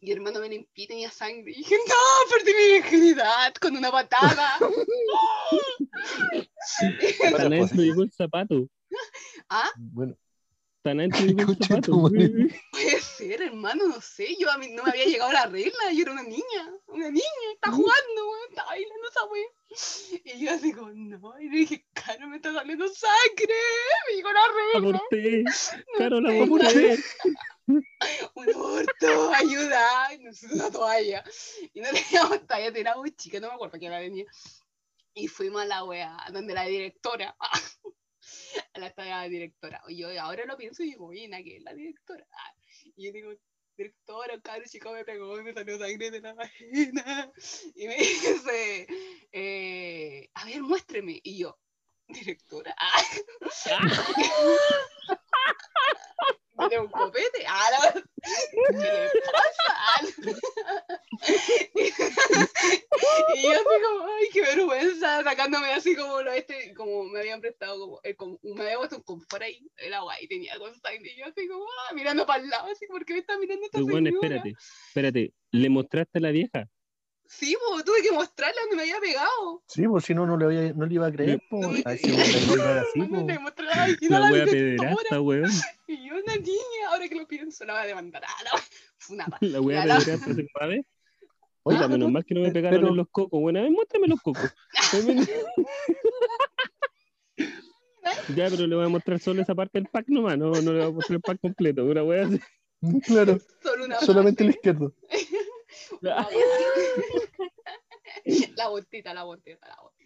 Y 0.01 0.13
hermano 0.13 0.41
me 0.41 0.49
limpió 0.49 0.85
y 0.85 0.87
tenía 0.87 1.11
sangre. 1.11 1.53
Y 1.53 1.57
dije, 1.57 1.77
no, 1.87 1.95
perdí 2.31 2.55
mi 2.55 2.73
virginidad 2.81 3.53
con 3.55 3.77
una 3.77 3.91
patada. 3.91 4.57
Adentro 7.37 7.59
pues, 7.59 7.73
llegó 7.73 8.03
el 8.03 8.13
zapato. 8.13 8.67
ah, 9.51 9.71
bueno, 9.77 10.17
Tan 10.83 10.99
zapato. 11.13 11.81
tu 11.81 12.01
madre. 12.01 12.61
puede 12.73 13.01
ser, 13.01 13.41
hermano, 13.43 13.87
no 13.87 14.01
sé. 14.01 14.37
Yo 14.39 14.51
a 14.51 14.59
mí 14.59 14.69
no 14.71 14.83
me 14.83 14.91
había 14.91 15.05
llegado 15.05 15.33
la 15.33 15.47
regla. 15.47 15.93
Yo 15.93 16.03
era 16.03 16.13
una 16.13 16.25
niña. 16.25 16.75
Una 16.89 17.09
niña. 17.09 17.23
Está 17.55 17.71
jugando, 17.71 18.31
weón. 18.31 18.49
Está 18.51 18.65
bailando 18.65 19.09
esa 19.09 19.25
weá. 19.27 19.47
Y 20.25 20.45
yo 20.45 20.51
así 20.51 20.73
como, 20.73 20.91
no. 20.91 21.41
Y 21.41 21.49
le 21.49 21.59
dije, 21.59 21.87
Caro, 21.93 22.29
me 22.29 22.37
está 22.37 22.53
saliendo 22.53 22.89
sangre. 22.89 23.55
Me 24.09 24.17
llegó 24.17 24.33
la 24.33 24.41
regla. 24.49 24.89
Aborté. 24.89 25.45
Caro, 25.99 26.21
la 26.21 26.43
aborté. 26.43 26.99
Un 27.67 28.55
aborto, 28.55 29.33
ayuda. 29.35 30.15
Y 30.15 30.19
nos 30.19 30.43
una 30.43 30.71
toalla. 30.71 31.25
Y 31.73 31.81
no 31.81 31.89
teníamos 31.91 32.47
toalla, 32.47 32.79
era 32.79 32.97
muy 32.97 33.13
chica, 33.13 33.39
no 33.39 33.49
me 33.49 33.55
acuerdo 33.55 33.79
quién 33.79 33.93
la 33.93 34.01
tenía. 34.01 34.27
Y 35.15 35.29
fuimos 35.29 35.63
a 35.63 35.67
la 35.67 35.85
wea, 35.85 36.17
donde 36.33 36.55
la 36.55 36.65
directora. 36.65 37.37
a 38.75 38.79
la 38.79 38.93
toalla 38.93 39.23
directora. 39.29 39.83
Y 39.89 39.99
yo 39.99 40.21
ahora 40.21 40.45
lo 40.45 40.57
pienso 40.57 40.83
y 40.83 40.87
digo, 40.87 41.07
oye, 41.07 41.29
¿na 41.29 41.43
que 41.43 41.57
es 41.57 41.63
la 41.63 41.75
directora? 41.75 42.27
Y 42.97 43.07
yo 43.07 43.13
digo, 43.13 43.33
directora, 43.77 44.41
cabrón 44.41 44.69
chico 44.69 44.93
me 44.93 45.05
pegó 45.05 45.39
y 45.39 45.45
me 45.45 45.53
salió 45.55 45.79
sangre 45.79 46.11
de 46.11 46.21
la 46.21 46.35
vagina. 46.35 47.33
Y 47.75 47.87
me 47.87 47.97
dice, 47.97 48.87
eh, 49.33 50.31
a 50.35 50.45
ver, 50.45 50.63
muéstreme. 50.63 51.21
Y 51.23 51.39
yo, 51.39 51.59
directora, 52.09 52.75
ah, 52.79 53.03
¿Tiene 56.69 56.85
un 56.85 56.91
copete? 56.91 57.45
Ah, 57.49 57.71
no. 57.95 58.03
¿Qué 58.03 58.91
le 58.93 59.11
pasa? 59.33 59.67
Ah, 59.69 60.01
no. 60.03 60.33
y 63.35 63.43
yo 63.43 63.51
así 63.53 63.65
como, 63.65 64.07
ay, 64.07 64.29
qué 64.33 64.41
vergüenza, 64.43 65.25
sacándome 65.25 65.73
así 65.73 65.97
como 65.97 66.23
lo 66.23 66.31
este, 66.33 66.75
como 66.75 67.05
me 67.05 67.21
habían 67.21 67.41
prestado, 67.41 67.79
como, 67.81 68.01
eh, 68.05 68.15
como- 68.15 68.39
me 68.43 68.63
había 68.63 68.79
puesto 68.79 68.97
un 68.97 69.03
confort 69.03 69.43
ahí, 69.43 69.67
el 69.77 69.95
agua 69.95 70.21
y 70.21 70.29
tenía 70.29 70.59
con 70.59 70.75
sangre, 70.81 71.13
y 71.13 71.19
yo 71.19 71.27
así 71.27 71.49
como, 71.49 71.65
ah, 71.65 71.95
mirando 71.95 72.27
para 72.27 72.43
el 72.43 72.51
lado, 72.51 72.71
así, 72.71 72.87
¿por 72.87 73.05
qué 73.05 73.15
me 73.15 73.21
está 73.21 73.37
mirando 73.39 73.65
esta 73.65 73.79
Pero 73.79 73.87
bueno, 73.91 74.11
señora? 74.11 74.43
Espérate. 74.93 75.33
¿Le 75.53 75.71
mostraste 75.71 76.19
a 76.19 76.21
la 76.21 76.31
vieja? 76.31 76.69
Sí, 77.25 77.57
pues, 77.71 77.83
tuve 77.85 78.03
que 78.03 78.13
mostrarle 78.13 78.61
donde 78.61 78.77
me 78.77 78.83
había 78.83 79.01
pegado. 79.01 79.63
sí, 79.67 79.89
pues 79.89 80.05
si 80.05 80.15
no, 80.15 80.27
no 80.27 80.37
le, 80.37 80.45
voy 80.45 80.57
a- 80.59 80.73
no 80.75 80.85
le 80.85 80.95
iba 80.95 81.07
a 81.07 81.13
creer. 81.13 81.41
po. 81.49 81.61
No 81.63 81.71
me- 81.71 81.79
no 81.81 81.91
así, 81.91 82.03
po. 83.11 83.27
Le 83.27 83.39
mostré 83.39 83.65
la 83.65 83.77
vagina 83.77 84.17
a 84.19 84.21
La 84.21 84.33
wea 84.33 84.45
pederasta, 84.45 85.21
weón. 85.21 85.51
y 85.89 86.09
yo 86.09 86.15
una 86.23 86.37
niña, 86.37 86.89
ahora 86.91 87.09
que 87.09 87.15
lo 87.15 87.27
pienso, 87.27 87.65
la 87.65 87.73
voy 87.75 87.83
a 87.83 87.87
demandar, 87.87 88.23
ah, 88.27 88.43
la 88.45 88.51
fue 88.99 89.17
una 89.17 89.27
La 89.41 89.61
wea 89.63 89.83
pederasta 89.83 90.35
se 90.35 90.47
sabe. 90.59 90.85
Oye, 91.65 91.77
Oiga, 91.77 91.89
menos 91.89 92.11
mal 92.11 92.25
que 92.25 92.35
no 92.35 92.41
me 92.43 92.51
pegaron 92.51 92.81
pero- 92.81 92.91
en 92.91 92.97
los 92.99 93.09
cocos. 93.11 93.41
Bueno, 93.41 93.61
a 93.61 93.63
ver, 93.63 93.71
muéstrame 93.71 94.09
los 94.09 94.21
cocos. 94.21 94.55
ya, 98.37 98.49
pero 98.51 98.67
le 98.67 98.75
voy 98.77 98.85
a 98.85 98.89
mostrar 98.89 99.19
solo 99.21 99.41
esa 99.43 99.55
parte 99.55 99.79
del 99.79 99.89
pack 99.89 100.07
nomás. 100.09 100.37
No, 100.37 100.51
no 100.51 100.73
le 100.73 100.81
voy 100.81 100.89
a 100.89 100.91
mostrar 100.91 101.17
el 101.17 101.23
pack 101.23 101.41
completo. 101.41 101.85
Una 101.85 102.03
wea 102.03 102.27
así. 102.27 102.41
Claro, 103.07 103.39
Solo 103.63 103.85
una 103.85 104.01
solamente 104.01 104.43
el 104.45 104.51
izquierdo. 104.51 104.93
La 108.57 108.69
botita, 108.69 109.15
la 109.15 109.25
botita, 109.25 109.69
la 109.69 109.77
botita. 109.81 110.03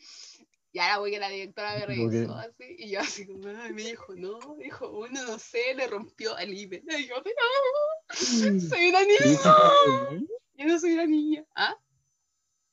Y 0.73 0.79
ahora 0.79 0.99
voy 0.99 1.11
que 1.11 1.19
la 1.19 1.31
directora 1.31 1.79
me 1.79 1.87
revisó 1.87 2.35
así, 2.35 2.77
y 2.79 2.91
yo 2.91 3.01
así 3.01 3.27
como, 3.27 3.49
ay, 3.49 3.73
me 3.73 3.83
dijo, 3.83 4.15
no, 4.15 4.57
dijo, 4.59 4.91
uno 4.91 5.23
no 5.25 5.39
sé, 5.39 5.75
le 5.75 5.87
rompió 5.87 6.37
el 6.37 6.53
himen. 6.53 6.85
Y 6.99 7.07
yo, 7.07 7.15
no, 7.17 8.15
soy 8.15 8.89
una 8.91 9.01
¿Te 9.01 9.07
niña, 9.07 10.27
yo 10.55 10.67
no 10.67 10.79
soy 10.79 10.93
una 10.93 11.07
niña. 11.07 11.47
¿Ah? 11.55 11.75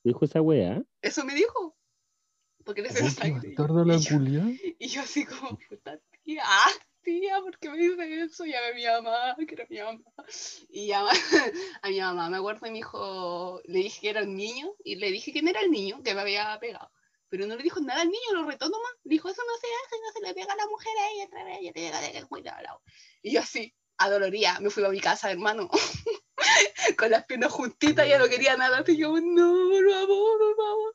¿Te 0.04 0.10
dijo 0.10 0.26
esa 0.26 0.42
wea? 0.42 0.84
Eso 1.02 1.24
me 1.24 1.34
dijo. 1.34 1.78
Porque 2.66 2.82
le 2.82 2.92
salió 2.92 3.10
sangre. 3.10 3.50
Y 3.52 3.56
yo, 3.56 4.18
culia. 4.18 4.44
y 4.80 4.88
yo 4.88 5.02
así 5.02 5.26
como, 5.26 5.58
puta 5.58 5.98
tía, 6.24 6.44
ah, 6.46 6.72
tía, 7.04 7.40
¿por 7.42 7.58
qué 7.60 7.70
me 7.70 7.78
dice 7.78 8.22
eso? 8.24 8.46
Llamé 8.46 8.68
a 8.68 8.74
mi 8.74 8.86
mamá, 8.86 9.36
que 9.48 9.54
era 9.54 9.66
mi 9.70 9.80
mamá. 9.80 10.04
Y 10.70 10.88
llama 10.88 11.12
a 11.82 11.90
mi 11.90 12.00
mamá, 12.00 12.30
me 12.30 12.38
acuerdo, 12.38 12.66
y 12.68 12.72
me 12.72 12.78
dijo, 12.78 13.62
le 13.66 13.80
dije 13.80 14.02
que 14.02 14.10
era 14.10 14.24
un 14.24 14.36
niño, 14.36 14.74
y 14.84 14.96
le 14.96 15.12
dije 15.12 15.32
quién 15.32 15.48
era 15.48 15.62
el 15.62 15.72
niño 15.72 16.02
que 16.04 16.16
me 16.16 16.22
había 16.22 16.58
pegado. 16.60 16.92
Pero 17.30 17.48
no 17.48 17.56
le 17.56 17.64
dijo 17.64 17.80
nada 17.82 18.02
al 18.02 18.10
niño, 18.10 18.34
lo 18.34 18.46
retó 18.46 18.70
nomás. 18.70 18.92
Dijo, 19.04 19.30
eso 19.30 19.42
no 19.46 19.58
se 19.58 19.68
hace, 19.68 20.02
no 20.02 20.12
se 20.14 20.22
le 20.22 20.34
pega 20.34 20.54
a 20.54 20.56
la 20.56 20.68
mujer 20.68 20.94
a 21.00 21.12
ella 21.12 21.26
otra 21.26 21.44
vez, 21.44 21.58
ella 21.62 21.74
tiene 21.74 21.92
que 21.92 22.08
tener 22.08 22.28
cuidado. 22.28 22.82
Y 23.22 23.34
yo 23.34 23.40
así, 23.42 23.74
adoloría, 23.98 24.60
me 24.60 24.70
fui 24.70 24.84
a 24.86 24.90
mi 24.90 25.00
casa, 25.00 25.32
hermano. 25.32 25.70
Con 26.98 27.10
las 27.10 27.26
piernas 27.26 27.52
juntitas, 27.52 28.08
ya 28.08 28.20
no 28.20 28.28
quería 28.28 28.58
nada. 28.58 28.80
Así 28.80 28.98
yo, 28.98 29.14
no, 29.20 29.70
por 29.70 29.92
favor, 29.92 30.40
por 30.40 30.56
favor. 30.56 30.93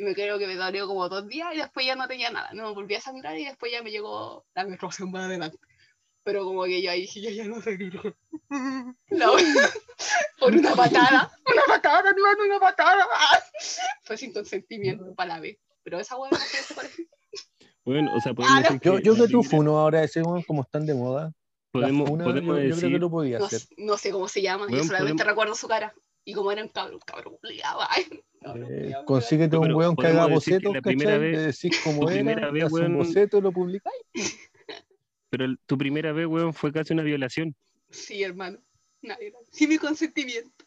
Y 0.00 0.02
me 0.02 0.14
creo 0.14 0.38
que 0.38 0.46
me 0.46 0.54
dolió 0.56 0.86
como 0.86 1.10
dos 1.10 1.28
días 1.28 1.48
y 1.54 1.58
después 1.58 1.84
ya 1.84 1.94
no 1.94 2.08
tenía 2.08 2.30
nada. 2.30 2.48
No 2.54 2.68
me 2.68 2.72
volví 2.72 2.94
a 2.94 3.02
sangrar 3.02 3.36
y 3.38 3.44
después 3.44 3.70
ya 3.70 3.82
me 3.82 3.90
llegó 3.90 4.46
la 4.54 4.64
menstruación 4.64 5.10
más 5.10 5.24
adelante. 5.26 5.58
Pero 6.22 6.42
como 6.46 6.64
que 6.64 6.80
yo 6.80 6.90
ahí 6.90 7.02
dije, 7.02 7.20
yo 7.20 7.28
ya 7.28 7.44
no 7.44 7.60
sé 7.60 7.76
wea- 7.76 8.14
Por 10.40 10.54
una 10.56 10.74
patada. 10.74 11.30
Una 11.52 11.62
patada, 11.66 12.08
hermano, 12.10 12.44
una 12.46 12.58
patada. 12.58 13.04
Fue 14.04 14.16
sin 14.16 14.32
consentimiento 14.32 15.14
para 15.14 15.34
la 15.34 15.40
vez. 15.40 15.58
Pero 15.82 16.00
esa 16.00 16.16
hueá 16.16 16.30
no 16.32 16.38
parece. 16.74 17.06
Bueno, 17.84 18.14
o 18.16 18.20
sea, 18.22 18.32
podemos 18.32 18.56
Ah, 18.56 18.60
no. 18.60 18.62
decir 18.62 18.80
Yo, 18.82 18.98
yo 19.00 19.12
la 19.12 19.26
que 19.26 19.32
tú 19.32 19.42
funo 19.42 19.78
ahora 19.78 20.02
ese 20.02 20.22
weón, 20.22 20.42
como 20.44 20.62
están 20.62 20.86
de 20.86 20.94
moda. 20.94 21.30
podemos, 21.72 22.08
funa, 22.08 22.24
podemos 22.24 22.56
yo, 22.56 22.62
yo 22.70 22.76
creo 22.76 22.90
que 22.90 22.98
lo 22.98 23.10
podía 23.10 23.38
No, 23.38 23.44
hacer. 23.44 23.60
no 23.76 23.98
sé 23.98 24.10
cómo 24.12 24.28
se 24.28 24.40
llama. 24.40 24.64
Yo 24.70 24.82
solamente 24.82 25.12
podemos- 25.24 25.26
recuerdo 25.26 25.54
su 25.54 25.68
cara. 25.68 25.94
Y 26.24 26.32
como 26.34 26.52
era 26.52 26.62
un 26.62 26.68
cabrón, 26.68 27.00
cabrón, 27.04 27.36
Eh, 28.68 28.94
consíguete 29.06 29.56
un 29.56 29.72
weón 29.74 29.96
que 29.96 30.06
haga 30.06 30.26
que 30.26 30.32
bocetos, 30.34 30.74
la 30.74 30.80
primera 30.82 31.12
¿cachai? 31.12 31.30
vez- 31.30 31.38
Le 31.38 31.46
decís 31.46 31.70
cómo 31.84 32.00
tu 32.06 32.08
era, 32.10 32.50
vez, 32.50 32.64
hace 32.64 32.74
un 32.74 32.80
weón- 32.80 32.96
boceto 32.98 33.38
y 33.38 33.40
lo 33.40 33.52
publicáis. 33.52 34.02
pero 35.30 35.44
el- 35.44 35.58
tu 35.66 35.76
primera 35.78 36.12
vez, 36.12 36.26
weón, 36.26 36.52
fue 36.54 36.72
casi 36.72 36.92
una 36.92 37.02
violación. 37.02 37.54
Sí, 37.90 38.22
hermano. 38.22 38.58
Nadie, 39.02 39.32
sin 39.50 39.68
mi 39.70 39.78
consentimiento. 39.78 40.64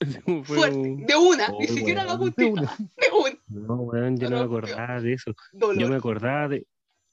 Fue 0.44 0.44
Fuerte. 0.58 0.76
un- 0.76 1.06
De 1.06 1.16
una. 1.16 1.48
Oh, 1.52 1.58
ni 1.60 1.68
siquiera 1.68 2.04
la 2.04 2.16
weón, 2.16 2.34
de 2.36 2.44
una. 2.44 2.76
De 2.76 3.06
una. 3.18 3.38
No, 3.66 3.74
weón, 3.76 4.18
yo 4.18 4.28
no 4.28 4.38
me 4.40 4.44
acordaba 4.44 5.00
de 5.00 5.12
eso. 5.14 5.32
Dolor. 5.52 5.78
Yo 5.82 5.88
me 5.88 5.96
acordaba 5.96 6.48
de, 6.48 6.66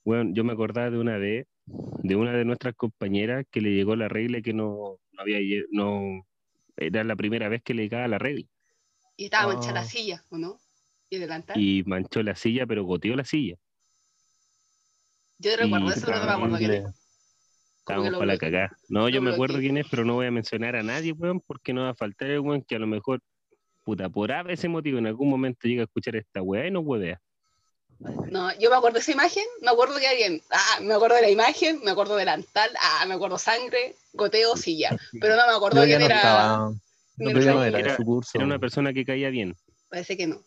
weón, 0.03 0.35
yo 0.35 0.43
me 0.43 0.51
acordaba 0.51 0.89
de 0.91 0.97
una 0.99 1.17
vez, 1.17 1.47
de 1.65 2.15
una 2.17 2.33
de 2.33 2.43
nuestras 2.43 2.75
compañeras 2.75 3.45
que 3.49 3.61
le 3.61 3.71
llegó 3.73 3.95
la 3.95 4.09
regla 4.09 4.41
que 4.41 4.51
no, 4.53 4.99
no 5.13 5.21
había, 5.21 5.39
no, 5.71 6.25
era 6.77 7.03
la 7.03 7.15
primera 7.15 7.49
vez 7.49 7.61
que 7.63 7.73
le 7.73 7.83
llegaba 7.83 8.07
la 8.07 8.17
regla. 8.17 8.45
Y 9.15 9.25
estaba 9.25 9.53
manchada 9.53 9.73
la 9.73 9.79
Ah. 9.81 9.85
silla, 9.85 10.23
¿o 10.29 10.37
no? 10.37 10.59
Y 11.09 11.17
adelantar. 11.17 11.57
Y 11.57 11.83
manchó 11.85 12.23
la 12.23 12.35
silla, 12.35 12.65
pero 12.65 12.83
goteó 12.83 13.15
la 13.15 13.25
silla. 13.25 13.55
Yo 15.37 15.55
recuerdo 15.57 15.87
y- 15.87 15.91
eso, 15.91 16.05
pero 16.05 16.19
no 16.19 16.25
me 16.25 16.31
acuerdo 16.31 16.57
quién 16.57 16.71
es. 16.71 16.85
Estábamos 17.79 18.11
para 18.13 18.25
la 18.25 18.37
cagada. 18.37 18.77
No, 18.87 19.09
yo 19.09 19.21
me 19.21 19.31
acuerdo 19.33 19.59
quién 19.59 19.77
es, 19.77 19.85
pero 19.89 20.05
no 20.05 20.13
voy 20.15 20.27
a 20.27 20.31
mencionar 20.31 20.75
a 20.77 20.83
nadie, 20.83 21.11
weón, 21.11 21.41
porque 21.41 21.73
no 21.73 21.81
va 21.83 21.89
a 21.89 21.95
faltar 21.95 22.29
el 22.29 22.39
weón 22.39 22.61
que 22.63 22.75
a 22.75 22.79
lo 22.79 22.87
mejor, 22.87 23.19
puta, 23.83 24.09
por 24.09 24.31
a- 24.31 24.41
ese 24.49 24.69
motivo 24.69 24.99
en 24.99 25.07
algún 25.07 25.29
momento 25.29 25.67
llega 25.67 25.81
a 25.81 25.85
escuchar 25.85 26.15
esta 26.15 26.41
weá 26.41 26.65
y 26.67 26.71
nos 26.71 26.85
huevea. 26.85 27.19
No, 27.99 28.51
yo 28.57 28.69
me 28.69 28.75
acuerdo 28.75 28.95
de 28.95 29.01
esa 29.01 29.11
imagen, 29.11 29.43
me 29.61 29.69
acuerdo 29.71 29.97
que 29.99 30.07
alguien, 30.07 30.41
ah, 30.49 30.79
me 30.81 30.93
acuerdo 30.93 31.15
de 31.15 31.21
la 31.21 31.29
imagen, 31.29 31.79
me 31.83 31.91
acuerdo 31.91 32.15
delantal, 32.15 32.69
ah, 32.81 33.05
me 33.05 33.13
acuerdo 33.13 33.37
sangre, 33.37 33.95
goteo, 34.13 34.57
silla. 34.57 34.97
Pero 35.21 35.35
no 35.35 35.47
me 35.47 35.53
acuerdo 35.53 35.83
quién 35.83 35.99
no 35.99 36.05
era. 36.05 36.15
estaba, 36.15 36.71
no 37.17 37.29
era 37.29 37.61
de 37.61 37.79
Era- 37.79 37.95
su 37.95 38.03
curso. 38.03 38.31
Era 38.33 38.45
una 38.45 38.59
persona 38.59 38.91
que 38.93 39.05
caía 39.05 39.29
bien. 39.29 39.55
Parece 39.89 40.17
que 40.17 40.27
no. 40.27 40.41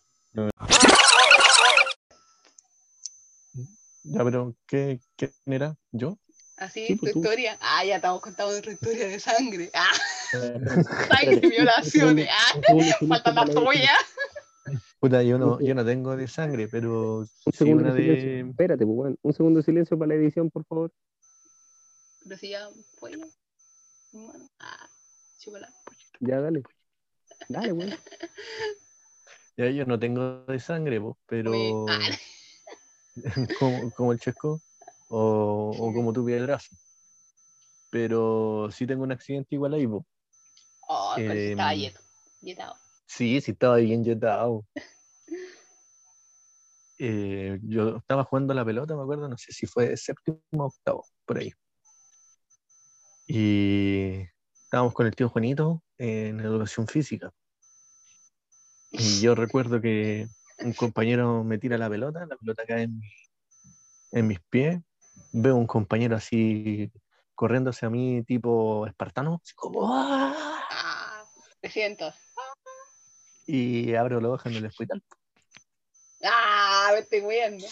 Ya, 4.02 4.22
pero 4.24 4.54
¿qué, 4.68 5.00
¿quién 5.16 5.32
era? 5.46 5.76
¿Yo? 5.90 6.18
Así 6.58 6.86
Sí, 6.86 6.92
es 6.94 6.98
tu 6.98 7.00
pues 7.00 7.12
tú. 7.12 7.18
historia. 7.20 7.58
Ah, 7.60 7.84
ya 7.84 7.96
estamos 7.96 8.20
contando 8.22 8.52
nuestra 8.52 8.72
historia 8.72 9.08
de 9.08 9.20
sangre. 9.20 9.70
Ah, 9.74 9.92
sangre, 11.08 11.48
violaciones. 11.48 12.28
Ah, 12.30 12.54
un 12.72 12.84
segundo 12.84 13.16
de 13.16 13.86
Puta, 15.06 15.22
yo 15.22 15.38
no, 15.38 15.60
yo 15.60 15.74
no 15.74 15.84
tengo 15.84 16.16
de 16.16 16.26
sangre, 16.26 16.68
pero 16.68 17.18
Un 17.18 17.26
sí 17.52 17.52
segundo 17.52 17.84
una 17.84 17.94
de 17.94 18.00
silencio. 18.02 18.28
de. 18.28 18.50
Espérate, 18.50 18.84
pues, 18.84 18.96
weón. 18.98 19.18
Un 19.22 19.32
segundo 19.32 19.58
de 19.60 19.64
silencio 19.64 19.98
para 19.98 20.08
la 20.08 20.14
edición, 20.14 20.50
por 20.50 20.64
favor. 20.64 20.92
Pero 22.24 22.36
si 22.36 22.50
ya 22.50 22.68
fue. 22.98 23.12
Bueno, 24.12 24.48
ah. 24.58 24.88
Ya, 26.20 26.40
dale. 26.40 26.62
Dale, 27.48 27.72
weón. 27.72 27.94
Ya 29.56 29.70
yo 29.70 29.86
no 29.86 29.98
tengo 29.98 30.44
de 30.46 30.58
sangre, 30.58 31.00
po, 31.00 31.16
pero 31.26 31.86
ah, 31.88 31.98
como, 33.58 33.90
como 33.92 34.12
el 34.12 34.18
chesco 34.18 34.60
o, 35.08 35.70
o 35.78 35.92
como 35.94 36.12
tu 36.12 36.24
piedrazo. 36.24 36.74
Pero 37.90 38.68
sí 38.72 38.86
tengo 38.86 39.04
un 39.04 39.12
accidente 39.12 39.54
igual 39.54 39.74
ahí, 39.74 39.86
po. 39.86 40.04
oh, 40.88 41.12
pero 41.16 41.32
si 41.32 41.50
estaba 41.50 41.74
Em. 41.74 41.92
Yetado. 42.42 42.74
Sí, 43.06 43.40
sí 43.40 43.52
estaba 43.52 43.76
bien 43.76 44.04
yetado. 44.04 44.64
Eh, 46.98 47.58
yo 47.62 47.96
estaba 47.96 48.24
jugando 48.24 48.52
a 48.52 48.56
la 48.56 48.64
pelota, 48.64 48.96
me 48.96 49.02
acuerdo, 49.02 49.28
no 49.28 49.36
sé 49.36 49.52
si 49.52 49.66
fue 49.66 49.96
séptimo 49.96 50.40
o 50.52 50.64
octavo, 50.64 51.04
por 51.24 51.38
ahí. 51.38 51.52
Y 53.26 54.22
estábamos 54.64 54.94
con 54.94 55.06
el 55.06 55.14
tío 55.14 55.28
Juanito 55.28 55.82
en 55.98 56.40
educación 56.40 56.86
física. 56.86 57.32
Y 58.90 59.20
yo 59.20 59.34
recuerdo 59.34 59.80
que 59.80 60.28
un 60.58 60.72
compañero 60.72 61.44
me 61.44 61.58
tira 61.58 61.76
la 61.76 61.90
pelota, 61.90 62.24
la 62.24 62.36
pelota 62.36 62.64
cae 62.66 62.84
en, 62.84 63.00
en 64.12 64.26
mis 64.26 64.40
pies. 64.40 64.80
Veo 65.32 65.56
un 65.56 65.66
compañero 65.66 66.16
así 66.16 66.90
corriendo 67.34 67.70
hacia 67.70 67.90
mí, 67.90 68.22
tipo 68.24 68.86
espartano, 68.86 69.40
así 69.42 69.54
como 69.54 69.94
¡ah! 69.94 70.34
Ah, 70.70 71.24
te 71.60 71.68
siento. 71.68 72.12
Y 73.46 73.94
abro 73.94 74.20
los 74.20 74.34
ojos 74.34 74.46
en 74.46 74.54
el 74.54 74.66
hospital. 74.66 75.02
Ah, 76.88 76.92
me 76.92 76.98
estoy 77.00 77.20
viendo. 77.22 77.66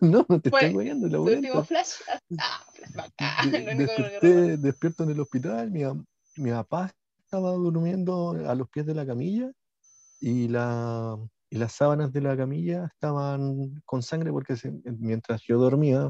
no, 0.00 0.26
no 0.28 0.40
te 0.40 0.48
estoy 0.48 0.72
guiando, 0.84 1.08
la 1.08 1.20
último 1.20 1.64
flash. 1.64 1.90
Ah, 2.38 2.64
flashback. 2.72 3.12
Ah, 3.18 3.42
De- 3.44 3.50
desperté, 3.74 4.30
recuerdo. 4.30 4.56
despierto 4.62 5.02
en 5.04 5.10
el 5.10 5.20
hospital, 5.20 5.70
mi, 5.70 5.82
mi 6.36 6.50
papá 6.50 6.92
estaba 7.18 7.50
durmiendo 7.52 8.30
a 8.48 8.54
los 8.54 8.68
pies 8.70 8.86
de 8.86 8.94
la 8.94 9.04
camilla 9.06 9.50
y, 10.20 10.48
la, 10.48 11.18
y 11.50 11.58
las 11.58 11.72
sábanas 11.72 12.12
de 12.12 12.20
la 12.22 12.36
camilla 12.36 12.86
estaban 12.94 13.82
con 13.84 14.02
sangre 14.02 14.30
porque 14.32 14.56
se- 14.56 14.72
mientras 14.84 15.42
yo 15.42 15.58
dormía 15.58 16.08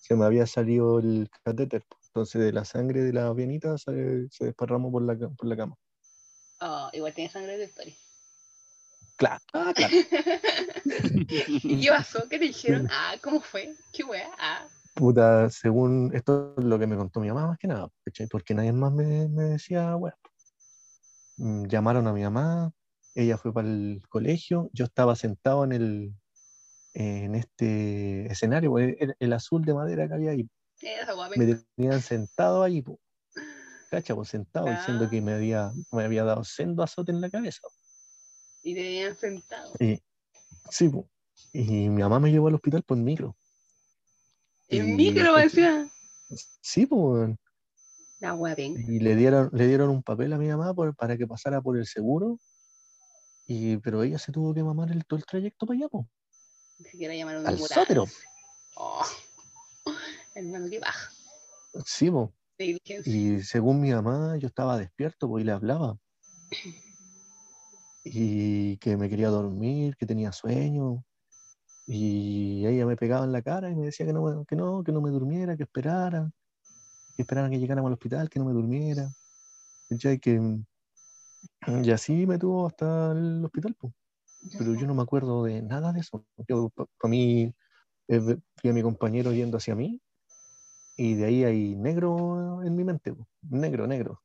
se 0.00 0.14
me 0.14 0.24
había 0.24 0.46
salido 0.46 1.00
el 1.00 1.28
catéter. 1.44 1.82
Entonces 2.06 2.40
de 2.40 2.52
la 2.52 2.64
sangre 2.64 3.02
de 3.02 3.12
la 3.12 3.32
venita 3.32 3.76
se, 3.78 4.28
se 4.30 4.44
desparramó 4.46 4.90
por 4.92 5.02
la, 5.02 5.16
por 5.16 5.46
la 5.48 5.56
cama. 5.56 5.74
Oh, 6.60 6.88
igual 6.92 7.12
tiene 7.14 7.30
sangre 7.30 7.56
de 7.58 7.64
historia. 7.64 7.94
Claro, 9.18 9.42
ah, 9.52 9.72
claro. 9.74 9.92
¿Y 11.64 11.80
qué 11.80 11.88
pasó? 11.90 12.20
¿Qué 12.30 12.38
te 12.38 12.44
dijeron? 12.46 12.86
Ah, 12.90 13.16
¿cómo 13.20 13.40
fue? 13.40 13.74
¿Qué 13.92 14.04
wea? 14.04 14.30
Ah, 14.38 14.66
Puta, 14.94 15.50
según 15.50 16.10
esto 16.14 16.54
es 16.56 16.64
lo 16.64 16.78
que 16.78 16.86
me 16.86 16.96
contó 16.96 17.20
mi 17.20 17.28
mamá 17.28 17.48
más 17.48 17.58
que 17.58 17.66
nada, 17.68 17.88
¿cachai? 18.04 18.28
Porque 18.28 18.54
nadie 18.54 18.72
más 18.72 18.92
me, 18.92 19.28
me 19.28 19.42
decía, 19.44 19.94
bueno. 19.96 20.16
Mm, 21.36 21.66
Llamaron 21.66 22.06
a 22.06 22.12
mi 22.12 22.22
mamá, 22.22 22.70
ella 23.14 23.36
fue 23.38 23.52
para 23.52 23.68
el 23.68 24.02
colegio, 24.08 24.70
yo 24.72 24.84
estaba 24.84 25.14
sentado 25.16 25.64
en 25.64 25.72
el 25.72 26.14
en 26.94 27.34
este 27.36 28.26
escenario, 28.26 28.70
pues, 28.70 28.96
el, 28.98 29.14
el 29.18 29.32
azul 29.32 29.64
de 29.64 29.74
madera 29.74 30.08
que 30.08 30.14
había 30.14 30.30
ahí, 30.32 30.48
me 31.36 31.54
tenían 31.76 32.00
sentado 32.00 32.62
ahí, 32.64 32.82
po. 32.82 32.98
cacha, 33.90 34.14
pues 34.16 34.28
sentado, 34.30 34.66
Ah. 34.68 34.76
diciendo 34.78 35.08
que 35.08 35.20
me 35.20 35.34
había, 35.34 35.72
me 35.92 36.04
había 36.04 36.24
dado 36.24 36.42
sendo 36.44 36.82
azote 36.82 37.12
en 37.12 37.20
la 37.20 37.30
cabeza. 37.30 37.60
Y 38.68 38.74
te 38.74 38.82
tenían 38.82 39.16
sentado. 39.16 39.72
Y, 39.80 39.98
sí, 40.68 40.90
po. 40.90 41.08
y 41.54 41.88
mi 41.88 42.02
mamá 42.02 42.20
me 42.20 42.30
llevó 42.30 42.48
al 42.48 42.54
hospital 42.56 42.82
por 42.82 42.98
micro. 42.98 43.34
En 44.68 44.94
micro, 44.94 45.36
decía. 45.36 45.90
Sí, 46.60 46.84
pues, 46.84 47.30
La 48.20 48.36
y 48.58 49.00
le 49.00 49.16
dieron, 49.16 49.48
le 49.54 49.66
dieron 49.66 49.88
un 49.88 50.02
papel 50.02 50.34
a 50.34 50.38
mi 50.38 50.48
mamá 50.48 50.74
por- 50.74 50.94
para 50.94 51.16
que 51.16 51.26
pasara 51.26 51.62
por 51.62 51.78
el 51.78 51.86
seguro, 51.86 52.38
y, 53.46 53.78
pero 53.78 54.02
ella 54.02 54.18
se 54.18 54.32
tuvo 54.32 54.52
que 54.52 54.62
mamar 54.62 54.92
el, 54.92 55.06
todo 55.06 55.18
el 55.18 55.24
trayecto 55.24 55.64
para 55.64 55.78
allá, 55.78 55.88
po. 55.88 56.06
Ni 56.78 56.90
siquiera 56.90 57.14
llamaron 57.14 57.46
Al 57.46 57.58
sótero. 57.58 58.04
Oh. 58.74 59.02
Hermano, 60.34 60.68
qué 60.68 60.78
baja. 60.78 61.10
Sí, 61.86 62.10
po. 62.10 62.34
Y 62.58 63.40
según 63.44 63.80
mi 63.80 63.92
mamá, 63.92 64.36
yo 64.36 64.48
estaba 64.48 64.76
despierto 64.76 65.26
pues, 65.26 65.42
y 65.42 65.46
le 65.46 65.52
hablaba. 65.52 65.96
Y 68.12 68.76
que 68.78 68.96
me 68.96 69.08
quería 69.08 69.28
dormir, 69.28 69.96
que 69.96 70.06
tenía 70.06 70.32
sueño. 70.32 71.04
Y 71.86 72.66
ella 72.66 72.86
me 72.86 72.96
pegaba 72.96 73.24
en 73.24 73.32
la 73.32 73.42
cara 73.42 73.70
y 73.70 73.74
me 73.74 73.86
decía 73.86 74.06
que 74.06 74.12
no, 74.12 74.44
que 74.44 74.56
no, 74.56 74.82
que 74.84 74.92
no 74.92 75.00
me 75.00 75.10
durmiera, 75.10 75.56
que 75.56 75.62
esperara, 75.62 76.30
que 77.16 77.22
esperaran 77.22 77.50
que 77.50 77.58
llegáramos 77.58 77.88
al 77.88 77.94
hospital, 77.94 78.28
que 78.28 78.38
no 78.38 78.44
me 78.44 78.52
durmiera. 78.52 79.10
¿Cachai? 79.88 80.18
Que, 80.18 80.58
y 81.66 81.90
así 81.90 82.26
me 82.26 82.38
tuvo 82.38 82.66
hasta 82.66 83.12
el 83.12 83.44
hospital, 83.44 83.74
pues. 83.78 83.92
pero 84.56 84.74
yo 84.74 84.86
no 84.86 84.94
me 84.94 85.02
acuerdo 85.02 85.44
de 85.44 85.62
nada 85.62 85.92
de 85.92 86.00
eso. 86.00 86.24
Yo, 86.48 86.70
para 86.70 87.10
mí, 87.10 87.52
eh, 88.08 88.36
vi 88.62 88.70
a 88.70 88.72
mi 88.72 88.82
compañero 88.82 89.32
yendo 89.32 89.56
hacia 89.56 89.74
mí 89.74 90.00
y 90.96 91.14
de 91.14 91.24
ahí 91.26 91.44
hay 91.44 91.76
negro 91.76 92.62
en 92.64 92.74
mi 92.74 92.84
mente, 92.84 93.12
po. 93.14 93.26
negro, 93.42 93.86
negro. 93.86 94.20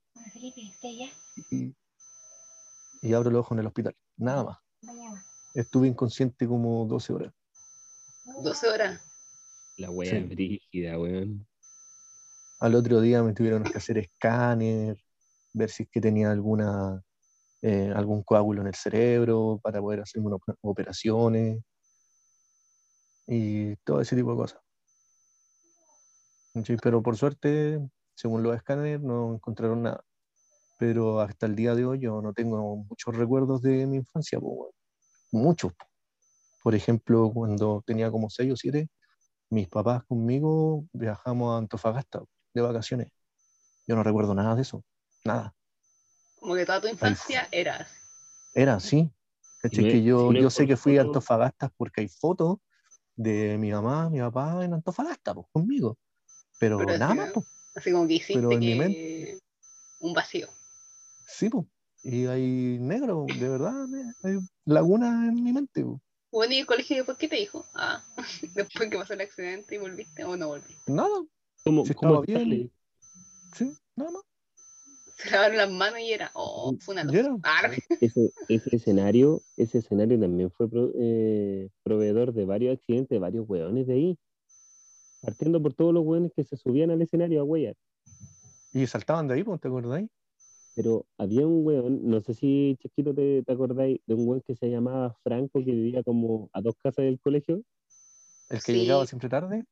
Y, 1.52 1.76
y 3.04 3.14
abro 3.14 3.30
los 3.30 3.42
ojos 3.42 3.52
en 3.56 3.60
el 3.60 3.68
hospital, 3.68 3.96
nada 4.18 4.44
más. 4.46 4.58
Estuve 5.54 5.88
inconsciente 5.88 6.48
como 6.48 6.86
12 6.86 7.14
horas. 7.14 7.34
12 8.42 8.68
horas. 8.70 9.02
La 9.78 9.90
wea 9.92 10.10
Sí. 10.10 10.24
brígida, 10.24 10.98
weón. 10.98 11.46
Al 12.60 12.76
otro 12.76 13.02
día 13.02 13.22
me 13.22 13.34
tuvieron 13.34 13.64
que 13.64 13.78
hacer 13.78 13.98
escáner, 13.98 14.98
ver 15.52 15.70
si 15.70 15.84
es 15.84 15.90
que 15.90 16.00
tenía 16.00 16.32
alguna, 16.32 17.04
eh, 17.62 17.92
algún 17.94 18.24
coágulo 18.24 18.62
en 18.62 18.68
el 18.68 18.76
cerebro 18.76 19.60
para 19.62 19.82
poder 19.82 20.00
hacerme 20.00 20.28
unas 20.28 20.40
operaciones 20.62 21.62
y 23.28 23.76
todo 23.78 24.00
ese 24.00 24.16
tipo 24.16 24.32
de 24.32 24.38
cosas. 24.38 24.62
Sí, 26.64 26.78
pero 26.82 27.02
por 27.04 27.18
suerte, 27.18 27.80
según 28.16 28.44
los 28.44 28.56
escáneres, 28.56 29.02
no 29.02 29.36
encontraron 29.36 29.84
nada. 29.84 30.06
Pero 30.84 31.22
hasta 31.22 31.46
el 31.46 31.56
día 31.56 31.76
de 31.76 31.86
hoy 31.86 32.00
yo 32.02 32.22
no 32.22 32.34
tengo 32.34 32.76
muchos 32.76 33.16
recuerdos 33.16 33.62
de 33.62 33.88
mi 33.88 33.96
infancia, 33.96 34.38
po, 34.38 34.74
muchos. 35.32 35.72
Por 36.62 36.76
ejemplo, 36.76 37.32
cuando 37.34 37.82
tenía 37.86 38.12
como 38.12 38.30
6 38.30 38.52
o 38.52 38.58
7, 38.58 38.90
mis 39.50 39.70
papás 39.70 40.04
conmigo 40.04 40.84
viajamos 40.92 41.56
a 41.56 41.60
Antofagasta 41.60 42.22
de 42.54 42.62
vacaciones. 42.62 43.08
Yo 43.88 43.96
no 43.96 44.04
recuerdo 44.04 44.34
nada 44.34 44.56
de 44.56 44.64
eso, 44.64 44.84
nada. 45.24 45.56
Como 46.36 46.54
que 46.56 46.66
toda 46.66 46.82
tu 46.82 46.90
infancia 46.90 47.48
eras. 47.50 47.90
Era 48.54 48.74
así. 48.76 49.10
¿cachai? 49.60 49.84
No 49.84 49.88
es- 49.88 49.94
que 49.94 50.04
yo, 50.04 50.32
si 50.34 50.38
yo 50.42 50.50
sé 50.50 50.68
que 50.68 50.76
fui 50.76 50.98
a 50.98 51.04
Antofagasta 51.04 51.70
porque 51.78 52.02
hay 52.02 52.10
fotos 52.10 52.58
de 53.16 53.58
mi 53.58 53.72
mamá, 53.72 54.10
mi 54.10 54.20
papá 54.20 54.66
en 54.66 54.74
Antofagasta, 54.74 55.34
pues, 55.34 55.48
conmigo. 55.54 55.98
Pero, 56.60 56.78
Pero 56.78 56.92
nada 56.98 57.06
así, 57.08 57.18
más, 57.20 57.32
pues. 57.32 57.46
Así 57.74 57.92
como 57.94 58.06
que 58.06 58.16
hiciste 58.16 58.34
Pero 58.34 58.52
en 58.52 58.60
mi 58.60 58.94
que... 58.96 59.40
un 60.00 60.14
vacío. 60.14 60.50
Sí, 61.34 61.50
pues. 61.50 61.66
Y 62.04 62.26
hay 62.28 62.78
negro, 62.80 63.26
de 63.28 63.50
verdad, 63.50 63.88
hay 64.22 64.38
laguna 64.66 65.28
en 65.28 65.44
mi 65.44 65.52
mente, 65.52 65.84
pues. 65.84 66.00
Bueno, 66.32 66.54
y 66.54 66.60
el 66.60 66.66
colegio 66.66 66.98
después, 66.98 67.18
¿qué 67.18 67.28
te 67.28 67.38
dijo? 67.38 67.66
Ah, 67.74 68.04
después 68.54 68.90
que 68.90 68.98
pasó 68.98 69.14
el 69.14 69.22
accidente 69.22 69.76
y 69.76 69.78
volviste 69.80 70.24
o 70.24 70.36
no 70.38 70.50
volviste. 70.50 70.92
Nada, 70.92 71.26
¿Cómo, 71.64 71.86
Si 71.86 71.94
cómo 71.96 72.24
estaba 72.24 72.26
bien. 72.26 72.40
sale? 72.40 72.70
sí, 73.56 73.72
nada 73.96 74.12
más. 74.12 74.24
Se 75.18 75.32
lavaron 75.32 75.58
las 75.58 75.72
manos 75.72 76.00
y 76.00 76.12
era, 76.12 76.32
oh, 76.36 76.76
fue 76.80 76.94
una 76.96 77.40
Ah, 77.44 77.72
Ese, 78.00 78.32
ese 78.48 78.76
escenario, 78.76 79.42
ese 79.58 79.80
escenario 79.80 80.20
también 80.20 80.52
fue 80.52 80.70
pro- 80.70 80.92
eh, 80.96 81.70
proveedor 81.84 82.34
de 82.34 82.46
varios 82.46 82.76
accidentes, 82.78 83.10
de 83.10 83.20
varios 83.20 83.48
hueones 83.48 83.88
de 83.88 83.94
ahí. 83.94 84.18
Partiendo 85.22 85.62
por 85.62 85.74
todos 85.74 85.94
los 85.94 86.04
hueones 86.04 86.32
que 86.36 86.44
se 86.44 86.58
subían 86.58 86.92
al 86.92 87.02
escenario 87.02 87.42
a 87.42 87.44
huellar. 87.44 87.76
Y 88.74 88.86
saltaban 88.88 89.28
de 89.28 89.36
ahí, 89.36 89.44
pues, 89.44 89.62
¿te 89.62 89.68
acordáis? 89.68 90.10
Pero 90.76 91.06
había 91.18 91.46
un 91.46 91.66
hueón, 91.66 92.08
no 92.08 92.20
sé 92.22 92.34
si 92.34 92.78
Chiquito 92.82 93.14
te, 93.14 93.44
te 93.44 93.52
acordáis, 93.52 94.00
de 94.08 94.16
un 94.16 94.28
hueón 94.28 94.42
que 94.42 94.56
se 94.56 94.70
llamaba 94.70 95.16
Franco, 95.24 95.60
que 95.64 95.72
vivía 95.72 96.04
como 96.04 96.50
a 96.54 96.62
dos 96.62 96.76
casas 96.82 97.06
del 97.06 97.20
colegio. 97.20 97.62
El 98.50 98.62
que 98.64 98.74
Sí. 98.74 98.80
llegaba 98.80 99.06
siempre 99.06 99.30
tarde. 99.30 99.66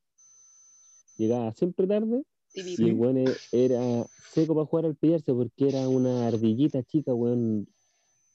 Llegaba 1.18 1.52
siempre 1.54 1.88
tarde 1.88 2.24
sí, 2.54 2.76
y 2.78 2.90
el 2.90 2.94
hueón 2.94 3.18
e- 3.18 3.38
era 3.52 4.08
seco 4.34 4.56
para 4.56 4.66
jugar 4.66 4.86
al 4.86 4.96
pillarse 4.96 5.34
porque 5.34 5.70
era 5.70 5.88
una 5.88 6.28
ardillita 6.28 6.84
chica, 6.84 7.14
hueón. 7.14 7.68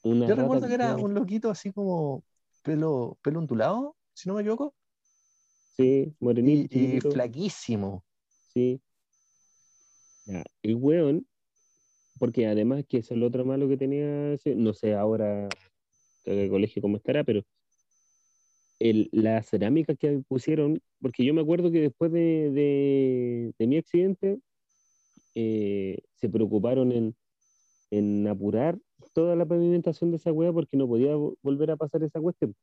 Una 0.03 0.29
Yo 0.29 0.37
recuerdo 0.37 0.69
que 0.69 0.75
era 0.75 0.97
un 0.97 1.15
loquito 1.15 1.51
así 1.51 1.73
como 1.73 2.23
pelo, 2.63 3.19
pelo 3.23 3.41
ondulado, 3.41 3.97
si 4.15 4.29
no 4.29 4.35
me 4.35 4.43
equivoco, 4.43 4.75
Sí, 5.77 5.83
y, 5.85 6.25
morenito, 6.25 6.63
y 6.63 6.69
chiquitito, 6.69 7.11
flaquísimo. 7.11 8.05
sí. 8.55 8.81
Ya, 10.27 10.45
el 10.63 10.75
weón, 10.77 11.27
porque 12.19 12.47
además 12.47 12.85
que 12.89 12.99
eso 12.99 13.15
es 13.15 13.21
lo 13.21 13.27
otro 13.27 13.45
malo 13.45 13.69
que 13.69 13.77
tenía, 13.77 14.37
no 14.57 14.75
sé 14.75 14.95
ahora 14.95 15.49
en 16.25 16.39
el 16.39 16.51
colegio 16.51 16.83
cómo 16.83 16.97
estará, 16.97 17.25
pero 17.25 17.43
el, 18.79 19.09
la 19.13 19.43
cerámica 19.43 19.95
que 19.95 20.23
pusieron, 20.29 20.81
porque 21.01 21.25
yo 21.25 21.33
me 21.35 21.41
acuerdo 21.41 21.71
que 21.71 21.81
después 21.81 22.13
de, 22.13 22.51
de- 22.51 23.53
de 23.59 23.67
mi 23.67 23.79
accidente 23.79 24.39
eh, 25.35 25.99
se 26.15 26.29
preocuparon 26.29 26.93
en, 26.93 27.15
en 27.91 28.27
apurar 28.29 28.79
toda 29.15 29.37
la 29.37 29.47
pavimentación 29.47 30.11
de 30.11 30.17
esa 30.17 30.33
weá 30.33 30.53
porque 30.53 30.77
no 30.77 30.87
podía 30.89 31.15
vo- 31.17 31.37
volver 31.43 31.71
a 31.71 31.77
pasar 31.77 32.03
esa 32.03 32.21
cuestión. 32.21 32.55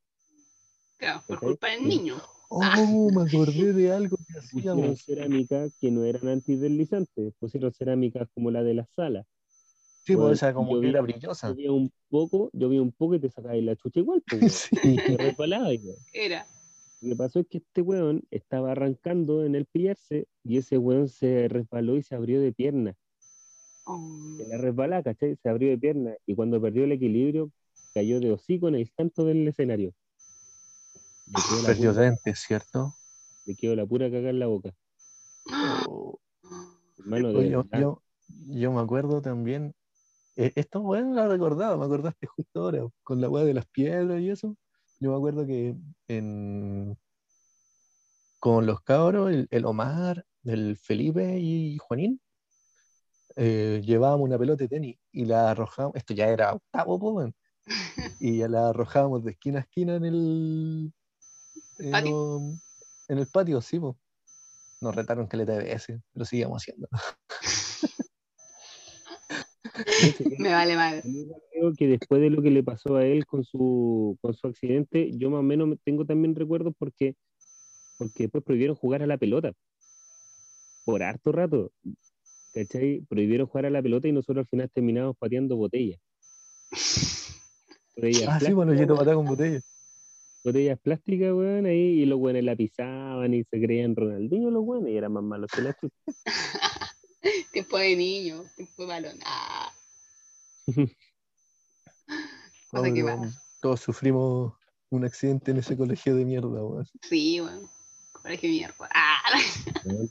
Claro, 0.97 1.24
por 1.28 1.39
culpa 1.39 1.70
del 1.70 1.88
niño. 1.88 2.16
Oh, 2.49 3.10
me 3.12 3.24
acordé 3.24 3.74
de 3.74 3.91
algo 3.91 4.18
que 4.18 4.24
Pusieron 4.51 4.80
hacíamos. 4.93 5.04
cerámica 5.04 5.70
que 5.80 5.91
no 5.91 6.04
eran 6.06 6.28
antideslizantes, 6.28 7.34
pusieron 7.39 7.74
cerámicas 7.74 8.28
como 8.34 8.51
la 8.51 8.64
de 8.64 8.74
la 8.76 8.86
sala. 8.95 9.26
Sí, 10.06 10.16
pues 10.16 10.34
esa 10.34 10.54
como 10.54 10.76
yo 10.76 10.82
que 10.82 10.89
era 10.89 10.99
Yo 10.99 11.04
brillosa. 11.04 11.54
vi 11.54 11.68
un 11.68 11.91
poco, 12.10 12.49
yo 12.54 12.70
vi 12.70 12.80
un 12.80 12.91
poco 12.91 13.16
y 13.16 13.20
te 13.20 13.30
sacabas 13.30 13.58
la 13.64 13.76
chucha 13.76 13.99
igual, 14.01 14.22
pues. 14.30 14.70
Sí. 14.84 14.99
te. 15.08 15.95
Era. 16.12 16.45
Lo 17.01 17.10
que 17.10 17.16
pasó 17.16 17.39
es 17.39 17.47
que 17.47 17.58
este 17.60 17.82
weón 17.82 18.24
estaba 18.32 18.72
arrancando 18.72 19.45
en 19.45 19.56
el 19.56 19.66
pillarse 19.66 20.28
y 20.43 20.58
ese 20.58 20.78
weón 20.78 21.08
se 21.10 21.47
resbaló 21.49 21.97
y 21.97 22.04
se 22.04 22.16
abrió 22.16 22.39
de 22.41 22.51
pierna. 22.54 22.95
Oh, 23.86 23.99
Se 24.38 24.47
la 24.47 24.58
resbalaba, 24.58 25.04
¿cachai? 25.04 25.36
Se 25.36 25.49
abrió 25.49 25.70
de 25.70 25.78
pierna 25.78 26.16
y 26.26 26.36
cuando 26.36 26.62
perdió 26.62 26.86
el 26.86 26.91
equilibrio 26.93 27.49
cayó 27.93 28.20
de 28.20 28.32
hocico 28.32 28.68
en 28.70 28.76
el 28.76 28.89
canto 28.93 29.26
del 29.26 29.47
escenario. 29.47 29.93
Le 31.28 31.34
quedó 31.34 31.62
la, 31.62 31.68
Perdió 31.68 31.93
dentes, 31.93 32.39
¿cierto? 32.39 32.93
le 33.45 33.56
quedó 33.56 33.76
la 33.76 33.86
pura 33.86 34.10
caga 34.10 34.30
en 34.30 34.39
la 34.39 34.47
boca. 34.47 34.74
Oh. 35.88 36.18
Hermano, 36.99 37.30
de 37.34 37.39
Oye, 37.39 37.49
yo, 37.49 37.64
verdad. 37.64 37.80
yo, 37.80 38.01
yo 38.47 38.72
me 38.72 38.80
acuerdo 38.82 39.22
también. 39.22 39.74
Eh, 40.36 40.51
esto, 40.55 40.81
bueno, 40.81 41.13
la 41.13 41.27
recordaba, 41.27 41.77
me 41.77 41.86
acordaste 41.86 42.27
justo 42.27 42.61
ahora, 42.61 42.88
con 43.03 43.21
la 43.21 43.29
weá 43.29 43.45
de 43.45 43.53
las 43.53 43.65
piedras 43.65 44.19
y 44.19 44.29
eso. 44.29 44.55
Yo 44.99 45.11
me 45.11 45.17
acuerdo 45.17 45.45
que 45.45 45.75
en, 46.07 46.97
con 48.39 48.65
los 48.65 48.81
cabros, 48.81 49.31
el, 49.31 49.47
el 49.51 49.65
Omar, 49.65 50.25
el 50.43 50.77
Felipe 50.77 51.38
y 51.39 51.77
Juanín, 51.77 52.19
eh, 53.36 53.81
llevábamos 53.84 54.25
una 54.25 54.38
pelota 54.38 54.63
de 54.63 54.67
tenis 54.67 54.97
y 55.11 55.25
la 55.25 55.51
arrojábamos, 55.51 55.95
esto 55.95 56.13
ya 56.13 56.27
era 56.27 56.53
octavo, 56.53 56.99
po, 56.99 57.31
y 58.19 58.38
ya 58.38 58.47
la 58.47 58.69
arrojábamos 58.69 59.23
de 59.23 59.31
esquina 59.31 59.59
a 59.59 59.61
esquina 59.61 59.95
en 59.95 60.05
el, 60.05 60.93
en, 61.79 61.91
¿Patio? 61.91 62.39
en 63.07 63.17
el 63.17 63.27
patio, 63.27 63.61
sí, 63.61 63.79
po. 63.79 63.97
Nos 64.81 64.95
retaron 64.95 65.27
caleta 65.27 65.53
de 65.53 65.63
veces, 65.63 66.01
lo 66.13 66.25
seguíamos 66.25 66.61
haciendo. 66.61 66.88
Me 70.39 70.51
vale 70.51 70.76
mal. 70.76 71.03
Creo 71.51 71.74
que 71.76 71.88
después 71.88 72.21
de 72.21 72.30
lo 72.30 72.41
que 72.41 72.51
le 72.51 72.63
pasó 72.63 72.95
a 72.95 73.05
él 73.05 73.26
con 73.26 73.43
su, 73.43 74.17
con 74.21 74.34
su 74.34 74.47
accidente, 74.47 75.11
yo 75.17 75.30
más 75.30 75.39
o 75.39 75.43
menos 75.43 75.67
me- 75.67 75.78
tengo 75.78 76.05
también 76.05 76.36
recuerdos 76.36 76.74
porque, 76.78 77.15
porque 77.97 78.24
después 78.24 78.43
prohibieron 78.43 78.76
jugar 78.76 79.01
a 79.03 79.07
la 79.07 79.17
pelota. 79.17 79.53
Por 80.86 81.03
harto 81.03 81.32
rato. 81.32 81.71
¿Cachai? 82.53 83.01
Prohibieron 83.09 83.47
jugar 83.47 83.65
a 83.65 83.69
la 83.71 83.82
pelota 83.82 84.07
y 84.07 84.11
nosotros 84.11 84.43
al 84.43 84.47
final 84.49 84.69
terminamos 84.71 85.15
pateando 85.17 85.55
botellas. 85.55 85.99
Botellas 87.95 88.30
Ah, 88.30 88.39
sí, 88.39 88.53
bueno, 88.53 88.74
yo 88.74 88.88
te 88.88 89.13
con 89.15 89.26
botella. 89.26 89.61
botellas 90.43 90.80
plásticas, 90.80 91.34
weón, 91.34 91.65
ahí, 91.65 92.01
y 92.01 92.05
los 92.05 92.19
weones 92.19 92.43
la 92.43 92.55
pisaban 92.55 93.34
y 93.34 93.43
se 93.43 93.61
creían 93.61 93.95
Ronaldinho 93.95 94.51
los 94.51 94.63
weones 94.63 94.93
y 94.93 94.97
eran 94.97 95.13
más 95.13 95.24
malos 95.24 95.49
que 95.51 95.61
la 95.61 95.74
chucha. 95.74 95.95
Tiempo 97.51 97.78
de 97.78 97.95
niño, 97.95 98.45
tiempo 98.55 98.84
de 98.84 98.88
balón. 98.88 99.19
Ah. 99.26 99.71
No, 102.74 102.82
que 102.82 103.05
todos 103.61 103.82
sufrimos 103.82 104.55
un 104.89 105.05
accidente 105.05 105.51
en 105.51 105.57
ese 105.57 105.78
colegio 105.78 106.15
de 106.15 106.26
mierda, 106.26 106.47
weón. 106.47 106.88
Sí, 107.03 107.39
bueno. 107.39 107.69
Colegio 108.11 108.49
de 108.49 108.55
mierda. 108.55 108.89
Ah. 108.91 109.21
Weón, 109.86 110.09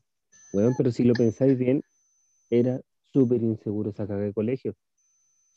weón, 0.52 0.74
pero 0.78 0.92
si 0.92 1.02
lo 1.02 1.12
pensáis 1.14 1.58
bien, 1.58 1.82
era 2.50 2.80
súper 3.12 3.42
inseguro 3.42 3.90
esa 3.90 4.06
caga 4.06 4.22
de 4.22 4.32
colegio. 4.32 4.76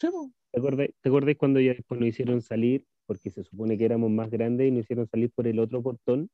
Sí. 0.01 0.08
¿Te 0.51 0.60
acordáis, 0.60 0.95
¿Te 0.99 1.10
acordáis 1.10 1.38
cuando 1.38 1.60
ya 1.60 1.74
después 1.74 1.99
nos 1.99 2.10
hicieron 2.10 2.41
salir, 2.41 2.84
porque 3.06 3.30
se 3.30 3.43
supone 3.43 3.78
que 3.78 3.86
éramos 3.86 4.10
más 4.10 4.32
grandes 4.32 4.68
y 4.68 4.72
nos 4.72 4.86
hicieron 4.86 5.08
salir 5.08 5.32
por 5.32 5.45
el 5.45 5.60
otro 5.60 5.84
portón? 5.84 6.32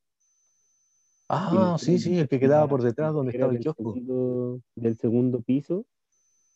Ah, 1.33 1.77
sí, 1.79 1.97
sí, 1.97 2.17
el 2.19 2.27
que 2.27 2.39
quedaba 2.39 2.67
por 2.67 2.81
detrás 2.83 3.13
donde 3.13 3.31
estaba 3.31 3.53
el 3.53 3.59
kiosco. 3.59 3.93
segundo- 3.93 4.61
del 4.75 4.97
segundo 4.97 5.41
piso, 5.41 5.85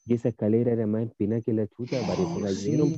y 0.05 0.15
esa 0.15 0.29
escalera 0.29 0.71
era 0.73 0.85
más 0.85 1.03
empinada 1.03 1.41
que 1.41 1.53
la 1.53 1.65
chucha, 1.67 1.97
Oh, 2.01 2.39
parece 2.41 2.55
sí. 2.55 2.97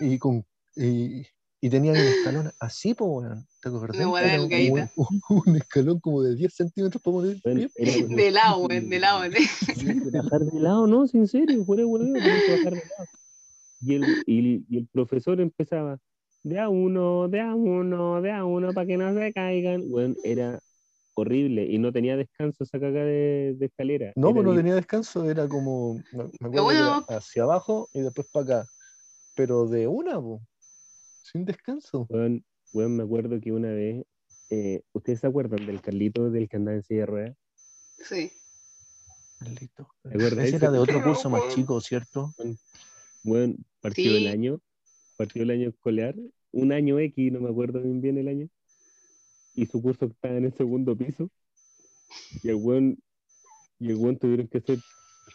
Y, 0.00 0.18
con, 0.18 0.44
y, 0.76 1.22
y 1.60 1.68
tenía 1.70 1.92
un 1.92 1.98
escalón 1.98 2.52
así, 2.60 2.94
po, 2.94 3.06
weón. 3.06 3.44
¿Te 3.60 3.68
acordás? 3.68 3.96
Era 4.00 4.40
un, 4.40 4.88
un- 4.96 5.20
un 5.48 5.56
escalón 5.56 5.98
como 5.98 6.22
de 6.22 6.36
10 6.36 6.54
centímetros 6.54 7.02
para 7.02 7.12
poner 7.16 7.36
Weón, 7.44 7.70
era 7.74 7.92
como- 8.04 8.16
De 8.16 8.30
lado, 8.30 8.58
weón, 8.58 8.88
de 8.88 8.98
lado. 9.00 9.22
de- 9.22 9.30
que 9.30 10.10
bajar 10.16 10.44
de 10.44 10.60
lado, 10.60 10.86
no, 10.86 11.04
en 11.12 11.26
serio, 11.26 11.64
fuera 11.64 11.82
que 11.82 12.52
bajar 12.52 12.74
de 12.74 12.76
lado. 12.76 13.08
Y 13.80 13.94
el, 13.94 14.04
y, 14.26 14.64
y 14.70 14.78
el 14.78 14.86
profesor 14.86 15.40
empezaba, 15.40 15.98
de 16.44 16.60
a 16.60 16.68
uno, 16.68 17.28
de 17.28 17.40
a 17.40 17.54
uno, 17.54 18.22
de 18.22 18.30
a 18.30 18.44
uno, 18.44 18.72
para 18.72 18.86
que 18.86 18.96
no 18.96 19.12
se 19.12 19.32
caigan. 19.32 19.90
Bueno, 19.90 20.14
era 20.22 20.60
horrible 21.16 21.64
y 21.64 21.78
no 21.78 21.92
tenía 21.92 22.16
descanso 22.16 22.62
esa 22.64 22.78
caga 22.78 23.04
de, 23.04 23.54
de 23.58 23.66
escalera. 23.66 24.12
No, 24.16 24.32
pues 24.32 24.44
no 24.44 24.54
tenía 24.54 24.74
descanso, 24.74 25.28
era 25.28 25.48
como, 25.48 25.94
me 26.12 26.22
acuerdo 26.24 26.62
bueno- 26.64 26.68
que 26.68 26.76
era 26.76 27.18
hacia 27.18 27.42
abajo 27.42 27.88
y 27.92 28.00
después 28.02 28.28
para 28.30 28.44
acá. 28.60 28.70
Pero 29.34 29.66
de 29.66 29.86
una, 29.86 30.20
po, 30.20 30.40
sin 31.22 31.44
descanso. 31.44 32.06
Weón, 32.08 32.44
weón, 32.72 32.96
me 32.96 33.02
acuerdo 33.02 33.40
que 33.40 33.52
una 33.52 33.70
vez, 33.70 34.04
eh, 34.50 34.82
¿ustedes 34.92 35.20
se 35.20 35.26
acuerdan 35.26 35.66
del 35.66 35.80
Carlito 35.80 36.30
del 36.30 36.48
que 36.48 36.56
andaba 36.56 36.76
en 36.76 36.82
silla 36.82 37.00
de 37.00 37.06
ruedas? 37.06 37.36
Sí. 37.98 38.30
Maldito. 39.40 39.88
¿Te 40.02 40.10
acuerdas? 40.10 40.46
Ese 40.46 40.56
era 40.56 40.70
de 40.70 40.78
otro 40.78 41.02
curso 41.02 41.28
más 41.30 41.54
chico, 41.54 41.80
¿cierto? 41.80 42.34
Bueno, 43.22 43.54
partió 43.80 44.12
Sí. 44.12 44.16
el 44.16 44.26
año, 44.28 44.60
partió 45.16 45.42
el 45.42 45.50
año 45.50 45.68
escolar, 45.70 46.14
un 46.52 46.72
año 46.72 46.98
X, 46.98 47.32
no 47.32 47.40
me 47.40 47.50
acuerdo 47.50 47.80
bien 47.82 48.00
bien 48.00 48.18
el 48.18 48.28
año, 48.28 48.48
y 49.56 49.66
su 49.66 49.82
curso 49.82 50.04
estaba 50.06 50.36
en 50.36 50.44
el 50.46 50.54
segundo 50.54 50.96
piso, 50.96 51.28
y 52.42 52.48
el 52.48 52.56
weón, 52.56 52.98
y 53.80 53.90
el 53.90 53.96
weón 53.96 54.18
tuvieron 54.18 54.48
que 54.48 54.58
hacer 54.58 54.80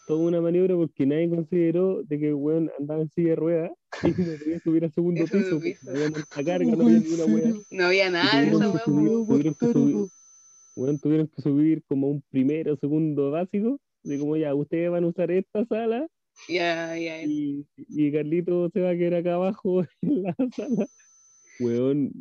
toda 0.05 0.19
una 0.21 0.41
maniobra 0.41 0.75
porque 0.75 1.05
nadie 1.05 1.29
consideró 1.29 2.03
de 2.03 2.19
que 2.19 2.27
el 2.29 2.35
weón 2.35 2.71
andaba 2.79 3.01
en 3.01 3.09
silla 3.09 3.31
de 3.31 3.35
ruedas 3.35 3.71
y 4.03 4.09
no 4.11 4.37
podía 4.39 4.59
subir 4.61 4.83
al 4.85 4.93
segundo 4.93 5.25
piso, 5.31 5.59
porque 5.59 5.77
no 5.81 5.91
había 5.91 6.07
mucha 6.09 6.23
carga, 6.45 6.75
no 6.75 6.85
había 6.85 6.99
ni 6.99 7.13
una 7.13 7.25
weá. 7.25 7.53
No 7.71 7.85
había 7.85 8.09
nada 8.09 8.41
de 8.41 8.47
esa 8.49 8.69
weón. 8.69 8.81
subir- 8.85 9.27
tuvieron 9.27 9.55
que 9.55 9.67
subir, 9.73 10.07
weón, 10.75 10.99
tuvieron 10.99 11.27
que 11.27 11.41
subir 11.41 11.83
como 11.87 12.07
un 12.09 12.23
primero, 12.31 12.77
segundo 12.77 13.31
básico, 13.31 13.79
de 14.03 14.17
como 14.19 14.37
ya, 14.37 14.53
ustedes 14.55 14.89
van 14.89 15.03
a 15.03 15.07
usar 15.07 15.31
esta 15.31 15.65
sala 15.65 16.07
Ya, 16.47 16.97
ya. 16.97 17.21
y, 17.23 17.65
y 17.75 18.11
Carlito 18.11 18.69
se 18.71 18.81
va 18.81 18.91
a 18.91 18.95
quedar 18.95 19.15
acá 19.15 19.35
abajo 19.35 19.83
en 20.01 20.23
la 20.23 20.35
sala. 20.55 20.87
Weón, 21.59 22.11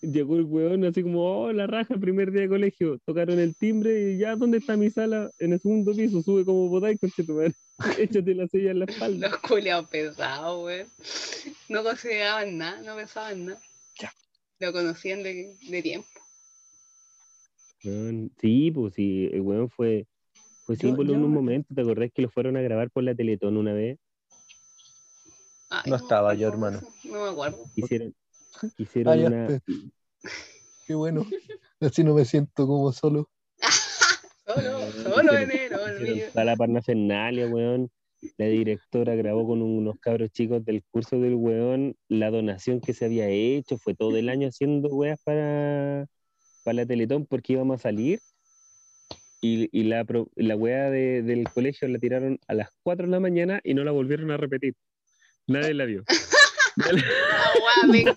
llegó 0.00 0.36
el 0.36 0.44
weón 0.44 0.84
así 0.84 1.02
como, 1.02 1.42
oh, 1.42 1.52
la 1.52 1.66
raja, 1.66 1.94
primer 1.96 2.30
día 2.32 2.42
de 2.42 2.48
colegio. 2.48 2.98
Tocaron 3.04 3.38
el 3.38 3.54
timbre 3.54 4.12
y 4.12 4.18
ya, 4.18 4.36
¿dónde 4.36 4.58
está 4.58 4.76
mi 4.76 4.90
sala? 4.90 5.30
En 5.38 5.52
el 5.52 5.60
segundo 5.60 5.92
piso, 5.94 6.22
sube 6.22 6.44
como 6.44 6.70
podáis, 6.70 6.98
conchetumare. 7.00 7.54
Échate 7.98 8.34
la 8.34 8.46
silla 8.48 8.70
en 8.72 8.78
la 8.80 8.84
espalda. 8.86 9.28
Los 9.28 9.38
culiados 9.40 9.88
pesados, 9.88 10.64
weón. 10.64 10.88
No 11.68 11.82
consideraban 11.82 12.58
nada, 12.58 12.80
no 12.82 12.96
pensaban 12.96 13.46
nada. 13.46 13.60
Ya. 13.98 14.12
Lo 14.58 14.72
conocían 14.72 15.22
de, 15.22 15.56
de 15.68 15.82
tiempo. 15.82 16.08
Weón, 17.84 18.30
sí, 18.40 18.70
pues 18.70 18.94
sí, 18.94 19.28
el 19.32 19.40
weón 19.40 19.70
fue, 19.70 20.06
fue 20.66 20.76
Yo- 20.76 20.88
símbolo 20.88 21.14
en 21.14 21.24
un 21.24 21.32
momento. 21.32 21.74
¿Te 21.74 21.80
acordás 21.80 22.10
que 22.14 22.22
lo 22.22 22.30
fueron 22.30 22.56
a 22.56 22.60
grabar 22.62 22.90
por 22.90 23.02
la 23.04 23.14
Teletón 23.14 23.56
una 23.56 23.72
vez? 23.72 23.98
Ay, 25.70 25.88
No 25.90 25.96
estaba 25.96 26.34
yo, 26.34 26.48
hermano. 26.48 26.80
No 27.04 27.22
me 27.24 27.30
acuerdo. 27.30 27.64
Hicieron, 27.76 28.12
hicieron 28.78 29.12
Ah, 29.12 29.16
ya, 29.16 29.26
una, 29.28 29.60
Qué 30.86 30.94
bueno. 30.94 31.26
Así 31.80 32.04
no 32.04 32.14
me 32.14 32.24
siento 32.24 32.66
como 32.66 32.92
solo. 32.92 33.28
Solo, 34.46 34.78
Weón, 34.78 34.92
solo 34.92 35.32
hicieron- 35.42 36.02
enero, 36.02 36.30
toda 36.32 36.44
la 36.44 36.56
parnafernalia, 36.56 37.46
weón. 37.46 37.88
La 38.36 38.46
directora 38.46 39.14
grabó 39.14 39.46
con 39.46 39.62
unos 39.62 39.98
cabros 40.00 40.30
chicos 40.30 40.62
del 40.64 40.82
curso 40.90 41.18
del 41.20 41.36
weón 41.36 41.94
la 42.08 42.30
donación 42.30 42.80
que 42.80 42.92
se 42.92 43.04
había 43.06 43.28
hecho. 43.28 43.78
Fue 43.78 43.94
todo 43.94 44.16
el 44.16 44.28
año 44.28 44.48
haciendo 44.48 44.88
weas 44.88 45.18
para, 45.24 46.06
para 46.64 46.74
la 46.74 46.84
Teletón 46.86 47.24
porque 47.26 47.52
íbamos 47.54 47.78
a 47.80 47.82
salir. 47.84 48.18
Y, 49.40 49.68
y 49.72 49.84
la, 49.84 50.04
la 50.34 50.56
wea 50.56 50.90
de- 50.90 51.22
del 51.22 51.48
colegio 51.48 51.88
la 51.88 51.98
tiraron 51.98 52.38
a 52.48 52.54
las 52.54 52.68
4 52.82 53.06
de 53.06 53.12
la 53.12 53.20
mañana 53.20 53.60
y 53.64 53.72
no 53.74 53.84
la 53.84 53.90
volvieron 53.92 54.30
a 54.32 54.36
repetir. 54.36 54.74
Nadie 55.46 55.72
la 55.74 55.84
vio. 55.86 56.02
Nadie, 56.76 57.02
Ah, 57.32 57.52
weón, 57.86 58.16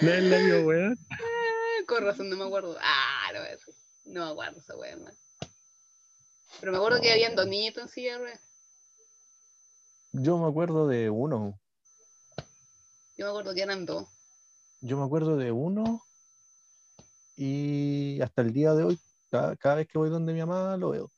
venga. 0.00 0.20
nadie 0.20 0.28
la 0.30 0.38
vio, 0.38 0.66
weón. 0.66 0.98
Ah, 1.10 1.84
Con 1.86 2.04
razón, 2.04 2.28
no 2.30 2.36
me 2.36 2.44
acuerdo. 2.44 2.76
Ah, 2.80 3.30
no. 3.32 3.40
No 4.12 4.24
me 4.26 4.30
acuerdo 4.32 4.60
esa 4.60 4.76
weón, 4.76 5.04
man. 5.04 5.14
Pero 6.60 6.72
me 6.72 6.78
acuerdo 6.78 7.00
que 7.00 7.08
No. 7.08 7.12
habían 7.12 7.36
dos 7.36 7.46
niñitos 7.46 7.82
en 7.82 7.88
silla 7.88 8.18
de. 8.18 8.38
Yo 10.12 10.38
me 10.38 10.48
acuerdo 10.48 10.88
de 10.88 11.10
uno. 11.10 11.58
Yo 13.16 13.26
me 13.26 13.30
acuerdo 13.30 13.54
que 13.54 13.62
eran 13.62 13.84
dos. 13.84 14.06
Yo 14.80 14.96
me 14.96 15.04
acuerdo 15.04 15.36
de 15.36 15.52
uno 15.52 16.02
y 17.36 18.20
hasta 18.22 18.42
el 18.42 18.52
día 18.52 18.74
de 18.74 18.84
hoy, 18.84 18.98
cada, 19.30 19.56
cada 19.56 19.76
vez 19.76 19.88
que 19.88 19.98
voy 19.98 20.08
donde 20.08 20.32
mi 20.32 20.40
mamá 20.40 20.76
lo 20.76 20.90
veo. 20.90 21.10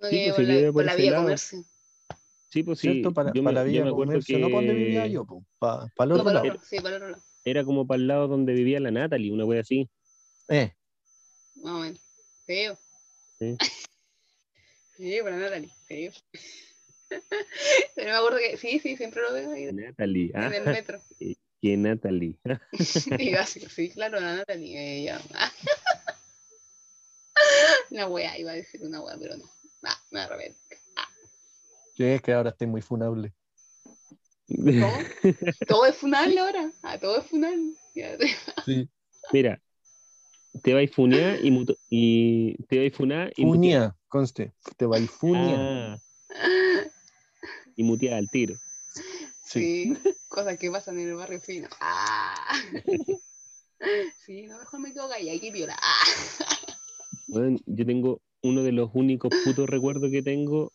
Uno 0.00 0.08
Sí, 0.08 0.16
que 0.16 0.24
pues, 0.24 0.34
por 0.36 0.36
se 0.36 0.42
la, 0.52 0.54
vive 0.56 0.72
por 0.72 0.84
la 0.84 0.94
vía 0.96 1.16
comercio. 1.16 1.64
Sí, 2.50 2.62
pues 2.62 2.78
sí. 2.78 2.92
¿Cierto? 2.92 3.12
Para, 3.12 3.32
yo 3.32 3.42
me- 3.42 3.52
para 3.52 3.64
me 3.64 3.78
acuerdo 3.78 3.96
Comercio, 3.96 4.38
no 4.38 4.46
para 4.46 4.56
donde 4.56 4.72
que 4.74 4.78
vivía 4.78 5.06
yo, 5.06 5.26
para, 5.58 5.84
el 5.84 5.90
No, 6.08 6.14
otro 6.14 6.24
para 6.24 6.30
el 6.30 6.34
lado. 6.34 6.54
otro, 6.54 6.66
sí, 6.68 6.76
para 6.76 6.88
el 6.96 7.02
otro 7.02 7.10
lado. 7.10 7.22
Era 7.44 7.64
como 7.64 7.86
para 7.86 8.00
el 8.00 8.06
lado 8.06 8.28
donde 8.28 8.52
vivía 8.52 8.80
la 8.80 8.90
Natalie, 8.90 9.32
una 9.32 9.44
wea 9.44 9.60
así. 9.60 9.88
Eh, 10.48 10.72
Más 11.56 11.74
o 11.74 11.78
menos. 11.78 12.00
Feo. 12.46 12.78
Sí. 13.38 13.56
Sí, 14.96 15.18
para 15.20 15.36
Natalie. 15.36 15.70
Feo. 15.88 16.12
Pero 17.96 18.10
me 18.10 18.16
acuerdo 18.16 18.38
que 18.38 18.56
sí, 18.56 18.78
sí, 18.78 18.96
siempre 18.96 19.22
lo 19.22 19.32
veo 19.32 19.50
ahí 19.50 19.64
en 19.64 19.76
Natalie. 19.76 20.30
Ah, 20.32 20.50
el 20.54 20.64
metro. 20.64 21.00
que 21.60 21.76
Natalie. 21.76 22.38
Y 23.18 23.30
yo 23.32 23.40
así, 23.40 23.60
sí, 23.68 23.90
claro, 23.90 24.20
la 24.20 24.36
Natalie. 24.36 25.00
Ella. 25.00 25.20
Una 27.90 28.06
wea, 28.06 28.38
iba 28.38 28.52
a 28.52 28.54
decir 28.54 28.82
una 28.82 29.00
wea, 29.00 29.16
pero 29.18 29.36
no. 29.36 29.50
Ah, 29.82 30.00
me 30.10 30.20
arrepiento. 30.20 30.58
sí, 31.96 32.04
es 32.04 32.22
que 32.22 32.32
ahora 32.32 32.50
estoy 32.50 32.68
muy 32.68 32.82
funable. 32.82 33.32
Todo 35.68 35.86
es 35.86 35.96
funable 35.96 36.38
ahora. 36.38 36.72
Ah, 36.82 36.98
todo 36.98 37.18
es 37.18 37.26
Sí. 38.64 38.88
Mira, 39.32 39.60
te 40.62 40.74
vais 40.74 40.90
funear 40.90 41.44
y, 41.44 41.50
muto- 41.50 41.76
y 41.88 42.56
te 42.64 42.78
vais 42.78 42.94
funar 42.94 43.32
y 43.36 43.44
mutear. 43.44 43.58
Funia, 43.60 43.96
conste, 44.08 44.52
te 44.76 44.86
va 44.86 44.96
a 44.96 45.06
funia. 45.08 45.94
Ah, 45.94 46.00
y 47.76 47.82
mutear 47.82 48.14
al 48.14 48.28
tiro. 48.30 48.54
Sí, 49.44 49.96
cosas 50.28 50.58
que 50.58 50.70
pasan 50.70 50.98
en 50.98 51.08
el 51.10 51.14
barrio 51.14 51.40
fino. 51.40 51.68
Ah. 51.80 52.34
Sí, 54.24 54.46
no, 54.46 54.58
mejor 54.58 54.78
me 54.78 54.92
quedo 54.92 55.08
callada, 55.08 55.36
aquí 55.36 55.50
viola. 55.50 55.76
Ah. 55.82 56.04
Bueno, 57.26 57.58
yo 57.66 57.84
tengo 57.84 58.20
uno 58.42 58.62
de 58.62 58.70
los 58.70 58.90
únicos 58.94 59.32
putos 59.44 59.68
recuerdos 59.68 60.08
que 60.12 60.22
tengo. 60.22 60.70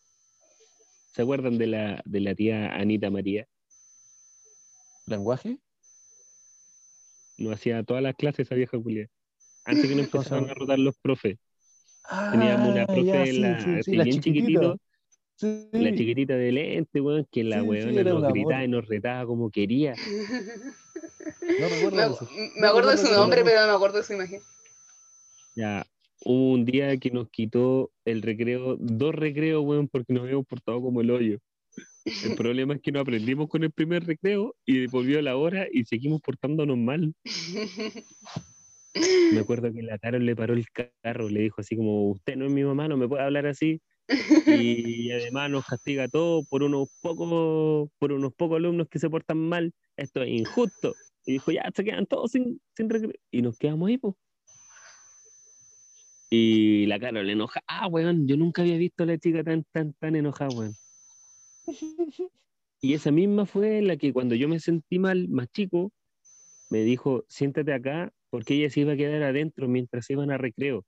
¿Se 1.14 1.22
acuerdan 1.22 1.58
de 1.58 1.68
la, 1.68 2.02
de 2.04 2.20
la 2.20 2.36
tía 2.36 2.74
Anita 2.76 3.10
María? 3.10 3.48
¿Lenguaje? 5.08 5.58
Nos 7.38 7.54
hacía 7.54 7.84
todas 7.84 8.04
las 8.04 8.16
clases 8.16 8.48
esa 8.48 8.56
vieja 8.56 8.78
Julia. 8.82 9.08
Antes 9.66 9.90
que 9.90 9.96
nos 9.96 10.06
empezaran 10.14 10.50
a 10.50 10.54
rotar 10.54 10.80
los 10.80 10.96
profes. 11.02 11.38
Teníamos 12.32 12.70
una 12.70 12.82
Ah, 12.84 12.88
profe, 12.88 13.04
ya, 13.06 13.26
sí, 13.26 13.40
la, 13.42 13.60
sí, 13.60 13.80
sí, 13.84 13.92
así 13.92 13.96
la 13.96 14.04
bien 14.04 14.22
chiquitita. 14.22 14.60
chiquitito, 14.62 14.78
Sí. 15.36 15.70
la 15.74 15.94
chiquitita 15.94 16.36
de 16.36 16.52
lente, 16.52 17.02
weón, 17.02 17.28
que 17.32 17.44
la 17.44 17.58
Sí, 17.58 17.62
sí, 17.62 17.68
weona 17.68 18.04
nos 18.04 18.28
gritaba 18.28 18.64
y 18.64 18.68
nos 18.68 18.88
retaba 18.88 19.26
como 19.28 19.52
quería. 19.52 19.94
No 21.60 21.70
recuerdo 21.70 21.98
Me, 21.98 22.04
eso. 22.16 22.28
me 22.60 22.68
acuerdo 22.68 22.92
de 22.92 22.98
su 22.98 23.12
nombre, 23.12 23.44
pero 23.44 23.62
no 23.62 23.68
me 23.68 23.74
acuerdo 23.74 23.98
de 23.98 24.04
su 24.04 24.14
imagen. 24.14 24.42
Ya, 25.56 25.86
hubo 26.26 26.54
un 26.54 26.66
día 26.66 26.98
que 26.98 27.12
nos 27.12 27.30
quitó 27.30 27.92
el 28.06 28.22
recreo, 28.22 28.78
dos 28.80 29.14
recreos, 29.16 29.64
weón, 29.66 29.88
porque 29.88 30.14
nos 30.14 30.24
habíamos 30.24 30.46
portado 30.48 30.82
como 30.82 31.02
el 31.02 31.12
hoyo. 31.12 31.40
El 32.24 32.36
problema 32.38 32.74
es 32.76 32.82
que 32.82 32.92
no 32.92 33.00
aprendimos 33.00 33.50
con 33.50 33.64
el 33.64 33.72
primer 33.72 34.06
recreo 34.06 34.56
y 34.66 34.88
volvió 34.88 35.22
la 35.22 35.36
hora 35.36 35.68
y 35.72 35.84
seguimos 35.86 36.22
portándonos 36.22 36.78
mal. 36.78 37.14
Me 39.34 39.40
acuerdo 39.40 39.72
que 39.74 39.84
la 39.84 39.98
Carol 40.00 40.26
le 40.26 40.36
paró 40.36 40.54
el 40.54 40.66
carro, 41.04 41.30
le 41.30 41.42
dijo 41.42 41.62
así 41.62 41.76
como, 41.76 42.10
usted 42.10 42.36
no 42.36 42.46
es 42.46 42.52
mi 42.52 42.64
mamá, 42.64 42.88
no 42.88 42.98
me 42.98 43.08
puede 43.08 43.24
hablar 43.24 43.46
así. 43.46 43.82
Y 44.48 45.12
además 45.12 45.52
nos 45.52 45.66
castiga 45.66 46.06
a 46.06 46.08
todos 46.08 46.48
por 46.48 46.64
unos 46.64 46.88
pocos, 47.02 47.90
por 48.00 48.12
unos 48.14 48.34
pocos 48.34 48.58
alumnos 48.58 48.88
que 48.90 49.00
se 49.00 49.10
portan 49.10 49.38
mal. 49.38 49.74
Esto 49.98 50.24
es 50.24 50.30
injusto. 50.30 50.96
Y 51.26 51.34
dijo, 51.34 51.52
ya, 51.52 51.70
se 51.76 51.84
quedan 51.84 52.06
todos 52.06 52.32
sin, 52.32 52.62
sin 52.76 52.90
recreo. 52.90 53.12
Y 53.32 53.42
nos 53.42 53.58
quedamos 53.58 53.90
ahí, 53.90 53.98
pues. 53.98 54.16
Y 56.30 56.86
la 56.88 57.00
Carol 57.00 57.30
enojada, 57.30 57.64
ah, 57.68 57.88
weón, 57.88 58.28
yo 58.28 58.38
nunca 58.38 58.62
había 58.62 58.78
visto 58.78 59.04
a 59.04 59.08
la 59.08 59.18
chica 59.18 59.44
tan, 59.44 59.64
tan, 59.72 59.94
tan 59.94 60.16
enojada, 60.16 60.50
weón. 60.56 60.74
Y 62.80 62.94
esa 62.94 63.12
misma 63.12 63.48
fue 63.48 63.82
la 63.82 63.98
que 63.98 64.14
cuando 64.14 64.36
yo 64.36 64.48
me 64.48 64.60
sentí 64.60 65.00
mal, 65.00 65.28
más 65.30 65.52
chico, 65.52 65.92
me 66.70 66.84
dijo, 66.84 67.26
siéntate 67.28 67.74
acá, 67.74 68.14
porque 68.30 68.54
ella 68.54 68.70
se 68.70 68.82
iba 68.82 68.94
a 68.94 68.96
quedar 68.96 69.24
adentro 69.24 69.68
mientras 69.68 70.08
iban 70.12 70.30
a 70.30 70.38
recreo. 70.38 70.86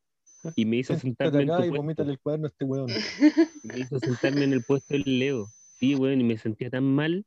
Y 0.56 0.66
me 0.66 0.78
hizo 0.78 0.96
sentarme 1.00 1.42
en 1.42 1.48
tu 1.48 1.64
y 1.64 1.72
puesto. 1.72 2.04
el 2.04 2.20
cuaderno 2.20 2.46
a 2.46 2.50
este 2.50 2.66
weón. 2.66 2.90
Y 2.90 3.68
me 3.68 3.80
hizo 3.80 4.00
sentarme 4.00 4.44
en 4.44 4.54
el 4.54 4.64
puesto 4.64 4.94
del 4.94 5.20
Leo. 5.20 5.48
Sí, 5.80 5.96
weón, 5.96 6.22
y 6.22 6.24
me 6.24 6.38
sentía 6.38 6.70
tan 6.70 6.84
mal 6.84 7.26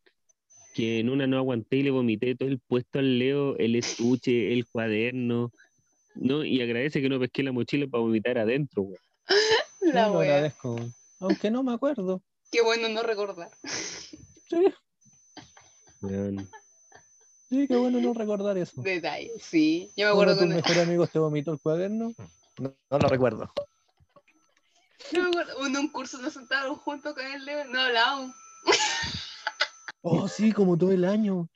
que 0.75 1.01
en 1.01 1.11
una 1.11 1.27
no 1.27 1.39
aguanté 1.39 1.79
y 1.79 1.83
le 1.83 1.91
vomité 1.91 2.35
todo 2.35 2.49
el 2.49 2.61
puesto 2.61 3.01
al 3.01 3.19
Leo, 3.19 3.57
el 3.59 3.75
estuche, 3.75 4.53
el 4.53 4.67
cuaderno. 4.67 5.51
¿no? 6.15 6.45
Y 6.45 6.61
agradece 6.61 7.03
que 7.03 7.09
no 7.09 7.19
pesqué 7.19 7.43
la 7.43 7.53
mochila 7.53 7.87
para 7.89 8.03
vomitar 8.03 8.39
adentro, 8.39 8.83
weón. 8.83 8.99
La 9.81 10.07
Yo 10.07 10.15
lo 10.15 10.21
agradezco. 10.21 10.77
Aunque 11.19 11.51
no 11.51 11.63
me 11.63 11.73
acuerdo. 11.73 12.23
Qué 12.53 12.61
bueno 12.63 12.89
no 12.91 13.03
recordar. 13.03 13.51
Sí, 13.65 14.69
sí, 17.49 17.67
qué 17.69 17.77
bueno 17.77 17.99
no 18.01 18.13
recordar 18.13 18.59
eso. 18.59 18.83
Detalles, 18.83 19.43
sí. 19.43 19.91
Yo 19.97 20.07
me 20.07 20.13
¿Uno 20.13 20.21
acuerdo 20.23 20.35
tus 20.35 20.43
una- 20.47 20.55
mejores 20.57 20.79
amigos 20.79 21.11
te 21.11 21.19
vomitó 21.19 21.53
el 21.53 21.61
cuaderno? 21.61 22.13
No, 22.59 22.77
no 22.91 22.99
lo 22.99 23.09
recuerdo. 23.09 23.51
yo 25.13 25.23
me 25.23 25.29
acuerdo, 25.29 25.67
en 25.67 25.77
un 25.79 25.89
curso 25.89 26.19
nos 26.19 26.35
sentaron 26.35 26.77
juntos 26.77 27.15
con 27.15 27.45
Leo, 27.45 27.65
no 27.65 27.81
hablábamos. 27.81 28.37
Oh, 30.03 30.29
sí, 30.29 30.53
como 30.53 30.77
todo 30.77 30.93
el 30.93 31.05
año. 31.07 31.49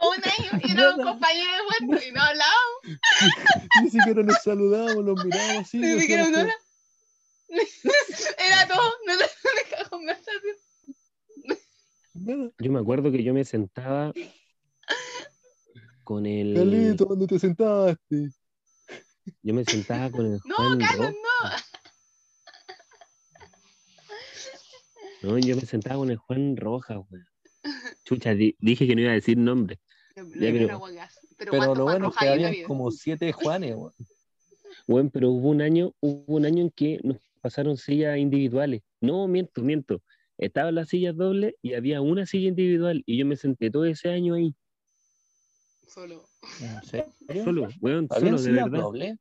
Un 0.00 0.22
año 0.22 0.60
y 0.62 0.70
éramos 0.72 0.98
Nada. 0.98 1.10
compañeros 1.12 1.56
de 1.80 1.86
puesto 1.86 2.06
y 2.08 2.12
no 2.12 2.22
hablábamos. 2.22 2.80
Ni 3.82 3.90
siquiera 3.90 4.22
nos 4.22 4.42
saludábamos, 4.42 5.04
los 5.04 5.24
mirábamos 5.24 5.62
así. 5.62 5.78
Ni 5.78 6.00
siquiera 6.00 6.24
un 6.28 6.34
hola. 6.36 6.54
Era 8.38 8.68
todo, 8.68 8.92
no 9.06 9.16
te 9.18 9.24
Yo 12.58 12.70
me 12.72 12.78
acuerdo 12.78 13.10
que 13.10 13.22
yo 13.24 13.34
me 13.34 13.44
sentaba 13.44 14.12
con 16.04 16.26
el. 16.26 16.54
Carlito, 16.54 17.06
¿dónde 17.06 17.26
te 17.26 17.38
sentaste? 17.40 18.30
Yo 19.42 19.54
me 19.54 19.64
sentaba 19.64 20.10
con 20.10 20.26
el 20.26 20.40
No, 20.44 20.54
Juan 20.56 20.78
Carlos, 20.78 21.08
Rojas. 21.40 21.64
no. 25.22 25.30
No, 25.30 25.38
yo 25.38 25.56
me 25.56 25.62
sentaba 25.62 25.96
con 25.96 26.10
el 26.10 26.16
Juan 26.18 26.56
Rojas, 26.56 26.98
weón. 27.10 27.26
Chucha, 28.04 28.34
di- 28.34 28.54
dije 28.60 28.86
que 28.86 28.94
no 28.94 29.00
iba 29.00 29.10
a 29.10 29.14
decir 29.14 29.38
nombre. 29.38 29.80
Ya, 30.14 30.22
pero- 30.34 30.64
era 30.66 30.74
guagas. 30.76 31.18
Pero, 31.36 31.50
Pero 31.50 31.58
¿cuántos 31.58 31.78
lo 31.78 31.84
bueno 31.84 32.08
es 32.10 32.16
que 32.16 32.50
vida? 32.50 32.66
como 32.68 32.90
siete 32.92 33.32
Juanes, 33.32 33.74
weón. 33.74 33.92
Bueno, 34.86 35.10
pero 35.12 35.30
hubo 35.30 35.48
un 35.48 35.62
año, 35.62 35.92
hubo 36.00 36.36
un 36.36 36.44
año 36.44 36.62
en 36.62 36.70
que 36.70 37.00
nos 37.02 37.16
pasaron 37.44 37.76
sillas 37.76 38.16
individuales. 38.16 38.80
No, 39.02 39.28
miento, 39.28 39.62
miento. 39.62 40.00
Estaban 40.38 40.74
las 40.76 40.88
sillas 40.88 41.14
dobles 41.14 41.54
y 41.60 41.74
había 41.74 42.00
una 42.00 42.24
silla 42.24 42.48
individual 42.48 43.02
y 43.04 43.18
yo 43.18 43.26
me 43.26 43.36
senté 43.36 43.70
todo 43.70 43.84
ese 43.84 44.08
año 44.08 44.34
ahí, 44.34 44.54
Solo. 45.86 46.24
Solo, 47.44 47.68
weón, 47.82 48.06
¿Habían 48.10 48.38
solo, 48.38 48.42
de 48.42 48.62
verdad. 48.62 48.80
dobles? 48.80 49.16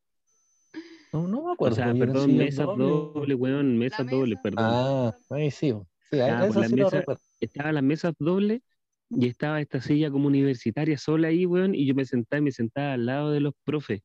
No, 1.12 1.28
no 1.28 1.44
me 1.44 1.52
O 1.52 1.54
acuerdo. 1.54 1.76
sea, 1.76 1.86
que 1.88 1.92
hubieran 1.92 2.14
perdón, 2.14 2.38
mesas 2.38 2.68
dobles, 2.78 3.38
weón, 3.38 3.78
mesas 3.78 4.10
dobles, 4.10 4.40
perdón. 4.42 4.66
Ah, 4.66 5.18
ahí 5.30 5.52
sí. 5.52 5.74
Ahí 6.12 6.20
Ah, 6.22 6.48
mesa. 6.72 7.04
Estaban 7.42 7.76
las 7.76 7.84
mesas 7.84 8.14
dobles 8.18 8.62
y 9.10 9.28
estaba 9.28 9.60
esta 9.60 9.82
silla 9.82 10.10
como 10.10 10.28
universitaria 10.28 10.98
sola 10.98 11.28
ahí, 11.28 11.46
weón, 11.46 11.76
y 11.76 11.86
yo 11.86 11.94
me 11.94 12.06
sentaba 12.06 12.40
y 12.40 12.44
me 12.44 12.52
sentaba 12.52 12.94
al 12.94 13.06
lado 13.06 13.32
de 13.32 13.42
los 13.42 13.54
profes. 13.66 14.02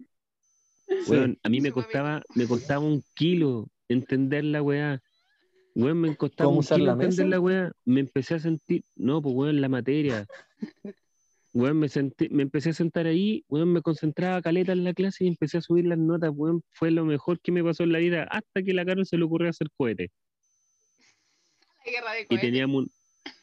Sí. 1.04 1.12
Weón, 1.12 1.38
a 1.42 1.48
mí 1.48 1.60
me 1.60 1.70
costaba, 1.70 2.22
me 2.34 2.46
costaba 2.46 2.84
un 2.84 3.04
kilo 3.14 3.68
entender 3.88 4.44
la 4.44 4.62
weá. 4.62 5.00
Weón, 5.74 6.00
me 6.00 6.16
costaba 6.16 6.46
¿Cómo 6.48 6.58
un 6.58 6.64
usar 6.64 6.78
kilo 6.78 6.86
la 6.86 6.92
entender 6.94 7.26
mesa? 7.26 7.28
la 7.36 7.40
weá. 7.40 7.72
Me 7.84 8.00
empecé 8.00 8.34
a 8.34 8.38
sentir, 8.40 8.82
no, 8.96 9.22
pues 9.22 9.34
weón, 9.34 9.60
la 9.60 9.68
materia. 9.68 10.26
Weón, 11.54 11.78
me, 11.78 11.88
senté, 11.88 12.28
me 12.28 12.42
empecé 12.42 12.70
a 12.70 12.72
sentar 12.74 13.06
ahí, 13.06 13.44
weón, 13.48 13.72
me 13.72 13.80
concentraba 13.80 14.42
caleta 14.42 14.72
en 14.72 14.84
la 14.84 14.92
clase 14.92 15.24
y 15.24 15.28
empecé 15.28 15.58
a 15.58 15.60
subir 15.62 15.86
las 15.86 15.98
notas, 15.98 16.30
weón. 16.34 16.62
Fue 16.72 16.90
lo 16.90 17.04
mejor 17.04 17.40
que 17.40 17.52
me 17.52 17.62
pasó 17.64 17.84
en 17.84 17.92
la 17.92 17.98
vida, 17.98 18.24
hasta 18.24 18.62
que 18.62 18.74
la 18.74 18.84
Carol 18.84 19.06
se 19.06 19.16
le 19.16 19.24
ocurrió 19.24 19.48
hacer 19.50 19.68
cohetes. 19.76 20.10
La 21.86 21.92
guerra 21.92 22.12
de 22.12 22.20
Y 22.22 22.26
cohetes. 22.26 22.40
teníamos, 22.46 22.82
un- 22.84 22.90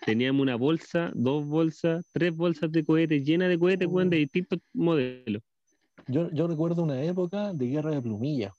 teníamos 0.06 0.42
una 0.42 0.56
bolsa, 0.56 1.12
dos 1.16 1.46
bolsas, 1.46 2.06
tres 2.12 2.36
bolsas 2.36 2.72
de 2.72 2.84
cohetes 2.86 3.24
llenas 3.24 3.50
de 3.50 3.58
cohetes, 3.58 3.88
weón, 3.88 4.10
de 4.10 4.18
distintos 4.18 4.60
modelos. 4.74 5.42
Yo, 6.08 6.30
yo 6.32 6.48
recuerdo 6.48 6.84
una 6.84 7.02
época 7.04 7.54
de 7.54 7.66
guerra 7.68 7.92
de 7.92 8.02
plumillas. 8.02 8.54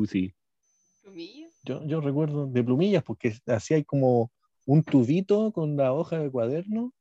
Uh, 0.00 0.06
sí. 0.06 0.34
Plumilla. 1.02 1.48
Yo, 1.64 1.84
yo 1.86 2.00
recuerdo 2.00 2.46
de 2.46 2.64
plumillas 2.64 3.02
porque 3.02 3.36
así 3.46 3.74
hay 3.74 3.84
como 3.84 4.32
un 4.64 4.82
tubito 4.82 5.52
con 5.52 5.76
la 5.76 5.92
hoja 5.92 6.18
de 6.18 6.30
cuaderno 6.30 6.94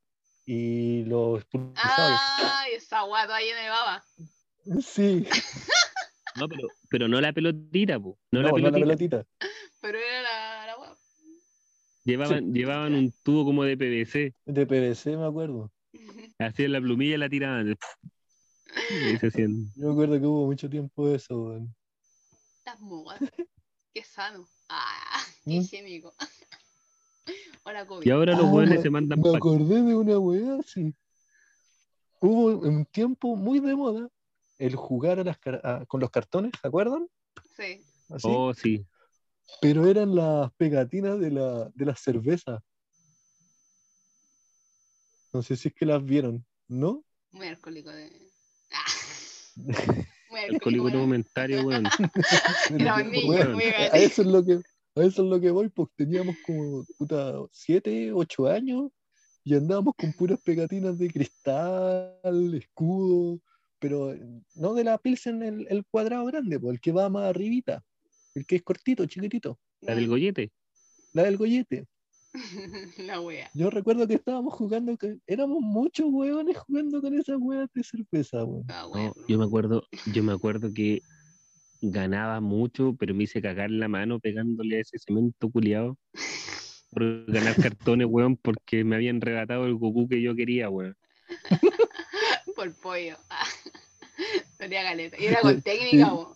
y 0.46 1.04
los. 1.06 1.46
Ay, 1.76 2.74
esa 2.76 3.04
guata 3.04 3.36
ahí 3.36 3.50
en 3.50 3.58
el 3.58 3.70
baba. 3.70 4.04
Sí. 4.82 5.26
No, 6.36 6.48
pero, 6.48 6.68
pero 6.90 7.08
no 7.08 7.20
la 7.20 7.34
pelotita, 7.34 8.00
po. 8.00 8.18
No, 8.32 8.42
No, 8.42 8.50
la 8.50 8.52
no 8.52 8.70
la 8.70 8.72
pelotita. 8.72 9.26
Pero 9.82 9.98
era 9.98 10.22
la, 10.22 10.68
la 10.68 10.78
wea. 10.78 10.98
Llevaban, 12.06 12.54
llevaban 12.54 12.94
un 12.94 13.12
tubo 13.24 13.44
como 13.44 13.64
de 13.64 13.76
PVC. 13.76 14.36
De 14.46 14.66
PVC, 14.66 15.18
me 15.18 15.26
acuerdo. 15.26 15.72
Hacían 16.40 16.72
la 16.72 16.80
plumilla 16.80 17.16
y 17.16 17.18
la 17.18 17.30
tiraban. 17.30 17.76
Yo 19.76 19.88
me 19.88 19.92
acuerdo 19.92 20.20
que 20.20 20.26
hubo 20.26 20.46
mucho 20.46 20.70
tiempo 20.70 21.14
eso, 21.14 21.42
weón. 21.42 21.76
Las 22.70 22.82
modas. 22.82 23.20
Qué 23.96 24.04
sano. 24.04 24.48
Ah, 24.70 25.24
qué 25.44 25.50
¿Mm? 25.58 25.62
higiénico. 25.62 26.14
Hola, 27.64 27.88
COVID. 27.88 28.06
Y 28.06 28.12
ahora 28.12 28.34
los 28.34 28.46
Ah, 28.46 28.50
jóvenes 28.52 28.76
me- 28.78 28.82
se 28.84 28.90
mandan 28.92 29.22
Me 29.22 29.36
acordé 29.36 29.82
de 29.82 29.96
una 29.96 30.20
weá 30.20 30.60
así. 30.60 30.94
Hubo 32.22 32.60
un 32.60 32.86
tiempo 32.86 33.36
muy 33.36 33.60
de 33.60 33.76
moda 33.76 34.08
el 34.60 34.76
jugar 34.76 35.20
a 35.20 35.24
las 35.24 35.40
a- 35.64 35.84
con 35.88 36.00
los 36.00 36.12
cartones, 36.12 36.52
¿se 36.62 36.68
acuerdan? 36.68 37.10
Sí. 37.58 37.84
Así. 38.10 38.28
Oh, 38.28 38.54
sí. 38.54 38.86
Pero 39.62 39.88
eran 39.88 40.14
las 40.16 40.52
pegatinas 40.54 41.20
de 41.20 41.32
la, 41.32 41.70
de 41.74 41.86
las 41.86 42.00
cervezas. 42.00 42.62
No 45.34 45.42
sé 45.42 45.56
si 45.56 45.70
es 45.70 45.74
que 45.74 45.88
las 45.88 46.06
vieron, 46.06 46.46
¿no? 46.68 47.04
Muy 47.32 47.48
alcohólico 47.48 47.90
de. 47.90 48.32
Ah. 48.72 48.86
Muy 50.30 50.42
Alcohólico 50.42 50.88
era. 50.90 50.98
momentario, 50.98 51.66
weón. 51.66 51.86
A 53.92 53.98
eso 53.98 54.22
es 54.22 54.28
lo 54.28 54.44
que 54.44 54.54
a 54.96 55.02
eso 55.04 55.24
es 55.24 55.30
lo 55.30 55.40
que 55.40 55.52
voy, 55.52 55.70
pues 55.70 55.90
teníamos 55.96 56.36
como 56.46 56.84
puta 56.98 57.34
7, 57.52 58.12
8 58.14 58.48
años 58.48 58.92
y 59.44 59.56
andábamos 59.56 59.94
con 59.96 60.12
puras 60.14 60.40
pegatinas 60.44 60.98
de 60.98 61.10
cristal, 61.10 62.54
escudo, 62.56 63.40
pero 63.80 64.14
no 64.56 64.74
de 64.74 64.84
la 64.84 64.98
Pilsen 64.98 65.42
el, 65.44 65.68
el 65.70 65.86
cuadrado 65.86 66.26
grande, 66.26 66.60
pues 66.60 66.74
el 66.74 66.82
que 66.82 66.92
va 66.92 67.08
más 67.10 67.30
arribita, 67.30 67.84
el 68.36 68.46
que 68.46 68.58
es 68.58 68.64
cortito, 68.64 69.06
chiquitito, 69.06 69.58
La 69.82 69.96
del 69.96 70.08
gollete. 70.08 70.52
la 71.14 71.24
del 71.24 71.38
gollete. 71.38 71.86
La 72.98 73.22
wea. 73.22 73.50
Yo 73.54 73.70
recuerdo 73.70 74.08
que 74.08 74.16
estábamos 74.16 74.54
jugando, 74.54 74.98
con- 74.98 75.22
éramos 75.28 75.62
muchos 75.62 76.08
hueones 76.10 76.58
jugando 76.58 77.02
con 77.02 77.18
esas 77.18 77.38
huevas 77.40 77.70
de 77.74 77.84
cerveza, 77.84 78.44
weón. 78.44 78.66
No, 78.68 78.88
wea. 78.90 79.14
yo 79.28 79.38
me 79.38 79.46
acuerdo, 79.46 79.84
yo 80.14 80.24
me 80.24 80.34
acuerdo 80.34 80.72
que 80.74 81.02
ganaba 81.82 82.40
mucho, 82.42 82.96
pero 83.00 83.14
me 83.14 83.24
hice 83.24 83.42
cagar 83.42 83.72
la 83.72 83.88
mano 83.88 84.20
pegándole 84.20 84.78
a 84.78 84.82
ese 84.82 85.00
cemento 85.00 85.50
culiado 85.50 85.98
por 86.92 87.26
ganar 87.26 87.56
cartones, 87.78 88.08
weón, 88.10 88.38
porque 88.38 88.84
me 88.84 88.96
habían 88.96 89.22
regatado 89.22 89.66
el 89.66 89.76
Goku 89.76 90.08
que 90.08 90.22
yo 90.22 90.36
quería, 90.36 90.70
weón. 90.70 90.96
Por 92.56 92.74
pollo. 92.74 93.18
Ah. 93.30 93.46
Tenía 94.58 94.84
galeta. 94.84 95.16
Y 95.18 95.28
era 95.28 95.40
con 95.40 95.62
técnica, 95.62 96.10
bo. 96.10 96.36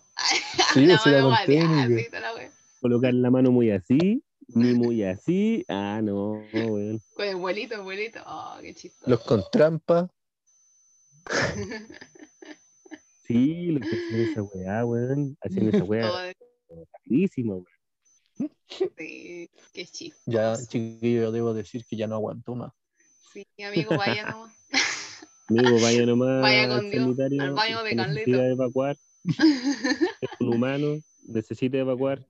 Sí, 0.72 0.84
era 0.84 0.98
con 1.22 1.34
técnica. 1.44 1.82
así. 1.82 2.46
Colocar 2.80 3.12
la 3.12 3.30
mano 3.30 3.50
muy 3.50 3.70
así, 3.70 4.22
ni 4.48 4.74
muy 4.74 5.02
así. 5.02 5.64
Ah, 5.68 6.00
no, 6.02 6.42
weón. 6.52 7.00
Con 7.14 7.26
el 7.26 7.36
vuelito, 7.36 7.74
el 7.74 7.82
vuelito. 7.82 8.20
Oh, 8.26 8.58
qué 8.60 8.74
chistoso. 8.74 9.10
Los 9.10 9.20
con 9.20 9.42
trampa, 9.52 10.08
Sí, 13.26 13.66
lo 13.72 13.80
que 13.80 13.86
hacían 13.86 14.20
esa 14.20 14.42
weá, 14.42 14.84
weón. 14.84 15.36
Hacían 15.40 15.68
esa 15.68 15.84
weá 15.84 16.22
de- 16.22 16.36
rapidísimo, 16.92 17.54
weón. 17.56 18.50
sí, 18.98 19.48
qué 19.72 19.86
chistoso. 19.86 20.22
ya 20.26 20.56
chiquillo, 20.56 21.32
debo 21.32 21.54
decir 21.54 21.84
que 21.88 21.96
ya 21.96 22.06
no 22.06 22.16
aguanto 22.16 22.54
más. 22.54 22.72
Sí, 23.32 23.46
amigo, 23.62 23.96
vaya 23.96 24.30
nomás. 24.30 24.54
Amigo, 25.48 25.78
vaya 25.82 26.06
nomás 26.06 26.40
Vaya 26.42 26.68
con 26.68 26.78
al 26.86 26.90
Dios, 26.90 27.18
al 27.38 27.52
baño 27.52 27.82
de 27.82 27.96
Carlito. 27.96 28.30
necesita 28.30 28.46
evacuar. 28.48 28.96
Es 30.20 30.30
un 30.40 30.54
humano, 30.54 30.98
necesita 31.26 31.78
evacuar. 31.78 32.26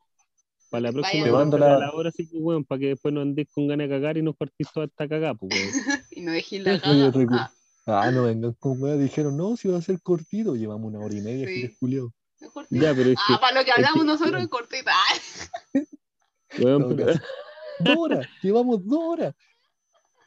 Para 0.75 0.83
la 0.89 0.93
próxima 0.93 1.25
Llevando 1.25 1.57
la- 1.57 1.79
la 1.79 1.93
hora 1.93 2.11
sí 2.11 2.29
que 2.29 2.37
weón, 2.39 2.64
para 2.64 2.81
que 2.81 2.87
después 2.89 3.14
no 3.14 3.20
andes 3.20 3.47
con 3.55 3.68
ganas 3.68 3.89
de 3.89 3.95
cagar 3.95 4.16
y 4.18 4.22
nos 4.22 4.35
partís 4.37 4.66
toda 4.75 4.87
esta 4.87 5.07
cagada, 5.09 5.35
pues 5.35 5.53
weón. 5.53 5.70
y 6.11 6.20
no 6.22 6.33
dejé 6.33 6.59
la 6.59 6.72
Oye, 6.72 6.81
caga. 6.81 7.12
recu- 7.12 7.39
Ah, 7.39 7.51
Ah, 7.87 8.11
no 8.11 8.25
vengan 8.25 8.55
con 8.55 8.83
weá. 8.83 8.97
Dijeron, 8.97 9.37
no, 9.37 9.57
si 9.57 9.68
va 9.68 9.79
a 9.79 9.83
ser 9.83 10.01
cortito. 10.03 10.57
Llevamos 10.57 10.89
una 10.93 10.99
hora 11.05 11.14
y 11.14 11.20
media, 11.20 11.47
Sí. 11.47 11.77
cortito. 11.79 12.12
Ya, 12.70 12.95
pero 12.95 13.11
es 13.11 13.18
Ah, 13.29 13.39
para 13.41 13.59
lo 13.61 13.64
que 13.64 13.70
es 13.70 13.77
hablamos 13.77 14.01
que- 14.01 14.07
nosotros 14.07 14.43
es 14.43 14.49
cortita. 14.49 14.91
Ah, 14.93 15.14
que, 15.72 16.62
weón, 16.64 16.97
pero-. 16.97 17.12
Dos 17.81 17.97
horas, 17.99 18.27
llevamos 18.43 18.85
dos 18.87 19.01
horas. 19.01 19.35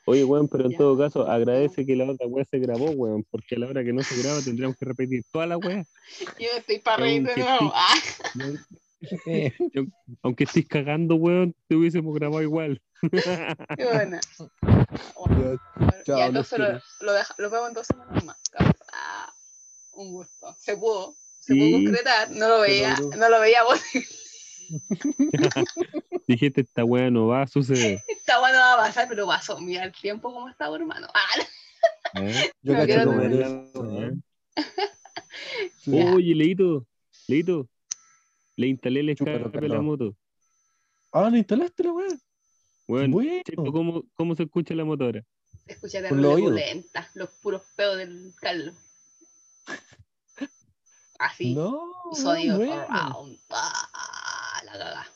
oye, 0.05 0.23
weón, 0.23 0.47
pero 0.47 0.65
en 0.65 0.71
Ya. 0.71 0.77
todo 0.77 0.97
caso, 0.97 1.29
agradece 1.29 1.85
que 1.85 1.95
la 1.95 2.05
otra 2.09 2.27
weá 2.27 2.45
se 2.45 2.59
grabó, 2.59 2.91
weón, 2.91 3.25
porque 3.29 3.55
a 3.55 3.59
la 3.59 3.67
hora 3.67 3.83
que 3.83 3.91
no 3.91 4.01
se 4.03 4.21
graba 4.21 4.39
tendríamos 4.41 4.77
que 4.77 4.85
repetir 4.85 5.23
toda 5.31 5.47
la 5.47 5.57
weá. 5.57 5.83
Yo 6.39 6.47
estoy 6.57 6.79
para 6.79 6.97
reír 7.03 7.23
de 7.23 7.35
nuevo. 7.35 7.71
Ah, 7.73 7.93
Eh, 9.27 9.53
Aunque 10.23 10.45
estés 10.45 10.65
cagando, 10.67 11.15
weón, 11.15 11.55
te 11.67 11.75
hubiésemos 11.75 12.13
grabado 12.15 12.41
igual. 12.41 12.81
qué 13.77 13.85
buena. 13.85 14.19
ya, 14.37 15.57
Chao, 16.03 16.17
ya 16.17 16.29
los 16.29 16.51
entonces 16.51 16.59
lo, 16.59 16.81
lo, 17.07 17.13
deja- 17.13 17.35
lo 17.37 17.49
vemos 17.49 17.67
en 17.69 17.73
dos 17.75 17.87
semanas 17.87 18.23
más. 18.23 18.37
Ah, 18.93 19.33
un 19.93 20.11
gusto. 20.13 20.55
Se 20.59 20.75
pudo. 20.77 21.13
Se 21.39 21.53
Sí. 21.53 21.59
pudo 21.59 21.83
concretar. 21.85 22.31
No 22.31 22.47
lo 22.49 22.59
veía. 22.61 22.95
No 23.17 23.29
lo 23.29 23.39
veía 23.39 23.63
vos. 23.63 23.79
Dijiste, 26.27 26.61
esta 26.61 26.83
weá 26.83 27.09
no 27.09 27.27
va 27.27 27.43
a 27.43 27.47
suceder. 27.47 28.03
Esta 28.07 28.39
bueno 28.39 28.57
va 28.57 28.73
a 28.73 28.77
pasar, 28.77 29.07
pero 29.07 29.25
pasó. 29.27 29.59
Mira 29.61 29.83
el 29.85 29.93
tiempo 29.93 30.33
como 30.33 30.49
estaba, 30.49 30.75
hermano. 30.75 31.07
Ah, 31.13 31.27
¿eh? 32.21 32.51
yo 32.61 32.73
No 32.73 32.85
quiero 32.85 33.09
tener- 33.11 33.33
eres, 33.33 33.47
¿eh? 35.85 36.11
Oye, 36.13 36.35
Leito, 36.35 36.85
Leito, 37.27 37.69
le 38.57 38.67
instalé 38.67 38.99
el 38.99 39.09
escape 39.09 39.35
a 39.35 39.67
la 39.67 39.81
moto. 39.81 40.15
Ah, 41.13 41.29
¿le 41.29 41.37
instalaste 41.37 41.83
la 41.83 41.93
weá? 41.93 42.07
Bueno, 42.87 43.13
Bueno. 43.13 43.41
checo, 43.45 43.71
¿cómo, 43.71 44.03
¿cómo 44.15 44.35
se 44.35 44.43
escucha 44.43 44.73
la 44.75 44.83
motora? 44.83 45.23
escucha 45.67 46.07
Con 46.09 46.21
los 46.21 46.35
terrible. 46.35 46.85
Los 47.13 47.29
puros 47.41 47.61
peos 47.75 47.97
del 47.97 48.33
Carlos. 48.39 48.75
Así. 51.19 51.53
No, 51.55 51.93
Sonido 52.13 52.57
bueno. 52.57 52.73
surround. 52.87 53.39
Ah, 53.49 54.61
la. 54.65 55.07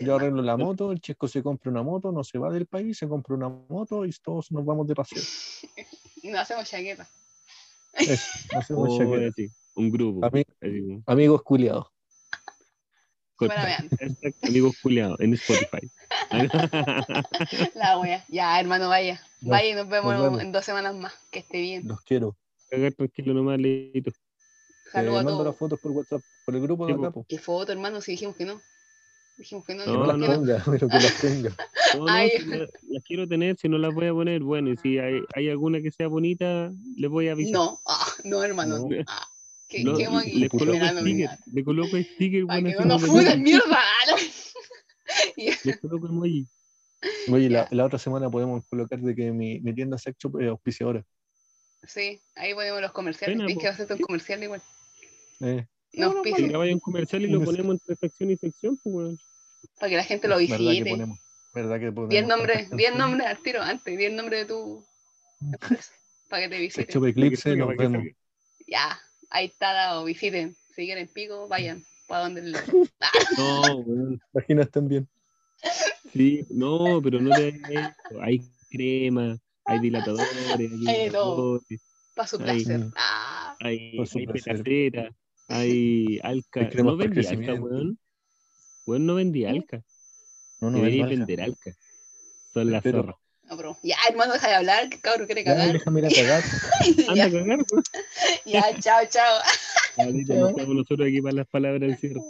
Yo 0.00 0.16
arreglo 0.16 0.40
la 0.40 0.56
moto, 0.56 0.90
el 0.90 1.00
chico 1.02 1.28
se 1.28 1.42
compra 1.42 1.70
una 1.70 1.82
moto, 1.82 2.10
no 2.10 2.24
se 2.24 2.38
va 2.38 2.50
del 2.50 2.64
país, 2.66 2.96
se 2.96 3.06
compra 3.06 3.34
una 3.34 3.50
moto 3.50 4.06
y 4.06 4.10
todos 4.22 4.50
nos 4.52 4.64
vamos 4.64 4.86
de 4.86 4.94
paseo. 4.94 5.22
Y 6.22 6.28
nos 6.28 6.40
hacemos 6.40 6.68
chaqueta. 6.68 7.08
Eso, 7.94 8.24
hacemos 8.54 8.88
Oh, 8.90 8.98
chaqueta. 8.98 9.28
así, 9.28 9.48
un 9.74 9.90
grupo. 9.90 10.20
Ami- 10.26 10.44
así 10.60 10.80
como, 10.86 11.02
Amigos 11.06 11.42
culiados. 11.42 11.86
Corta. 13.48 13.60
Hashtag 14.00 14.34
amigos 14.42 14.76
culiados 14.82 15.18
en 15.20 15.34
Spotify. 15.34 15.90
La 17.74 17.98
wea. 17.98 18.24
Ya, 18.28 18.58
hermano, 18.60 18.88
vaya. 18.88 19.20
Ya, 19.40 19.50
Vaya 19.50 19.68
y 19.70 19.74
nos 19.74 19.88
vemos, 19.88 20.12
nos 20.14 20.22
vemos. 20.22 20.40
en 20.42 20.52
dos 20.52 20.64
semanas 20.64 20.94
más. 20.94 21.12
Que 21.30 21.40
esté 21.40 21.60
bien. 21.60 21.86
Los 21.88 22.00
quiero. 22.02 22.36
Cagar 22.70 22.92
tranquilo 22.92 23.34
nomás, 23.34 23.58
Leito. 23.58 24.10
Saludos 24.92 25.20
a 25.20 25.22
mando 25.24 25.30
las 25.44 25.44
todos. 25.44 25.56
fotos 25.58 25.80
por 25.80 25.92
WhatsApp, 25.92 26.20
por 26.44 26.54
el 26.56 26.62
grupo 26.62 26.86
de 26.86 26.92
acá. 26.94 27.12
¿Qué 27.28 27.38
foto, 27.38 27.72
hermano? 27.72 28.00
Si 28.00 28.12
dijimos 28.12 28.36
que 28.36 28.44
no. 28.44 28.60
Dijimos 29.38 29.64
que 29.64 29.74
no. 29.74 29.86
No, 29.86 29.92
no 29.92 29.98
¿por 30.00 30.08
las 30.08 30.18
no. 30.18 30.26
ponga, 30.34 30.62
pero 30.66 30.88
que 30.88 30.94
las 30.94 31.14
tenga. 31.20 31.50
No, 31.96 32.04
no, 32.06 32.12
Ay. 32.12 32.30
si 32.36 32.44
la- 32.46 32.58
las 32.58 33.04
quiero 33.04 33.26
tener, 33.28 33.56
si 33.56 33.68
no 33.68 33.78
las 33.78 33.94
voy 33.94 34.06
a 34.08 34.12
poner, 34.12 34.42
bueno, 34.42 34.70
y 34.70 34.76
si 34.76 34.98
hay, 34.98 35.20
hay 35.34 35.48
alguna 35.48 35.80
que 35.80 35.90
sea 35.90 36.08
bonita, 36.08 36.70
les 36.96 37.10
voy 37.10 37.28
a 37.28 37.32
avisar. 37.32 37.52
No, 37.54 37.78
ah, 37.86 38.06
no, 38.24 38.42
hermano. 38.44 38.78
No. 38.78 38.88
Ah, 39.06 39.26
¿Qué, 39.70 39.84
No, 39.84 39.96
qué 39.96 40.08
les 40.34 40.50
coloco 40.50 40.78
sticker, 40.86 41.28
le 41.52 41.64
coloco 41.64 41.96
sticker, 41.96 42.46
Para 42.46 42.60
bueno, 42.60 42.78
que 42.78 42.84
no 42.84 42.98
nos 42.98 43.36
mierda. 43.38 43.78
Ah, 43.78 44.16
Les 45.64 45.78
coloco 45.80 46.08
emoji. 46.08 46.46
Oye, 47.32 47.48
Ya. 47.48 47.62
la, 47.62 47.68
la 47.70 47.84
otra 47.86 47.98
semana 47.98 48.28
podemos 48.28 48.64
colocar 48.68 48.98
de 49.00 49.14
que 49.14 49.30
mi, 49.30 49.60
mi 49.60 49.72
tienda 49.74 49.96
sex 49.96 50.18
shop 50.18 50.40
es 50.40 50.48
auspiciadora. 50.48 51.04
Sí, 51.86 52.20
ahí 52.34 52.52
ponemos 52.52 52.80
los 52.82 52.92
comerciales. 52.92 53.36
Pena, 53.36 53.46
¿Ves 53.46 53.54
po. 53.54 53.60
que 53.60 53.66
va 53.68 53.72
a 53.72 53.76
ser 53.76 53.92
un 53.92 53.98
comercial 54.00 54.42
igual? 54.42 54.62
Eh, 55.40 55.66
No, 55.94 56.06
No, 56.08 56.12
no, 56.12 56.16
auspicia, 56.18 56.36
Si 56.44 56.48
grabáis 56.48 56.74
un 56.74 56.80
comercial 56.80 57.22
y 57.22 57.26
lo 57.28 57.42
ponemos 57.42 57.74
entre 57.80 57.96
sección 57.96 58.30
y 58.32 58.36
sección, 58.36 58.76
pues, 58.82 59.18
para 59.78 59.90
que 59.90 59.96
la 59.96 60.04
gente 60.04 60.28
lo 60.28 60.36
¿Verdad 60.36 60.56
que 60.58 60.64
visite. 60.68 60.90
ponemos? 60.90 61.18
¿Verdad 61.54 61.80
que 61.80 61.86
ponemos? 61.92 62.08
Bien 62.10 62.28
nombre, 62.28 62.54
bien 62.54 62.68
canciones? 62.68 62.98
nombre 62.98 63.26
al 63.26 63.38
tiro, 63.42 63.62
antes, 63.62 63.96
bien 63.96 64.16
nombre 64.16 64.38
de 64.38 64.44
tu 64.46 64.84
empresa, 65.40 65.92
para 66.28 66.42
que 66.42 66.48
te 66.48 66.56
Sex 66.56 66.76
visiten. 66.76 66.94
shop 66.94 67.06
Eclipse, 67.06 67.50
que 67.50 67.56
nos 67.56 67.70
que 67.70 67.76
vemos. 67.76 68.04
Ya, 68.66 69.00
ahí 69.30 69.46
está 69.46 69.72
dado, 69.72 70.04
visiten. 70.04 70.54
Si 70.74 70.84
quieren 70.84 71.08
pico, 71.08 71.48
vayan. 71.48 71.84
¿Para 72.06 72.24
donde 72.24 72.42
le... 72.42 72.58
No, 73.38 73.76
weón. 73.78 74.20
Páginas 74.32 74.70
también. 74.70 75.08
Sí, 76.12 76.44
no, 76.50 77.00
pero 77.02 77.20
no 77.20 77.30
te. 77.34 77.60
Hay 78.20 78.42
crema, 78.68 79.38
hay 79.64 79.78
dilatadores, 79.78 80.28
hay 80.86 81.10
todo. 81.10 81.60
Para 82.14 82.28
su 82.28 82.38
placer. 82.38 82.86
Ah, 82.96 83.56
hay, 83.60 84.04
su 84.06 84.18
hay 84.18 84.26
placer. 84.26 85.14
hay 85.48 86.18
alca. 86.22 86.60
Hay 86.60 86.82
No 86.82 86.96
vendí 86.96 87.26
alca, 87.26 87.54
weón. 87.54 87.98
Weón, 88.86 89.06
no 89.06 89.14
vendí 89.14 89.44
alca. 89.44 89.82
No, 90.60 90.70
no, 90.70 90.78
Debería 90.78 91.06
vender 91.06 91.40
alca. 91.42 91.72
Son 92.52 92.70
las 92.70 92.82
zorras. 92.82 93.16
No, 93.50 93.56
bro. 93.56 93.76
Ya, 93.82 93.96
hermano, 94.08 94.32
deja 94.32 94.48
de 94.48 94.54
hablar, 94.54 94.88
que 94.88 95.00
cabrón 95.00 95.26
quiere 95.26 95.44
Ya, 95.44 95.54
cagar. 95.54 95.72
déjame 95.72 96.00
ir 96.00 96.06
a 96.06 96.08
cagar. 96.14 96.44
Anda 97.08 97.14
ya, 97.14 97.24
a 97.24 97.30
cagar, 97.30 97.58
weón. 97.70 97.84
ya, 98.46 98.80
chao, 98.80 99.06
chao. 99.10 99.38
Así 99.96 100.24
como 100.24 100.48
estamos 100.48 100.74
nosotros 100.74 101.08
aquí 101.08 101.20
para 101.20 101.34
las 101.36 101.48
palabras 101.48 101.80
del 101.80 101.96
cierre. 101.98 102.20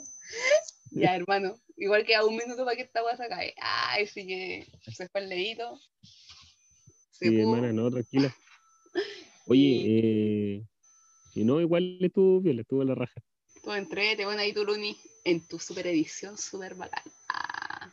Ya, 0.93 1.15
hermano. 1.15 1.61
Igual 1.77 2.05
que 2.05 2.15
a 2.15 2.25
un 2.25 2.37
minuto 2.37 2.65
para 2.65 2.77
que 2.77 2.83
esta 2.83 3.03
weá 3.05 3.17
se 3.17 3.25
acabe. 3.25 3.55
Ay, 3.61 4.07
sí 4.07 4.27
que 4.27 4.67
se 4.93 5.09
fue 5.09 5.21
el 5.23 5.29
leído. 5.29 5.79
Se 7.11 7.27
Sí, 7.27 7.31
pudo. 7.31 7.55
hermana, 7.55 7.73
no, 7.73 7.91
tranquila. 7.91 8.35
Oye, 9.47 9.83
eh, 9.87 10.63
y 11.35 11.45
no, 11.45 11.61
igual 11.61 11.99
estuvo 12.01 12.41
bien, 12.41 12.61
estuvo 12.61 12.83
a 12.83 12.85
la 12.85 12.95
raja. 12.95 13.21
Tú 13.63 13.73
entrete, 13.73 14.25
bueno, 14.25 14.41
ahí 14.41 14.53
tu 14.53 14.65
Luni, 14.65 14.97
en 15.25 15.47
tu 15.47 15.59
super 15.59 15.87
edición, 15.87 16.39
super 16.39 16.75
bacán. 16.75 17.03
Ah, 17.29 17.91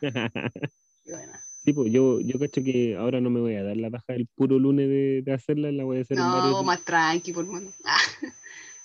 qué 1.04 1.12
buena. 1.12 1.40
Sí, 1.64 1.72
pues 1.72 1.92
yo, 1.92 2.20
yo 2.20 2.38
cacho 2.38 2.62
que 2.62 2.96
ahora 2.96 3.20
no 3.20 3.30
me 3.30 3.40
voy 3.40 3.54
a 3.54 3.62
dar 3.62 3.76
la 3.76 3.90
paja 3.90 4.14
el 4.14 4.26
puro 4.26 4.58
lunes 4.58 4.88
de, 4.88 5.22
de 5.22 5.32
hacerla, 5.32 5.70
la 5.72 5.84
voy 5.84 5.98
a 5.98 6.00
hacer 6.02 6.16
en 6.18 6.24
varios 6.24 6.52
No, 6.52 6.62
más 6.62 6.84
tranqui, 6.84 7.32
por 7.32 7.46
mano. 7.46 7.72
Ah, 7.84 7.98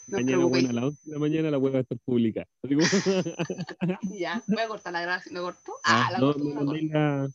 no 0.08 0.18
Mañana, 0.18 0.46
bueno, 0.46 0.70
a 0.70 0.74
las 0.74 0.84
11 0.84 1.00
de 1.06 1.12
la 1.14 1.20
mañana 1.20 1.52
la 1.52 1.58
voy 1.58 1.76
a 1.76 1.80
estar 1.80 1.98
como- 2.04 2.20
Ya, 4.20 4.44
voy 4.48 4.60
a 4.62 4.68
cortar 4.68 4.92
la 4.92 5.02
grabación. 5.02 5.36
¿Lo 5.36 5.44
cortó? 5.44 5.74
Ah, 5.86 6.08
Ah, 6.08 6.12
la 6.12 6.20
no, 6.20 6.34
cortó, 6.34 6.44
me 6.44 6.82
la 6.84 7.30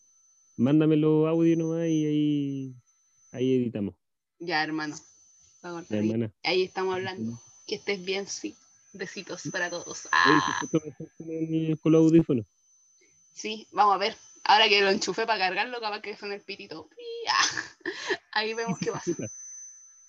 mándame 0.58 0.96
los 0.96 1.26
audios 1.26 1.56
nomás 1.56 1.86
y 1.88 2.04
ahí, 2.06 2.74
ahí 3.32 3.54
editamos, 3.56 3.94
Ya, 4.38 4.62
hermano. 4.62 4.96
Voy 5.62 5.72
a 5.72 5.78
ahí. 5.78 6.10
hermana. 6.10 6.30
Ahí 6.44 6.62
estamos 6.62 6.94
hablando. 6.94 7.40
Que 7.66 7.76
estés 7.76 8.04
bien, 8.04 8.26
sí. 8.26 8.54
Besitos 8.92 9.42
para 9.50 9.70
todos. 9.70 10.06
Oye, 10.06 10.10
Ah, 10.12 10.58
¿se 10.60 10.66
escucha 10.66 10.84
mejor 10.84 11.08
con, 11.16 11.94
el- 11.94 11.94
audífonos? 11.94 12.46
sí, 13.32 13.66
vamos 13.72 13.94
a 13.94 13.98
ver. 13.98 14.16
Ahora 14.48 14.66
que 14.66 14.80
lo 14.80 14.88
enchufé 14.88 15.26
para 15.26 15.38
cargarlo, 15.38 15.78
capaz 15.78 16.00
que 16.00 16.16
suene 16.16 16.36
el 16.36 16.40
pitito. 16.40 16.88
Pi, 16.88 17.04
ah. 17.30 17.44
Ahí 18.32 18.54
vemos 18.54 18.78
qué 18.78 18.90
pasa. 18.90 19.12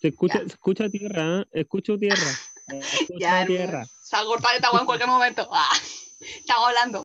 Se 0.01 0.07
escucha, 0.07 0.39
se 0.39 0.45
escucha 0.47 0.89
tierra, 0.89 1.41
¿eh? 1.41 1.45
escucho 1.51 1.97
tierra. 1.97 2.31
Escucho 2.69 3.19
Ya, 3.19 3.45
tierra. 3.45 3.85
Se 3.85 4.15
va 4.15 4.21
a 4.21 4.25
cortar 4.25 4.55
esta 4.55 4.71
weá 4.71 4.81
en 4.81 4.85
cualquier 4.85 5.09
momento. 5.09 5.47
Ah, 5.51 5.73
estamos 6.37 6.67
hablando. 6.67 6.97